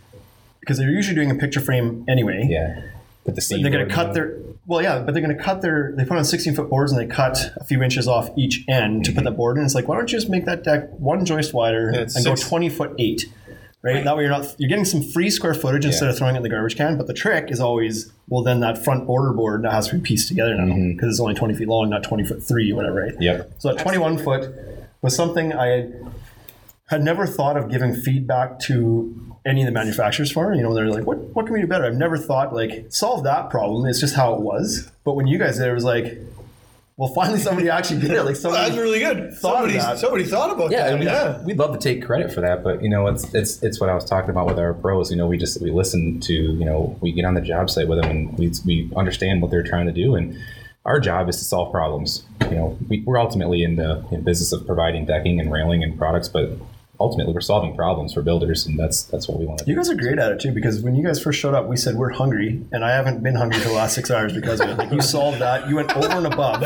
because 0.68 0.78
they're 0.78 0.92
usually 0.92 1.16
doing 1.16 1.32
a 1.32 1.36
picture 1.36 1.62
frame 1.62 2.04
anyway. 2.08 2.46
yeah 2.50 2.82
but 3.28 3.36
the 3.36 3.42
same 3.42 3.58
thing. 3.58 3.64
They're 3.64 3.80
going 3.80 3.90
to 3.90 3.94
cut 3.94 4.14
their 4.14 4.40
well, 4.66 4.82
yeah, 4.82 5.00
but 5.00 5.14
they're 5.14 5.24
going 5.24 5.38
to 5.38 5.42
cut 5.42 5.62
their. 5.62 5.94
They 5.96 6.04
put 6.04 6.18
on 6.18 6.26
16 6.26 6.56
foot 6.56 6.70
boards 6.70 6.92
and 6.92 7.00
they 7.00 7.14
cut 7.14 7.52
a 7.58 7.64
few 7.64 7.84
inches 7.84 8.08
off 8.08 8.30
each 8.38 8.64
end 8.68 9.06
to 9.06 9.12
put 9.12 9.20
mm-hmm. 9.20 9.26
that 9.26 9.32
board 9.32 9.58
in. 9.58 9.64
It's 9.64 9.76
like, 9.76 9.88
why 9.88 9.96
don't 9.96 10.12
you 10.12 10.18
just 10.18 10.30
make 10.30 10.46
that 10.46 10.64
deck 10.64 10.90
one 10.92 11.26
joist 11.26 11.54
wider 11.54 11.92
Yeah, 11.94 12.02
it's 12.02 12.16
and 12.16 12.26
go 12.26 12.36
20 12.36 12.70
foot 12.70 12.96
eight, 12.98 13.26
right? 13.82 14.04
That 14.04 14.16
way 14.16 14.24
you're 14.24 14.32
not 14.32 14.56
you're 14.58 14.70
getting 14.70 14.86
some 14.86 15.02
free 15.02 15.30
square 15.30 15.54
footage 15.54 15.86
instead 15.86 16.10
of 16.10 16.18
throwing 16.18 16.36
it 16.36 16.38
in 16.38 16.44
the 16.44 16.50
garbage 16.50 16.78
can. 16.78 16.98
But 16.98 17.08
the 17.08 17.14
trick 17.14 17.52
is 17.52 17.60
always 17.60 18.12
well, 18.30 18.44
then 18.44 18.62
that 18.62 18.82
front 18.82 19.06
border 19.06 19.34
board 19.34 19.64
that 19.64 19.74
has 19.74 19.90
to 19.90 19.96
be 19.96 20.02
pieced 20.02 20.30
together 20.30 20.56
now 20.56 20.64
mm-hmm. 20.64 20.94
because 20.94 21.12
it's 21.12 21.20
only 21.20 21.36
20 21.36 21.54
feet 21.56 21.68
long, 21.68 21.90
not 21.90 22.04
20 22.04 22.26
foot 22.26 22.44
three, 22.44 22.72
whatever, 22.72 23.04
right? 23.04 23.16
Yep. 23.20 23.56
So 23.60 23.74
that 23.74 23.82
21 23.82 24.20
foot 24.20 24.54
was 25.02 25.16
something 25.16 25.54
I 25.54 25.90
had 26.88 27.02
never 27.04 27.26
thought 27.28 27.58
of 27.58 27.70
giving 27.70 27.94
feedback 27.96 28.60
to 28.60 29.38
any 29.46 29.62
of 29.62 29.66
the 29.66 29.72
manufacturers 29.72 30.32
for. 30.32 30.54
You 30.54 30.62
know, 30.64 30.74
they're 30.74 30.90
like, 30.90 31.06
what, 31.06 31.18
what 31.36 31.46
can 31.46 31.54
we 31.54 31.62
do 31.62 31.68
better? 31.68 31.86
I've 31.86 31.96
never 31.96 32.18
thought 32.18 32.54
like 32.54 32.88
solve 32.90 33.24
that 33.24 33.50
problem. 33.50 33.86
It's 33.86 34.00
just 34.00 34.16
how 34.16 34.34
it 34.36 34.42
was. 34.42 34.90
But 35.04 35.14
when 35.16 35.28
you 35.28 35.38
guys 35.38 35.58
did 35.58 35.68
it, 35.68 35.72
it 35.72 35.74
was 35.74 35.84
like, 35.84 36.18
well, 36.98 37.14
finally 37.14 37.40
somebody 37.40 37.70
actually 37.70 38.02
did 38.02 38.12
it. 38.12 38.24
Like 38.24 38.36
Well, 38.44 38.54
that's 38.54 38.76
really 38.76 39.00
good. 39.00 39.34
Thought 39.36 39.66
of 39.66 39.72
Somebody, 39.72 39.74
that. 39.78 39.98
somebody 40.00 40.24
thought 40.24 40.50
about 40.52 40.72
Yeah, 40.72 40.86
that. 40.86 40.90
and 40.92 41.00
we, 41.00 41.06
yeah. 41.06 41.44
we'd 41.44 41.58
love 41.60 41.72
to 41.74 41.80
take 41.80 42.04
credit 42.04 42.32
for 42.34 42.42
that, 42.42 42.64
but 42.64 42.82
you 42.82 42.90
know, 42.90 43.06
it's 43.08 43.32
it's 43.36 43.62
it's 43.62 43.80
what 43.80 43.90
I 43.90 43.94
was 43.96 44.04
talking 44.04 44.32
about 44.32 44.48
with 44.48 44.58
our 44.58 44.74
pros. 44.74 45.12
You 45.12 45.18
know, 45.18 45.28
we 45.28 45.38
just 45.38 45.62
we 45.62 45.70
listen 45.72 46.20
to 46.22 46.34
you 46.34 46.66
know 46.66 46.98
we 47.02 47.12
get 47.12 47.24
on 47.26 47.36
the 47.36 47.42
job 47.42 47.70
site 47.70 47.88
with 47.88 48.02
them 48.02 48.10
and 48.10 48.38
we 48.40 48.52
we 48.66 48.92
understand 48.96 49.42
what 49.44 49.52
they're 49.52 49.62
trying 49.64 49.86
to 49.86 49.92
do, 49.92 50.16
and 50.16 50.36
our 50.86 51.00
job 51.00 51.30
is 51.30 51.38
to 51.38 51.44
solve 51.46 51.72
problems. 51.72 52.24
You 52.50 52.56
know, 52.56 52.78
we, 52.90 53.04
we're 53.06 53.20
ultimately 53.20 53.62
in 53.62 53.76
the 53.76 54.04
in 54.12 54.24
business 54.24 54.52
of 54.52 54.66
providing 54.66 55.06
decking 55.06 55.40
and 55.40 55.52
railing 55.52 55.84
and 55.84 55.98
products, 56.00 56.28
but 56.30 56.52
ultimately 57.00 57.34
we're 57.34 57.42
solving 57.42 57.76
problems 57.76 58.14
for 58.14 58.22
builders, 58.22 58.66
and 58.66 58.78
that's 58.78 59.04
that's 59.04 59.28
what 59.28 59.40
we 59.40 59.46
want 59.46 59.60
to 59.60 59.66
do. 59.66 59.72
You 59.72 59.78
guys 59.78 59.90
are 59.90 59.96
great 59.96 60.20
at 60.20 60.32
it 60.32 60.40
too, 60.40 60.52
because 60.52 60.82
when 60.82 60.96
you 60.96 61.04
guys 61.04 61.22
first 61.22 61.40
showed 61.40 61.54
up, 61.54 61.68
we 61.68 61.78
said 61.78 61.96
we're 61.96 62.12
hungry, 62.12 62.62
and 62.72 62.84
I 62.84 62.92
haven't 62.92 63.24
been 63.24 63.36
hungry 63.36 63.60
for 63.60 63.70
the 63.70 63.76
last 63.76 63.96
six 63.96 64.12
hours 64.12 64.34
because 64.34 64.60
of 64.60 64.70
it. 64.70 64.78
Like 64.78 64.92
you 64.92 65.02
solved 65.02 65.40
that, 65.40 65.68
you 65.70 65.76
went 65.76 65.96
over 65.96 66.08
and 66.10 66.28
above. 66.28 66.64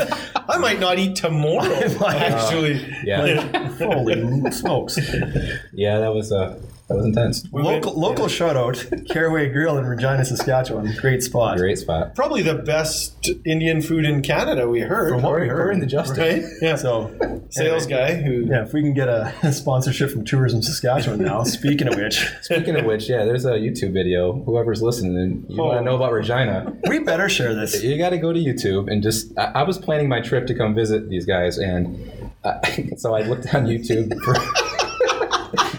I 0.48 0.58
might 0.58 0.80
not 0.80 0.98
eat 0.98 1.16
tomorrow. 1.16 1.72
actually, 2.06 2.84
Yeah, 3.04 3.68
Holy 3.78 4.50
smokes! 4.50 4.98
yeah, 5.72 5.98
that 5.98 6.12
was 6.12 6.32
uh 6.32 6.58
that 6.92 6.96
was 6.98 7.06
intense. 7.06 7.46
Local 7.52 7.98
local 7.98 8.28
shout 8.28 8.56
out, 8.56 8.84
Caraway 9.08 9.48
Grill 9.50 9.78
in 9.78 9.86
Regina, 9.86 10.24
Saskatchewan. 10.24 10.94
Great 11.00 11.22
spot. 11.22 11.56
Great 11.58 11.78
spot. 11.78 12.14
probably 12.14 12.42
the 12.42 12.54
best 12.54 13.30
Indian 13.46 13.80
food 13.82 14.04
in 14.04 14.22
Canada. 14.22 14.68
We 14.68 14.80
heard. 14.80 15.10
From 15.12 15.22
what 15.22 15.40
we 15.40 15.48
heard. 15.48 15.58
we're 15.66 15.70
in 15.72 15.80
the 15.80 15.86
justice. 15.86 16.18
right? 16.18 16.42
Yeah. 16.60 16.76
So 16.76 17.10
Sales 17.50 17.86
guy 17.86 18.14
who. 18.14 18.46
yeah, 18.46 18.64
if 18.64 18.72
we 18.72 18.82
can 18.82 18.94
get 18.94 19.08
a 19.08 19.32
sponsorship 19.52 20.10
from 20.10 20.24
Tourism 20.24 20.62
Saskatchewan 20.62 21.22
now. 21.22 21.42
Speaking 21.44 21.88
of 21.88 21.96
which, 21.96 22.26
Speaking 22.42 22.76
of 22.76 22.84
which, 22.84 23.08
yeah, 23.08 23.24
there's 23.24 23.44
a 23.44 23.52
YouTube 23.52 23.92
video. 23.92 24.32
Whoever's 24.44 24.82
listening, 24.82 25.16
and 25.16 25.44
you 25.48 25.56
want 25.62 25.74
Oh. 25.76 25.78
to 25.78 25.84
know 25.84 25.96
about 25.96 26.12
Regina, 26.12 26.72
we 26.88 26.98
better 26.98 27.28
share 27.28 27.54
this. 27.54 27.82
you 27.82 27.96
got 27.98 28.10
to 28.10 28.18
go 28.18 28.32
to 28.32 28.38
YouTube 28.38 28.90
and 28.90 29.02
just. 29.02 29.36
I, 29.38 29.52
I 29.56 29.62
was 29.62 29.78
planning 29.78 30.08
my 30.08 30.20
trip 30.20 30.46
to 30.48 30.54
come 30.54 30.74
visit 30.74 31.08
these 31.08 31.24
guys, 31.26 31.58
and 31.58 32.10
uh, 32.44 32.60
so 32.96 33.14
I 33.14 33.22
looked 33.22 33.52
on 33.54 33.66
YouTube 33.66 34.18
for. 34.22 34.34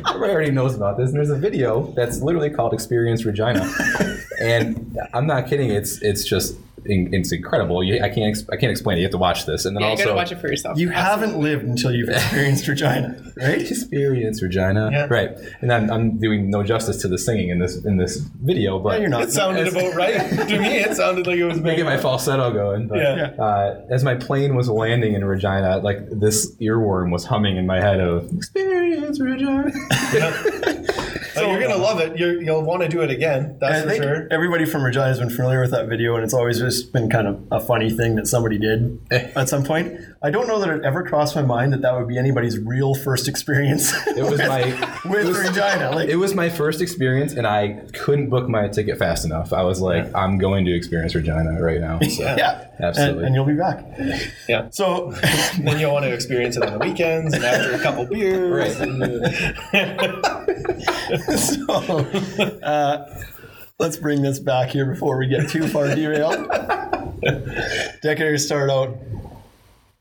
Everybody 0.07 0.33
already 0.33 0.51
knows 0.51 0.75
about 0.75 0.97
this, 0.97 1.09
and 1.09 1.17
there's 1.17 1.29
a 1.29 1.35
video 1.35 1.93
that's 1.95 2.21
literally 2.21 2.49
called 2.49 2.73
"Experience 2.73 3.25
Regina," 3.25 3.71
and 4.39 4.97
I'm 5.13 5.27
not 5.27 5.47
kidding. 5.47 5.69
It's 5.69 6.01
it's 6.01 6.25
just 6.25 6.57
it's 6.85 7.31
incredible. 7.31 7.83
You, 7.83 8.01
I 8.03 8.09
can't 8.09 8.35
I 8.51 8.57
can't 8.57 8.71
explain 8.71 8.97
it. 8.97 9.01
You 9.01 9.05
have 9.05 9.11
to 9.11 9.17
watch 9.17 9.45
this, 9.45 9.65
and 9.65 9.75
then 9.75 9.81
Yeah, 9.81 9.87
you 9.87 9.91
also 9.91 10.03
gotta 10.05 10.15
watch 10.15 10.31
it 10.31 10.39
for 10.39 10.47
yourself. 10.47 10.77
You 10.77 10.89
haven't 10.89 11.37
lived 11.39 11.63
until 11.65 11.91
you've 11.91 12.09
experienced 12.17 12.67
Regina, 12.67 13.21
right? 13.37 13.61
experience 13.61 14.41
Regina, 14.41 14.89
Yeah. 14.91 15.07
right? 15.09 15.31
And 15.61 15.71
I'm, 15.71 15.89
I'm 15.91 16.19
doing 16.19 16.49
no 16.49 16.63
justice 16.63 16.97
to 17.03 17.07
the 17.07 17.17
singing 17.17 17.49
in 17.49 17.59
this 17.59 17.83
in 17.85 17.97
this 17.97 18.17
video, 18.17 18.79
but 18.79 18.93
No, 18.95 18.99
you're 19.01 19.09
not. 19.09 19.23
It 19.23 19.31
sounded 19.31 19.67
about 19.67 19.95
right 19.95 20.13
to 20.49 20.59
me. 20.59 20.77
It 20.79 20.95
sounded 20.95 21.27
like 21.27 21.37
it 21.37 21.45
was 21.45 21.57
to 21.57 21.63
making 21.63 21.85
get 21.85 21.85
my 21.85 21.97
falsetto 21.97 22.51
going. 22.51 22.87
But, 22.87 22.97
Yeah. 22.99 23.33
Uh, 23.39 23.81
as 23.89 24.03
my 24.03 24.15
plane 24.15 24.55
was 24.55 24.69
landing 24.69 25.13
in 25.13 25.23
Regina, 25.25 25.77
like 25.77 25.99
this 26.09 26.53
earworm 26.57 27.11
was 27.11 27.25
humming 27.25 27.57
in 27.57 27.65
my 27.65 27.79
head 27.79 27.99
of 27.99 28.31
"Experience 28.33 29.19
Regina." 29.19 29.71
So 31.33 31.49
you're 31.49 31.61
gonna 31.61 31.77
love 31.77 31.99
it. 31.99 32.17
You're, 32.17 32.41
you'll 32.41 32.61
want 32.61 32.81
to 32.83 32.87
do 32.89 33.01
it 33.01 33.09
again. 33.09 33.57
That's 33.59 33.79
I 33.79 33.81
for 33.81 33.89
think 33.89 34.03
sure. 34.03 34.27
everybody 34.31 34.65
from 34.65 34.83
Regina 34.83 35.07
has 35.07 35.19
been 35.19 35.29
familiar 35.29 35.61
with 35.61 35.71
that 35.71 35.87
video, 35.87 36.15
and 36.15 36.23
it's 36.23 36.33
always 36.33 36.59
just 36.59 36.93
been 36.93 37.09
kind 37.09 37.27
of 37.27 37.41
a 37.51 37.59
funny 37.59 37.89
thing 37.89 38.15
that 38.15 38.27
somebody 38.27 38.57
did 38.57 38.99
at 39.11 39.49
some 39.49 39.63
point. 39.63 39.99
I 40.21 40.29
don't 40.29 40.47
know 40.47 40.59
that 40.59 40.69
it 40.69 40.85
ever 40.85 41.03
crossed 41.03 41.35
my 41.35 41.41
mind 41.41 41.73
that 41.73 41.81
that 41.81 41.93
would 41.97 42.07
be 42.07 42.17
anybody's 42.17 42.57
real 42.57 42.95
first 42.95 43.27
experience. 43.27 43.91
It 44.07 44.23
was 44.23 44.39
my 44.39 44.99
with 45.09 45.35
Regina. 45.35 45.91
Like, 45.91 46.07
it 46.07 46.15
was 46.15 46.33
my 46.33 46.49
first 46.49 46.81
experience, 46.81 47.33
and 47.33 47.45
I 47.45 47.81
couldn't 47.93 48.29
book 48.29 48.47
my 48.47 48.67
ticket 48.69 48.97
fast 48.97 49.25
enough. 49.25 49.51
I 49.51 49.63
was 49.63 49.81
like, 49.81 50.13
I'm 50.15 50.37
going 50.37 50.65
to 50.65 50.73
experience 50.73 51.13
Regina 51.15 51.61
right 51.61 51.81
now. 51.81 51.99
So. 52.13 52.21
yeah, 52.21 52.67
Absolutely. 52.79 53.17
and, 53.17 53.25
and 53.27 53.35
you'll 53.35 53.45
be 53.45 53.55
back. 53.55 53.83
Yeah. 54.47 54.67
So, 54.69 55.11
then 55.59 55.79
you'll 55.79 55.93
want 55.93 56.05
to 56.05 56.13
experience 56.13 56.57
it 56.57 56.63
on 56.63 56.73
the 56.73 56.79
weekends 56.79 57.33
and 57.33 57.43
after 57.43 57.73
a 57.73 57.79
couple 57.79 58.05
beers. 58.05 58.79
Right. 58.79 60.42
so 61.37 61.73
uh, 62.63 63.21
let's 63.79 63.97
bring 63.97 64.21
this 64.21 64.39
back 64.39 64.69
here 64.69 64.85
before 64.85 65.17
we 65.17 65.27
get 65.27 65.49
too 65.49 65.67
far 65.67 65.93
derailed. 65.93 66.49
Deckers 68.01 68.45
start 68.45 68.69
out 68.69 68.97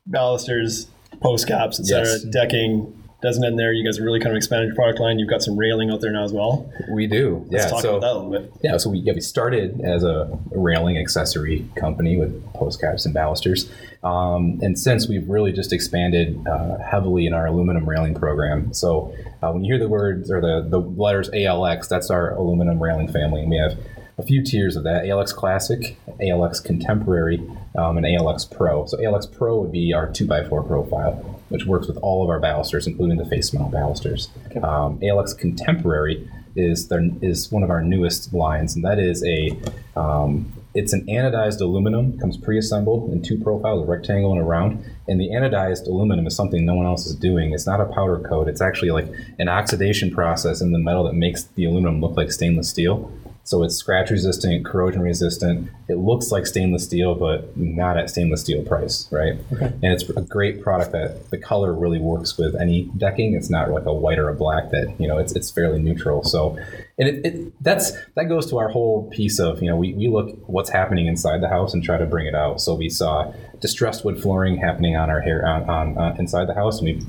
balusters, 0.05 0.87
post 1.21 1.47
caps, 1.47 1.79
etc. 1.79 2.05
Yes. 2.05 2.23
Decking 2.23 3.02
doesn't 3.23 3.43
end 3.43 3.57
there. 3.57 3.71
You 3.71 3.85
guys 3.85 3.99
really 3.99 4.19
kind 4.19 4.31
of 4.31 4.37
expanded 4.37 4.67
your 4.67 4.75
product 4.75 4.99
line. 4.99 5.17
You've 5.17 5.29
got 5.29 5.41
some 5.41 5.57
railing 5.57 5.89
out 5.89 6.01
there 6.01 6.11
now 6.11 6.25
as 6.25 6.33
well. 6.33 6.69
We 6.91 7.07
do. 7.07 7.45
Let's 7.49 7.65
yeah. 7.65 7.69
talk 7.71 7.81
so 7.81 7.89
about 7.95 8.01
that 8.01 8.11
a 8.11 8.19
little 8.19 8.31
bit. 8.31 8.53
Yeah, 8.61 8.77
so 8.77 8.89
we 8.89 8.99
yeah 8.99 9.13
we 9.13 9.21
started 9.21 9.81
as 9.81 10.03
a 10.03 10.37
railing 10.51 10.97
accessory 10.97 11.65
company 11.75 12.17
with 12.17 12.43
post 12.53 12.81
caps 12.81 13.05
and 13.05 13.13
balusters, 13.13 13.71
um, 14.03 14.59
and 14.61 14.77
since 14.77 15.07
we've 15.07 15.27
really 15.27 15.53
just 15.53 15.71
expanded 15.71 16.45
uh, 16.45 16.77
heavily 16.79 17.25
in 17.25 17.33
our 17.33 17.47
aluminum 17.47 17.89
railing 17.89 18.13
program. 18.13 18.73
So 18.73 19.15
uh, 19.41 19.51
when 19.51 19.63
you 19.63 19.73
hear 19.73 19.79
the 19.79 19.89
words 19.89 20.29
or 20.29 20.41
the 20.41 20.67
the 20.69 20.79
letters 20.79 21.29
ALX, 21.29 21.87
that's 21.87 22.11
our 22.11 22.35
aluminum 22.35 22.83
railing 22.83 23.07
family, 23.07 23.41
and 23.41 23.49
we 23.49 23.57
have 23.57 23.79
a 24.17 24.23
few 24.23 24.43
tiers 24.43 24.75
of 24.75 24.83
that: 24.83 25.05
ALX 25.05 25.33
Classic, 25.33 25.97
ALX 26.19 26.61
Contemporary, 26.61 27.39
um, 27.77 27.97
and 27.97 28.05
ALX 28.05 28.49
Pro. 28.49 28.85
So 28.85 28.97
ALX 28.97 29.31
Pro 29.31 29.61
would 29.61 29.71
be 29.71 29.93
our 29.93 30.11
two 30.11 30.29
x 30.31 30.49
four 30.49 30.61
profile, 30.61 31.39
which 31.53 31.65
works 31.65 31.87
with 31.87 31.97
all 31.97 32.23
of 32.23 32.29
our 32.29 32.39
balusters, 32.39 32.87
including 32.87 33.17
the 33.17 33.25
face 33.25 33.53
mount 33.53 33.71
balusters. 33.71 34.29
Um, 34.63 34.97
ALX 34.99 35.37
Contemporary 35.37 36.27
is 36.55 36.87
their, 36.87 37.07
is 37.21 37.51
one 37.51 37.61
of 37.61 37.69
our 37.69 37.83
newest 37.83 38.33
lines, 38.33 38.75
and 38.75 38.83
that 38.83 38.97
is 38.97 39.23
a 39.23 39.55
um, 39.95 40.51
it's 40.73 40.91
an 40.91 41.05
anodized 41.05 41.61
aluminum, 41.61 42.17
comes 42.17 42.35
pre-assembled 42.35 43.11
in 43.11 43.21
two 43.21 43.39
profiles, 43.39 43.87
a 43.87 43.91
rectangle 43.91 44.31
and 44.31 44.41
a 44.41 44.43
round. 44.43 44.83
And 45.07 45.21
the 45.21 45.29
anodized 45.29 45.85
aluminum 45.85 46.25
is 46.25 46.35
something 46.35 46.65
no 46.65 46.73
one 46.73 46.87
else 46.87 47.05
is 47.05 47.13
doing. 47.13 47.53
It's 47.53 47.67
not 47.67 47.79
a 47.79 47.85
powder 47.85 48.17
coat. 48.17 48.47
It's 48.47 48.61
actually 48.61 48.89
like 48.89 49.07
an 49.37 49.47
oxidation 49.47 50.09
process 50.09 50.61
in 50.61 50.71
the 50.71 50.79
metal 50.79 51.03
that 51.03 51.13
makes 51.13 51.43
the 51.43 51.65
aluminum 51.65 52.01
look 52.01 52.17
like 52.17 52.31
stainless 52.31 52.69
steel. 52.69 53.11
So 53.45 53.61
it's 53.63 53.75
scratch 53.75 54.09
resistant, 54.09 54.65
corrosion 54.65 55.01
resistant. 55.01 55.69
It 55.89 55.97
looks 55.97 56.31
like 56.31 56.45
stainless 56.45 56.85
steel, 56.85 57.13
but 57.13 57.55
not 57.57 57.97
at 57.97 58.09
stainless 58.09 58.41
steel 58.41 58.63
price, 58.63 59.07
right? 59.11 59.33
And 59.59 59.83
it's 59.83 60.09
a 60.09 60.21
great 60.21 60.61
product 60.61 60.93
that 60.93 61.29
the 61.29 61.37
color 61.37 61.73
really 61.73 61.99
works 61.99 62.37
with 62.37 62.55
any 62.55 62.83
decking. 62.97 63.33
It's 63.33 63.49
not 63.49 63.69
like 63.69 63.85
a 63.85 63.93
white 63.93 64.17
or 64.17 64.29
a 64.29 64.33
black 64.33 64.69
that 64.71 64.95
you 64.97 65.09
know 65.09 65.17
it's 65.17 65.33
it's 65.33 65.51
fairly 65.51 65.81
neutral. 65.81 66.23
So, 66.23 66.57
and 66.97 67.09
it, 67.09 67.25
it 67.25 67.63
that's 67.63 67.91
that 68.15 68.29
goes 68.29 68.49
to 68.49 68.59
our 68.59 68.69
whole 68.69 69.09
piece 69.09 69.39
of 69.39 69.61
you 69.61 69.69
know 69.69 69.75
we 69.75 69.93
we 69.93 70.07
look 70.07 70.37
what's 70.47 70.69
happening 70.69 71.07
inside 71.07 71.41
the 71.41 71.49
house 71.49 71.73
and 71.73 71.83
try 71.83 71.97
to 71.97 72.05
bring 72.05 72.27
it 72.27 72.35
out. 72.35 72.61
So 72.61 72.75
we 72.75 72.89
saw 72.89 73.33
distressed 73.59 74.05
wood 74.05 74.21
flooring 74.21 74.57
happening 74.57 74.95
on 74.95 75.09
our 75.09 75.19
hair 75.19 75.45
on, 75.45 75.69
on 75.69 75.97
uh, 75.97 76.15
inside 76.17 76.47
the 76.47 76.53
house, 76.53 76.79
and 76.79 76.85
we 76.85 77.05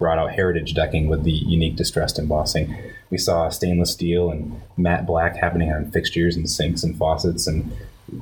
brought 0.00 0.18
out 0.18 0.32
heritage 0.32 0.74
decking 0.74 1.08
with 1.08 1.22
the 1.22 1.30
unique 1.30 1.76
distressed 1.76 2.18
embossing. 2.18 2.74
We 3.10 3.18
saw 3.18 3.50
stainless 3.50 3.92
steel 3.92 4.30
and 4.30 4.60
matte 4.76 5.06
black 5.06 5.36
happening 5.36 5.70
on 5.70 5.90
fixtures 5.92 6.34
and 6.34 6.50
sinks 6.50 6.82
and 6.82 6.96
faucets, 6.96 7.46
and 7.46 7.70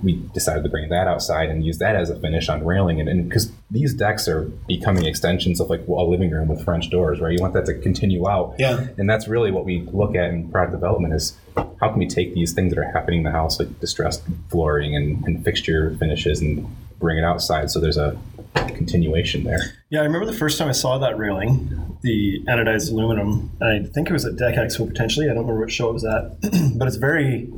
we 0.02 0.16
decided 0.34 0.64
to 0.64 0.68
bring 0.68 0.90
that 0.90 1.06
outside 1.06 1.48
and 1.48 1.64
use 1.64 1.78
that 1.78 1.94
as 1.94 2.10
a 2.10 2.18
finish 2.18 2.48
on 2.48 2.64
railing. 2.64 3.00
And 3.00 3.28
because 3.28 3.52
these 3.70 3.94
decks 3.94 4.26
are 4.26 4.42
becoming 4.66 5.06
extensions 5.06 5.60
of 5.60 5.70
like 5.70 5.86
a 5.86 5.92
living 5.92 6.30
room 6.30 6.48
with 6.48 6.64
French 6.64 6.90
doors, 6.90 7.20
right? 7.20 7.32
You 7.32 7.40
want 7.40 7.54
that 7.54 7.66
to 7.66 7.74
continue 7.78 8.28
out. 8.28 8.56
Yeah. 8.58 8.88
And 8.98 9.08
that's 9.08 9.28
really 9.28 9.52
what 9.52 9.64
we 9.64 9.82
look 9.92 10.16
at 10.16 10.30
in 10.30 10.50
product 10.50 10.72
development 10.72 11.14
is 11.14 11.36
how 11.56 11.90
can 11.90 11.98
we 11.98 12.08
take 12.08 12.34
these 12.34 12.52
things 12.52 12.74
that 12.74 12.78
are 12.78 12.90
happening 12.90 13.20
in 13.20 13.24
the 13.24 13.30
house, 13.30 13.58
like 13.58 13.80
distressed 13.80 14.22
flooring 14.50 14.96
and, 14.96 15.24
and 15.24 15.44
fixture 15.44 15.96
finishes, 15.98 16.40
and 16.40 16.66
bring 16.98 17.16
it 17.16 17.24
outside 17.24 17.70
so 17.70 17.78
there's 17.78 17.96
a 17.96 18.18
continuation 18.66 19.44
there. 19.44 19.60
Yeah, 19.90 20.00
I 20.00 20.04
remember 20.04 20.26
the 20.26 20.32
first 20.36 20.58
time 20.58 20.68
I 20.68 20.72
saw 20.72 20.98
that 20.98 21.16
railing, 21.18 21.98
the 22.02 22.42
anodized 22.48 22.90
aluminum, 22.90 23.50
and 23.60 23.86
I 23.86 23.88
think 23.90 24.08
it 24.10 24.12
was 24.12 24.24
at 24.24 24.36
Deck 24.36 24.54
Expo 24.56 24.86
potentially. 24.88 25.26
I 25.26 25.34
don't 25.34 25.38
remember 25.44 25.60
what 25.60 25.70
show 25.70 25.90
it 25.90 25.94
was 25.94 26.04
at, 26.04 26.40
but 26.78 26.88
it's 26.88 26.96
very 26.96 27.48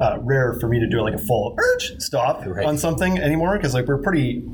uh, 0.00 0.18
rare 0.20 0.54
for 0.54 0.68
me 0.68 0.78
to 0.80 0.86
do 0.88 1.00
like 1.00 1.14
a 1.14 1.18
full 1.18 1.56
urge 1.58 1.98
stop 2.00 2.44
Right. 2.46 2.64
on 2.66 2.78
something 2.78 3.18
anymore 3.18 3.56
because 3.56 3.74
like 3.74 3.86
we're 3.86 3.98
pretty 3.98 4.44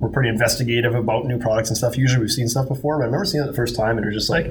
we're 0.00 0.08
pretty 0.08 0.28
investigative 0.28 0.94
about 0.94 1.26
new 1.26 1.38
products 1.38 1.68
and 1.70 1.76
stuff. 1.76 1.96
Usually 1.96 2.20
we've 2.20 2.32
seen 2.32 2.48
stuff 2.48 2.66
before, 2.68 2.96
but 2.98 3.02
I 3.04 3.06
remember 3.06 3.24
seeing 3.24 3.44
it 3.44 3.46
the 3.46 3.52
first 3.54 3.76
time 3.76 3.96
and 3.96 4.04
it 4.04 4.08
was 4.08 4.16
just 4.16 4.30
like 4.30 4.46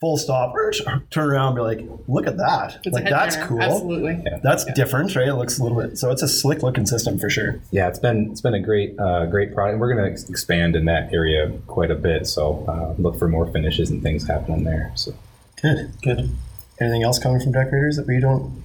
full 0.00 0.16
stop, 0.18 0.54
urge, 0.56 0.82
turn 1.10 1.30
around, 1.30 1.48
and 1.48 1.56
be 1.56 1.62
like, 1.62 1.98
look 2.06 2.26
at 2.26 2.36
that, 2.36 2.78
It's 2.84 2.94
like 2.94 3.04
that's 3.08 3.34
turner. 3.36 3.46
cool. 3.48 3.62
Absolutely. 3.62 4.24
That's 4.42 4.64
different, 4.74 5.16
right? 5.16 5.28
It 5.28 5.34
looks 5.34 5.58
a 5.58 5.62
little 5.62 5.80
bit 5.80 5.96
so 5.98 6.10
it's 6.10 6.22
a 6.22 6.28
slick 6.28 6.62
looking 6.62 6.84
system 6.86 7.18
for 7.18 7.30
sure. 7.30 7.60
Yeah, 7.70 7.88
it's 7.88 7.98
been 7.98 8.30
it's 8.30 8.40
been 8.42 8.54
a 8.54 8.60
great 8.60 8.98
uh, 8.98 9.26
great 9.26 9.54
product. 9.54 9.78
We're 9.78 9.94
going 9.94 10.14
to 10.14 10.28
expand 10.30 10.76
in 10.76 10.84
that 10.84 11.12
area 11.14 11.50
quite 11.66 11.90
a 11.90 11.94
bit. 11.94 12.26
So 12.26 12.64
uh, 12.68 13.00
look 13.00 13.18
for 13.18 13.26
more 13.28 13.46
finishes 13.46 13.88
and 13.90 14.02
things 14.02 14.26
happening 14.26 14.64
there. 14.64 14.92
So 14.96 15.14
Good. 15.62 15.92
Good. 16.02 16.30
Anything 16.78 17.02
else 17.02 17.18
coming 17.18 17.40
from 17.40 17.52
Deckorators 17.52 17.96
that 17.96 18.06
we 18.06 18.20
don't? 18.20 18.62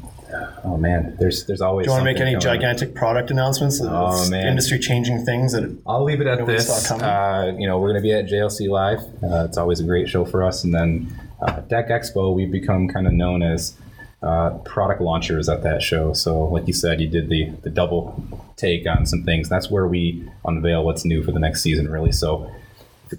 Oh 0.64 0.78
man, 0.78 1.16
there's 1.20 1.46
there's 1.46 1.62
always. 1.62 1.86
Do 1.86 1.92
you 1.92 1.98
want 1.98 2.08
to 2.08 2.14
make 2.14 2.22
any 2.22 2.36
gigantic 2.38 2.94
product 2.96 3.32
announcements? 3.32 3.82
Oh, 3.82 4.30
man. 4.30 4.48
Industry 4.48 4.80
changing 4.80 5.26
things 5.26 5.54
that 5.54 5.78
I'll 5.86 6.04
leave 6.04 6.22
it 6.22 6.28
at 6.28 6.46
this. 6.46 6.68
saw 6.68 6.96
it 6.96 7.00
coming? 7.00 7.06
Uh, 7.06 7.58
you 7.60 7.68
know, 7.68 7.80
we're 7.80 7.92
going 7.92 8.02
to 8.02 8.08
be 8.08 8.14
at 8.14 8.26
JLC 8.26 8.70
Live. 8.70 9.00
Uh, 9.24 9.46
it's 9.46 9.58
always 9.58 9.80
a 9.80 9.84
great 9.84 10.08
show 10.10 10.26
for 10.26 10.44
us. 10.44 10.64
And 10.64 10.74
then 10.74 11.14
uh, 11.42 11.62
Deck 11.62 11.90
Expo, 11.90 12.34
we've 12.34 12.52
become 12.52 12.88
kind 12.88 13.08
of 13.08 13.14
known 13.14 13.42
as 13.42 13.76
uh, 14.22 14.52
product 14.60 15.02
launchers 15.02 15.50
at 15.50 15.64
that 15.64 15.82
show. 15.82 16.14
So, 16.14 16.44
like 16.46 16.68
you 16.68 16.74
said, 16.74 17.02
you 17.02 17.08
did 17.08 17.30
the 17.30 17.50
the 17.64 17.70
double 17.70 18.24
take 18.56 18.88
on 18.88 19.06
some 19.06 19.24
things. 19.24 19.50
That's 19.50 19.70
where 19.72 19.88
we 19.88 20.30
unveil 20.46 20.84
what's 20.84 21.06
new 21.06 21.24
for 21.24 21.32
the 21.32 21.40
next 21.40 21.62
season, 21.62 21.90
really. 21.90 22.12
So. 22.12 22.52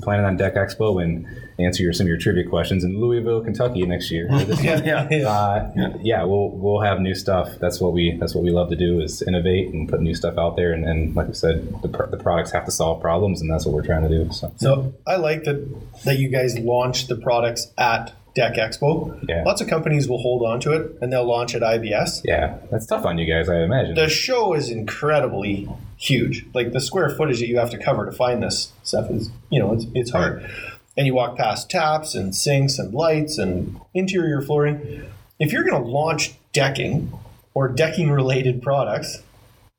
Planning 0.01 0.25
on 0.25 0.37
Deck 0.37 0.55
Expo 0.55 1.03
and 1.03 1.27
answer 1.59 1.83
your, 1.83 1.93
some 1.93 2.05
of 2.05 2.09
your 2.09 2.19
trivia 2.19 2.45
questions 2.45 2.85
in 2.85 2.99
Louisville, 3.01 3.43
Kentucky 3.43 3.85
next 3.87 4.11
year, 4.11 4.29
this 4.29 4.63
yeah, 4.65 5.07
yeah. 5.11 5.29
uh, 5.29 5.97
yeah, 6.03 6.25
we'll 6.25 6.51
we'll 6.51 6.81
have 6.81 7.01
new 7.01 7.15
stuff. 7.15 7.59
That's 7.61 7.81
what 7.81 7.93
we 7.93 8.17
that's 8.19 8.35
what 8.35 8.45
we 8.45 8.51
love 8.51 8.71
to 8.71 8.77
do 8.77 9.01
is 9.01 9.23
innovate 9.23 9.73
and 9.73 9.89
put 9.89 10.01
new 10.01 10.15
stuff 10.15 10.39
out 10.39 10.57
there. 10.57 10.73
And, 10.73 10.85
and 10.85 11.15
like 11.15 11.29
I 11.29 11.33
said, 11.33 11.83
the, 11.83 11.89
pr- 11.89 12.07
the 12.07 12.17
products 12.17 12.51
have 12.53 12.65
to 12.65 12.71
solve 12.71 13.01
problems, 13.01 13.41
and 13.41 13.51
that's 13.51 13.67
what 13.67 13.75
we're 13.75 13.87
trying 13.87 14.03
to 14.03 14.09
do. 14.09 14.33
So 14.33 14.53
So 14.57 14.95
I 15.07 15.17
like 15.17 15.45
that 15.45 15.69
that 16.05 16.19
you 16.19 16.29
guys 16.29 16.59
launched 16.59 17.09
the 17.09 17.17
products 17.17 17.73
at 17.77 18.13
Deck 18.35 18.55
Expo. 18.55 19.19
Yeah. 19.29 19.43
Lots 19.45 19.61
of 19.61 19.69
companies 19.69 20.09
will 20.09 20.19
hold 20.21 20.43
on 20.43 20.59
to 20.61 20.73
it 20.73 20.97
and 21.03 21.13
they'll 21.13 21.25
launch 21.27 21.55
at 21.55 21.63
IBS. 21.63 22.23
yeah, 22.25 22.59
that's 22.71 22.87
tough 22.87 23.05
on 23.05 23.19
you 23.19 23.27
guys, 23.31 23.49
I 23.49 23.59
imagine. 23.63 23.95
The 23.95 24.09
show 24.09 24.55
is 24.55 24.71
incredibly 24.71 25.69
huge. 25.99 26.47
Like 26.55 26.73
the 26.73 26.81
square 26.81 27.11
footage 27.11 27.41
that 27.41 27.49
you 27.49 27.59
have 27.59 27.71
to 27.71 27.79
cover 27.79 28.07
to 28.07 28.13
find 28.13 28.43
this 28.43 28.73
stuff 28.83 29.11
is, 29.11 29.31
you 29.51 29.59
know, 29.59 29.73
it's, 29.75 29.87
it's 29.95 30.11
hard. 30.11 30.49
And 30.97 31.07
you 31.07 31.15
walk 31.15 31.37
past 31.37 31.71
taps 31.71 32.15
and 32.15 32.35
sinks 32.35 32.79
and 32.79 32.93
lights 32.95 33.39
and 33.39 33.81
interior 33.95 34.41
flooring. 34.43 35.05
If 35.39 35.53
you're 35.53 35.65
going 35.65 35.83
to 35.83 35.89
launch 35.89 36.35
decking 36.53 37.13
or 37.55 37.69
decking 37.69 38.11
related 38.11 38.63
products, 38.63 39.23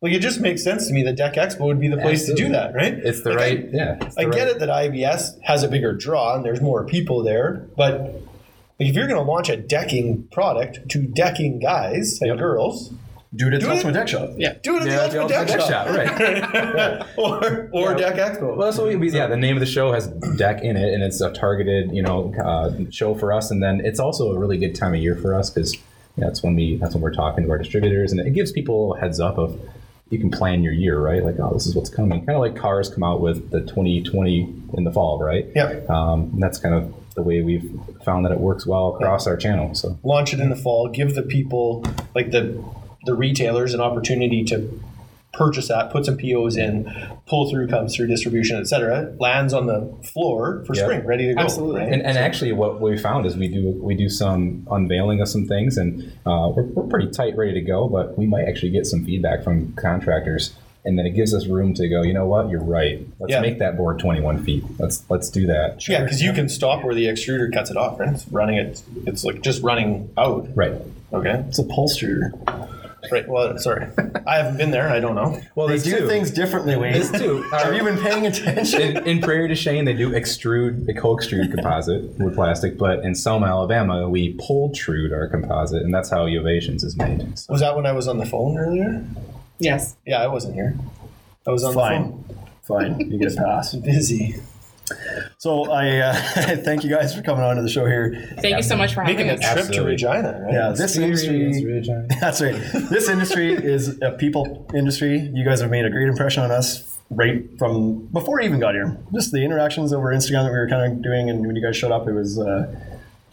like 0.02 0.12
it 0.14 0.20
just 0.20 0.40
makes 0.42 0.64
sense 0.64 0.88
to 0.88 0.94
me 0.94 1.04
that 1.04 1.16
Deck 1.16 1.36
Expo 1.36 1.62
would 1.62 1.80
be 1.80 1.88
the 1.88 1.98
place 1.98 2.26
to 2.26 2.34
do 2.34 2.50
that, 2.50 2.74
right? 2.76 2.94
It's 2.94 3.22
the 3.24 3.30
Like, 3.32 3.40
I- 3.40 3.42
right, 3.42 3.70
yeah. 3.72 3.96
the 3.96 4.14
I 4.22 4.26
get 4.26 4.48
it 4.50 4.60
that 4.60 4.70
IBS 4.70 5.40
has 5.44 5.64
a 5.64 5.68
bigger 5.68 5.94
draw 5.94 6.36
and 6.36 6.44
there's 6.44 6.62
more 6.62 6.84
people 6.84 7.24
there, 7.24 7.66
but 7.78 8.22
if 8.80 8.96
you're 8.96 9.08
going 9.08 9.24
to 9.24 9.30
launch 9.30 9.50
a 9.50 9.58
decking 9.58 10.28
product 10.32 10.90
to 10.90 11.02
decking 11.04 11.60
guys 11.60 12.20
and 12.22 12.38
girls, 12.38 12.92
do 13.36 13.48
it 13.48 13.54
at 13.56 13.62
Do 13.62 13.66
the 13.68 13.72
it. 13.72 13.76
Ultimate 13.78 13.94
Deck 13.94 14.08
Shop. 14.08 14.30
Yeah. 14.38 14.54
do 14.62 14.78
it 14.78 14.82
at 14.84 14.88
Yeah, 14.88 15.08
the 15.08 15.22
Ultimate 15.22 15.48
Deck, 15.48 15.48
Deck 15.48 15.62
Shop, 15.62 15.88
right? 15.90 17.08
or 17.18 17.70
or 17.74 17.92
Yeah. 17.92 17.98
Deck 17.98 18.16
Expo. 18.16 18.56
Well, 18.56 18.66
that's 18.68 18.78
what 18.78 18.98
we, 19.00 19.10
yeah. 19.12 19.28
The 19.28 19.38
name 19.38 19.56
of 19.56 19.60
the 19.60 19.66
show 19.66 19.92
has 19.92 20.08
deck 20.38 20.62
in 20.64 20.78
it, 20.78 20.94
and 20.94 21.02
it's 21.04 21.20
a 21.22 21.32
targeted, 21.32 21.92
you 21.92 22.04
know, 22.04 22.34
uh, 22.44 22.72
show 22.92 23.16
for 23.16 23.34
us. 23.34 23.50
And 23.50 23.62
then 23.64 23.82
it's 23.84 24.00
also 24.00 24.32
a 24.34 24.38
really 24.40 24.58
good 24.58 24.76
time 24.76 24.94
of 24.94 25.00
year 25.00 25.16
for 25.16 25.34
us 25.34 25.50
because 25.50 25.76
that's 26.18 26.44
when 26.44 26.56
we 26.56 26.78
that's 26.78 26.94
when 26.94 27.02
we're 27.02 27.14
talking 27.14 27.44
to 27.44 27.50
our 27.50 27.58
distributors, 27.58 28.12
and 28.12 28.22
it 28.22 28.34
gives 28.36 28.52
people 28.52 28.94
a 28.96 29.00
heads 29.00 29.20
up 29.20 29.38
of 29.40 29.60
you 30.14 30.20
can 30.20 30.32
plan 30.32 30.64
your 30.64 30.74
year, 30.74 31.00
right? 31.00 31.24
Like, 31.24 31.36
oh, 31.40 31.52
this 31.54 31.68
is 31.68 31.76
what's 31.76 31.90
coming. 31.90 32.26
Kind 32.26 32.38
of 32.38 32.40
like 32.40 32.56
cars 32.56 32.90
come 32.90 33.04
out 33.04 33.20
with 33.20 33.50
the 33.50 33.62
2020 33.62 34.54
in 34.76 34.84
the 34.84 34.92
fall, 34.92 35.20
right? 35.20 35.48
Yeah. 35.56 35.82
Um, 35.90 36.30
and 36.34 36.42
that's 36.42 36.58
kind 36.58 36.76
of 36.76 36.94
the 37.16 37.24
way 37.24 37.42
we've 37.42 37.70
found 38.06 38.26
that 38.26 38.32
it 38.32 38.40
works 38.40 38.66
well 38.66 38.96
across 38.96 39.28
our 39.28 39.38
channel. 39.38 39.76
So 39.76 39.98
Launch 40.04 40.34
it 40.34 40.40
in 40.40 40.50
the 40.50 40.56
fall. 40.56 40.88
Give 40.90 41.14
the 41.14 41.24
people, 41.24 41.84
like 42.16 42.32
the 42.32 42.64
the 43.06 43.14
retailers, 43.14 43.74
an 43.74 43.82
opportunity 43.82 44.46
to 44.46 44.82
purchase 45.34 45.68
that, 45.68 45.92
put 45.92 46.06
some 46.06 46.16
POs 46.16 46.56
in, 46.58 46.86
pull 47.28 47.50
through 47.50 47.68
comes 47.68 47.96
through 47.96 48.08
distribution, 48.08 48.58
etc. 48.60 49.14
Lands 49.20 49.54
on 49.54 49.66
the 49.66 49.92
floor 50.14 50.64
for 50.66 50.76
Yeah. 50.76 50.84
spring, 50.84 51.06
ready 51.06 51.28
to 51.28 51.34
go. 51.34 51.42
Absolutely. 51.42 51.82
right? 51.82 51.92
And, 51.92 52.02
and 52.04 52.18
actually, 52.18 52.52
what 52.52 52.80
we 52.80 52.98
found 52.98 53.26
is 53.26 53.36
we 53.36 53.48
do 53.48 53.72
we 53.82 53.96
do 53.96 54.10
some 54.10 54.68
unveiling 54.72 55.22
of 55.22 55.28
some 55.28 55.46
things, 55.48 55.78
and 55.78 56.04
uh, 56.26 56.52
we're, 56.56 56.64
we're 56.64 56.88
pretty 56.88 57.10
tight, 57.12 57.36
ready 57.36 57.54
to 57.54 57.62
go. 57.62 57.88
But 57.90 58.18
we 58.18 58.26
might 58.28 58.46
actually 58.48 58.72
get 58.72 58.86
some 58.86 59.04
feedback 59.04 59.44
from 59.44 59.74
contractors, 59.74 60.56
and 60.86 61.00
then 61.00 61.06
it 61.08 61.12
gives 61.16 61.34
us 61.34 61.48
room 61.48 61.74
to 61.76 61.88
go. 61.90 62.04
You 62.04 62.14
know 62.14 62.28
what? 62.28 62.50
You're 62.50 62.64
right. 62.64 63.06
Let's 63.20 63.32
Yeah. 63.32 63.42
make 63.42 63.58
that 63.60 63.76
board 63.76 63.98
21 64.00 64.44
feet. 64.44 64.64
Let's 64.78 65.04
let's 65.10 65.30
do 65.30 65.48
that. 65.48 65.88
yeah, 65.90 66.04
because 66.04 66.22
you 66.22 66.34
can 66.34 66.48
stop 66.48 66.84
where 66.84 66.94
the 66.94 67.06
extruder 67.06 67.52
cuts 67.52 67.72
it 67.72 67.78
off, 67.78 68.00
right? 68.00 68.10
It's 68.14 68.28
running 68.28 68.58
it. 68.58 68.82
It's 69.08 69.24
like 69.24 69.42
just 69.42 69.64
running 69.64 70.12
out. 70.18 70.48
Right. 70.56 70.74
Okay. 71.12 71.44
It's 71.48 71.60
upholsterer. 71.60 72.34
Right. 73.12 73.28
Well, 73.28 73.58
sorry, 73.58 73.88
I 74.26 74.38
haven't 74.38 74.58
been 74.58 74.72
there. 74.72 74.90
I 74.90 75.00
don't 75.00 75.16
know. 75.16 75.40
Well, 75.56 75.68
They 75.68 75.74
there's 75.74 75.84
do 75.84 76.00
two. 76.00 76.08
things 76.08 76.32
differently, 76.32 76.76
Wayne. 76.78 76.94
There's 76.94 77.12
two. 77.22 77.42
Have 77.52 77.74
you 77.76 77.84
been 77.84 77.98
paying 77.98 78.26
attention? 78.28 78.82
in, 78.82 79.08
in 79.08 79.22
Prairie 79.22 79.48
du 79.48 79.56
Chien, 79.56 79.86
they 79.86 79.94
do 79.94 80.12
extrude, 80.12 80.86
they 80.86 80.94
co-extrude 80.94 81.52
composite 81.54 82.04
with 82.20 82.36
plastic, 82.36 82.78
but 82.78 83.00
in 83.00 83.14
Selma, 83.16 83.48
Alabama, 83.48 84.10
we 84.10 84.36
pultrude 84.38 85.12
our 85.12 85.28
composite, 85.28 85.84
and 85.84 85.94
that's 85.94 86.10
how 86.10 86.26
Eovations 86.26 86.84
is 86.84 86.96
made. 86.98 87.38
So- 87.38 87.52
Was 87.52 87.62
that 87.62 87.76
when 87.76 87.86
I 87.86 87.92
was 87.92 88.08
on 88.08 88.18
the 88.20 88.26
phone 88.26 88.58
earlier? 88.58 89.06
Yes. 89.60 89.96
Yeah, 90.06 90.22
I 90.22 90.28
wasn't 90.28 90.56
here. 90.56 90.76
I 91.46 91.52
was 91.52 91.64
on 91.64 91.74
Fine. 91.74 92.24
Fine. 92.64 93.00
You 93.12 93.18
get 93.20 93.34
a 93.34 93.36
pass. 93.36 93.76
Busy. 93.76 94.36
So 95.38 95.72
I 95.72 95.98
uh, 95.98 96.14
thank 96.64 96.84
you 96.84 96.90
guys 96.90 97.16
for 97.16 97.22
coming 97.22 97.44
on 97.44 97.56
to 97.56 97.62
the 97.62 97.70
show 97.70 97.86
here. 97.86 98.36
Thank 98.40 98.58
you 98.58 98.64
so 98.64 98.76
much 98.76 98.94
for 98.94 99.04
Making 99.04 99.28
having 99.28 99.44
a 99.44 99.48
us. 99.48 99.54
trip 99.54 99.76
to 99.76 99.84
Regina, 99.84 100.42
right? 100.44 100.54
Yeah, 100.54 100.74
this 100.76 100.98
industry. 100.98 101.52
That's 102.20 102.42
right. 102.42 102.56
This 102.90 103.10
industry 103.10 103.54
is 103.54 104.00
a 104.02 104.12
people 104.12 104.70
industry. 104.74 105.20
You 105.34 105.46
guys 105.46 105.62
have 105.62 105.70
made 105.72 105.86
a 105.86 105.90
great 105.90 106.08
impression 106.08 106.44
on 106.44 106.52
us 106.52 106.90
right 107.10 107.44
from 107.60 108.08
before 108.08 108.42
I 108.42 108.46
even 108.46 108.60
got 108.60 108.74
here. 108.74 108.98
Just 109.14 109.32
the 109.32 109.44
interactions 109.44 109.94
over 109.94 110.14
Instagram 110.14 110.44
that 110.46 110.52
we 110.52 110.58
were 110.58 110.70
kind 110.70 110.92
of 110.92 111.02
doing, 111.04 111.30
and 111.30 111.46
when 111.46 111.56
you 111.56 111.62
guys 111.64 111.76
showed 111.78 111.92
up, 111.92 112.08
it 112.08 112.14
was 112.14 112.40
uh, 112.40 112.74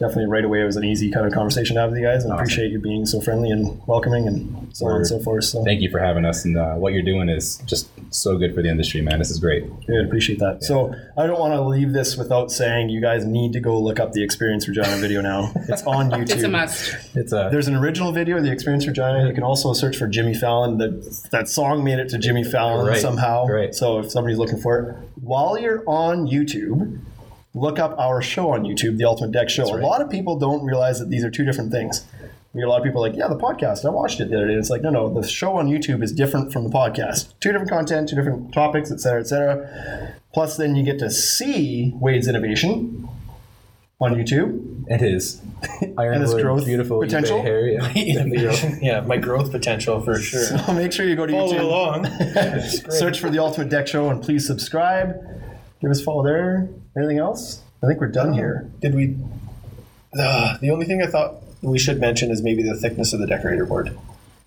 definitely 0.00 0.26
right 0.26 0.44
away. 0.44 0.62
It 0.62 0.64
was 0.64 0.76
an 0.76 0.84
easy 0.84 1.10
kind 1.10 1.26
of 1.26 1.32
conversation 1.32 1.76
to 1.76 1.82
have 1.82 1.90
with 1.90 2.00
you 2.00 2.04
guys, 2.06 2.24
and 2.24 2.32
I 2.32 2.36
appreciate 2.36 2.72
you 2.72 2.80
being 2.80 3.06
so 3.06 3.20
friendly 3.20 3.50
and 3.50 3.80
welcoming, 3.86 4.26
and 4.26 4.74
so 4.76 4.86
on 4.86 4.96
and 4.96 5.06
so 5.06 5.20
forth. 5.20 5.44
So 5.44 5.62
Thank 5.62 5.82
you 5.82 5.90
for 5.90 5.98
having 6.00 6.24
us, 6.24 6.44
and 6.44 6.56
uh, 6.56 6.74
what 6.74 6.92
you're 6.94 7.02
doing 7.02 7.28
is 7.28 7.58
just 7.66 7.88
so 8.12 8.36
good 8.38 8.54
for 8.54 8.62
the 8.62 8.68
industry, 8.68 9.02
man. 9.02 9.18
This 9.18 9.30
is 9.30 9.38
great. 9.38 9.64
Good, 9.86 10.04
appreciate 10.06 10.38
that. 10.40 10.64
So 10.64 10.94
I 11.16 11.26
don't 11.26 11.38
want 11.38 11.54
to 11.54 11.62
leave 11.62 11.92
this 11.92 12.16
without 12.16 12.50
saying 12.50 12.88
you 12.88 13.00
guys 13.00 13.24
need 13.24 13.52
to 13.52 13.60
go 13.60 13.78
look 13.80 14.00
up 14.00 14.12
the 14.12 14.24
Experience 14.24 14.66
Regina 14.66 14.96
video 14.96 15.20
now. 15.20 15.52
It's 15.68 15.82
on 15.84 16.10
YouTube. 16.10 16.30
It's 16.30 16.42
a 16.42 16.48
must. 16.48 16.96
It's 17.14 17.32
a 17.32 17.48
There's 17.52 17.68
an 17.68 17.76
original 17.76 18.10
video, 18.12 18.38
of 18.38 18.44
The 18.44 18.50
Experience 18.52 18.86
Regina. 18.86 19.26
You 19.28 19.34
can 19.34 19.44
also 19.44 19.72
search 19.74 19.96
for 19.96 20.06
Jimmy 20.06 20.34
Fallon. 20.34 20.78
That 20.78 21.28
that 21.30 21.48
song 21.48 21.84
made 21.84 21.98
it 21.98 22.08
to 22.10 22.18
Jimmy 22.18 22.42
Fallon 22.44 22.86
Right, 22.86 23.00
somehow. 23.00 23.46
right. 23.46 23.74
So 23.74 23.98
if 23.98 24.10
somebody's 24.10 24.38
looking 24.38 24.58
for 24.58 24.78
it, 24.80 24.96
while 25.20 25.58
you're 25.58 25.82
on 25.86 26.26
YouTube, 26.26 27.00
look 27.54 27.78
up 27.78 27.98
our 27.98 28.22
show 28.22 28.50
on 28.50 28.62
YouTube, 28.62 28.96
The 28.98 29.04
Ultimate 29.04 29.32
Deck 29.32 29.48
Show. 29.50 29.64
right. 29.72 29.82
A 29.82 29.86
lot 29.86 30.00
of 30.00 30.10
people 30.10 30.38
don't 30.38 30.64
realize 30.64 30.98
that 31.00 31.08
these 31.10 31.24
are 31.24 31.30
two 31.30 31.44
different 31.44 31.70
things. 31.72 32.06
You 32.52 32.60
get 32.60 32.66
a 32.66 32.70
lot 32.70 32.78
of 32.78 32.84
people 32.84 33.00
like, 33.00 33.14
yeah, 33.14 33.28
the 33.28 33.36
podcast. 33.36 33.84
I 33.84 33.90
watched 33.90 34.18
it 34.20 34.28
the 34.28 34.36
other 34.36 34.48
day. 34.48 34.54
It's 34.54 34.70
like, 34.70 34.82
no, 34.82 34.90
no, 34.90 35.12
the 35.12 35.26
show 35.26 35.56
on 35.56 35.68
YouTube 35.68 36.02
is 36.02 36.12
different 36.12 36.52
from 36.52 36.64
the 36.64 36.70
podcast. 36.70 37.32
Two 37.40 37.52
different 37.52 37.70
content, 37.70 38.08
two 38.08 38.16
different 38.16 38.52
topics, 38.52 38.90
et 38.90 38.98
cetera, 39.00 39.20
et 39.20 39.26
cetera. 39.28 40.14
Plus, 40.34 40.56
then 40.56 40.74
you 40.74 40.82
get 40.82 40.98
to 40.98 41.10
see 41.10 41.92
Wade's 41.96 42.26
innovation 42.26 43.08
on 44.00 44.14
YouTube. 44.14 44.84
it 44.88 45.02
is 45.02 45.40
Ironwood, 45.98 46.42
growth 46.42 46.64
beautiful 46.64 47.00
potential? 47.00 47.44
yeah. 48.82 49.00
My 49.02 49.16
growth 49.16 49.52
potential 49.52 50.00
for 50.00 50.18
sure. 50.18 50.42
So 50.58 50.72
make 50.72 50.90
sure 50.92 51.06
you 51.06 51.14
go 51.16 51.26
to 51.26 51.32
Follow 51.32 51.52
YouTube. 51.52 51.60
along. 51.60 52.90
Search 52.90 53.20
for 53.20 53.30
the 53.30 53.38
Ultimate 53.38 53.68
Deck 53.68 53.86
Show 53.86 54.08
and 54.08 54.20
please 54.22 54.44
subscribe. 54.46 55.14
Give 55.80 55.90
us 55.90 56.00
a 56.00 56.04
follow 56.04 56.22
there. 56.24 56.68
Anything 56.96 57.18
else? 57.18 57.62
I 57.82 57.86
think 57.86 58.00
we're 58.00 58.08
done 58.08 58.32
here. 58.32 58.70
Did 58.80 58.94
we? 58.94 59.16
Uh, 60.18 60.58
the 60.58 60.70
only 60.70 60.86
thing 60.86 61.02
I 61.02 61.06
thought 61.06 61.36
we 61.62 61.78
should 61.78 62.00
mention 62.00 62.30
is 62.30 62.42
maybe 62.42 62.62
the 62.62 62.74
thickness 62.74 63.12
of 63.12 63.20
the 63.20 63.26
Deckorator 63.26 63.66
board. 63.66 63.96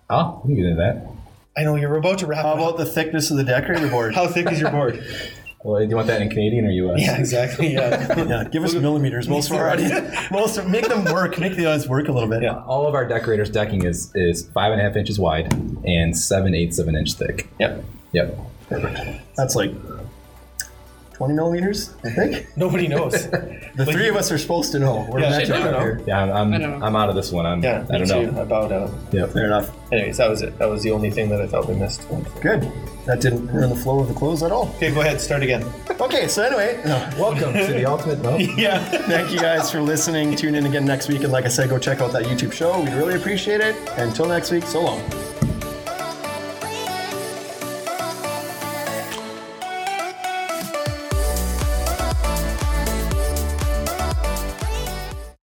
Oh, 0.09 0.41
we 0.43 0.53
can 0.53 0.63
get 0.63 0.69
into 0.71 0.81
that. 0.81 1.07
I 1.55 1.63
know 1.63 1.75
you're 1.75 1.95
about 1.95 2.19
to 2.19 2.27
wrap 2.27 2.43
How 2.43 2.53
up. 2.53 2.57
about 2.57 2.77
the 2.77 2.85
thickness 2.85 3.31
of 3.31 3.37
the 3.37 3.43
Deckorator 3.43 3.89
board? 3.89 4.13
How 4.15 4.27
thick 4.27 4.51
is 4.51 4.59
your 4.59 4.71
board? 4.71 5.03
Well, 5.63 5.81
do 5.81 5.87
you 5.89 5.95
want 5.95 6.07
that 6.07 6.21
in 6.21 6.29
Canadian 6.29 6.65
or 6.65 6.71
US? 6.71 6.99
yeah, 7.01 7.17
exactly. 7.17 7.73
Yeah. 7.73 8.17
yeah, 8.27 8.43
give 8.51 8.63
us 8.65 8.73
millimeters. 8.73 9.29
Most 9.29 9.49
of 9.49 9.55
our 9.55 9.69
audience, 9.71 10.13
most 10.29 10.57
of, 10.57 10.67
make 10.69 10.87
them 10.89 11.05
work. 11.05 11.39
Make 11.39 11.55
the 11.55 11.65
audience 11.67 11.87
work 11.87 12.09
a 12.09 12.11
little 12.11 12.27
bit. 12.27 12.43
Yeah. 12.43 12.61
All 12.65 12.85
of 12.85 12.93
our 12.95 13.07
Deckorators 13.07 13.49
decking 13.49 13.85
is 13.85 14.11
is 14.13 14.45
five 14.49 14.73
and 14.73 14.81
a 14.81 14.83
half 14.83 14.97
inches 14.97 15.17
wide 15.17 15.53
and 15.85 16.15
seven 16.17 16.53
eighths 16.53 16.79
of 16.79 16.89
an 16.89 16.97
inch 16.97 17.13
thick. 17.13 17.47
Yep. 17.59 17.83
Yep. 18.11 18.37
Perfect. 18.67 19.21
That's 19.37 19.55
like 19.55 19.71
twenty 21.25 21.33
millimeters. 21.35 21.93
I 22.03 22.09
think 22.09 22.47
Nobody 22.57 22.87
knows. 22.87 23.29
the 23.75 23.87
three 23.89 24.07
of 24.09 24.15
us 24.15 24.31
are 24.31 24.37
supposed 24.37 24.71
to 24.73 24.79
know. 24.79 25.07
We're 25.09 25.21
Yeah, 25.21 25.37
I 25.37 25.43
don't 25.45 25.61
up 25.67 25.71
know. 25.71 25.79
here. 25.79 26.01
Yeah, 26.07 26.21
I'm 26.23 26.31
I'm, 26.31 26.53
I 26.53 26.57
don't 26.57 26.79
know. 26.79 26.85
I'm 26.85 26.95
out 26.95 27.09
of 27.09 27.15
this 27.15 27.31
one. 27.31 27.45
I'm 27.45 27.63
Yeah, 27.63 27.85
I 27.89 27.97
don't 27.97 28.07
too. 28.07 28.31
know. 28.31 28.41
About 28.41 28.71
uh, 28.71 28.89
Yep. 29.11 29.29
Fair 29.31 29.45
enough. 29.45 29.71
anyways, 29.91 30.17
that 30.17 30.29
was 30.29 30.41
it. 30.41 30.57
That 30.59 30.69
was 30.69 30.83
the 30.83 30.91
only 30.91 31.09
thing 31.09 31.29
that 31.29 31.41
I 31.41 31.47
thought 31.47 31.67
we 31.67 31.75
missed. 31.75 32.01
Good. 32.41 32.69
That 33.05 33.19
didn't 33.21 33.47
ruin 33.47 33.69
the 33.69 33.75
flow 33.75 33.99
of 33.99 34.07
the 34.07 34.13
close 34.13 34.43
at 34.43 34.51
all. 34.51 34.69
Okay, 34.75 34.93
go 34.93 35.01
ahead. 35.01 35.19
Start 35.19 35.43
again. 35.43 35.63
Okay, 35.99 36.27
so 36.27 36.41
anyway, 36.43 36.81
no. 36.85 37.09
Welcome 37.19 37.53
to 37.53 37.67
the 37.73 37.85
ultimate. 37.85 38.19
No. 38.21 38.37
Yeah. 38.37 38.79
thank 39.07 39.31
you 39.31 39.39
guys 39.39 39.69
for 39.71 39.81
listening. 39.81 40.35
Tune 40.35 40.55
in 40.55 40.65
again 40.65 40.85
next 40.85 41.09
week, 41.09 41.23
and 41.23 41.31
like 41.31 41.45
I 41.45 41.49
said, 41.49 41.69
go 41.69 41.77
check 41.77 41.99
out 42.01 42.11
that 42.13 42.23
YouTube 42.23 42.53
show. 42.53 42.79
We'd 42.81 42.93
really 42.93 43.15
appreciate 43.15 43.61
it. 43.61 43.75
Until 43.97 44.27
next 44.27 44.51
week, 44.51 44.63
so 44.63 44.81
long. 44.83 45.32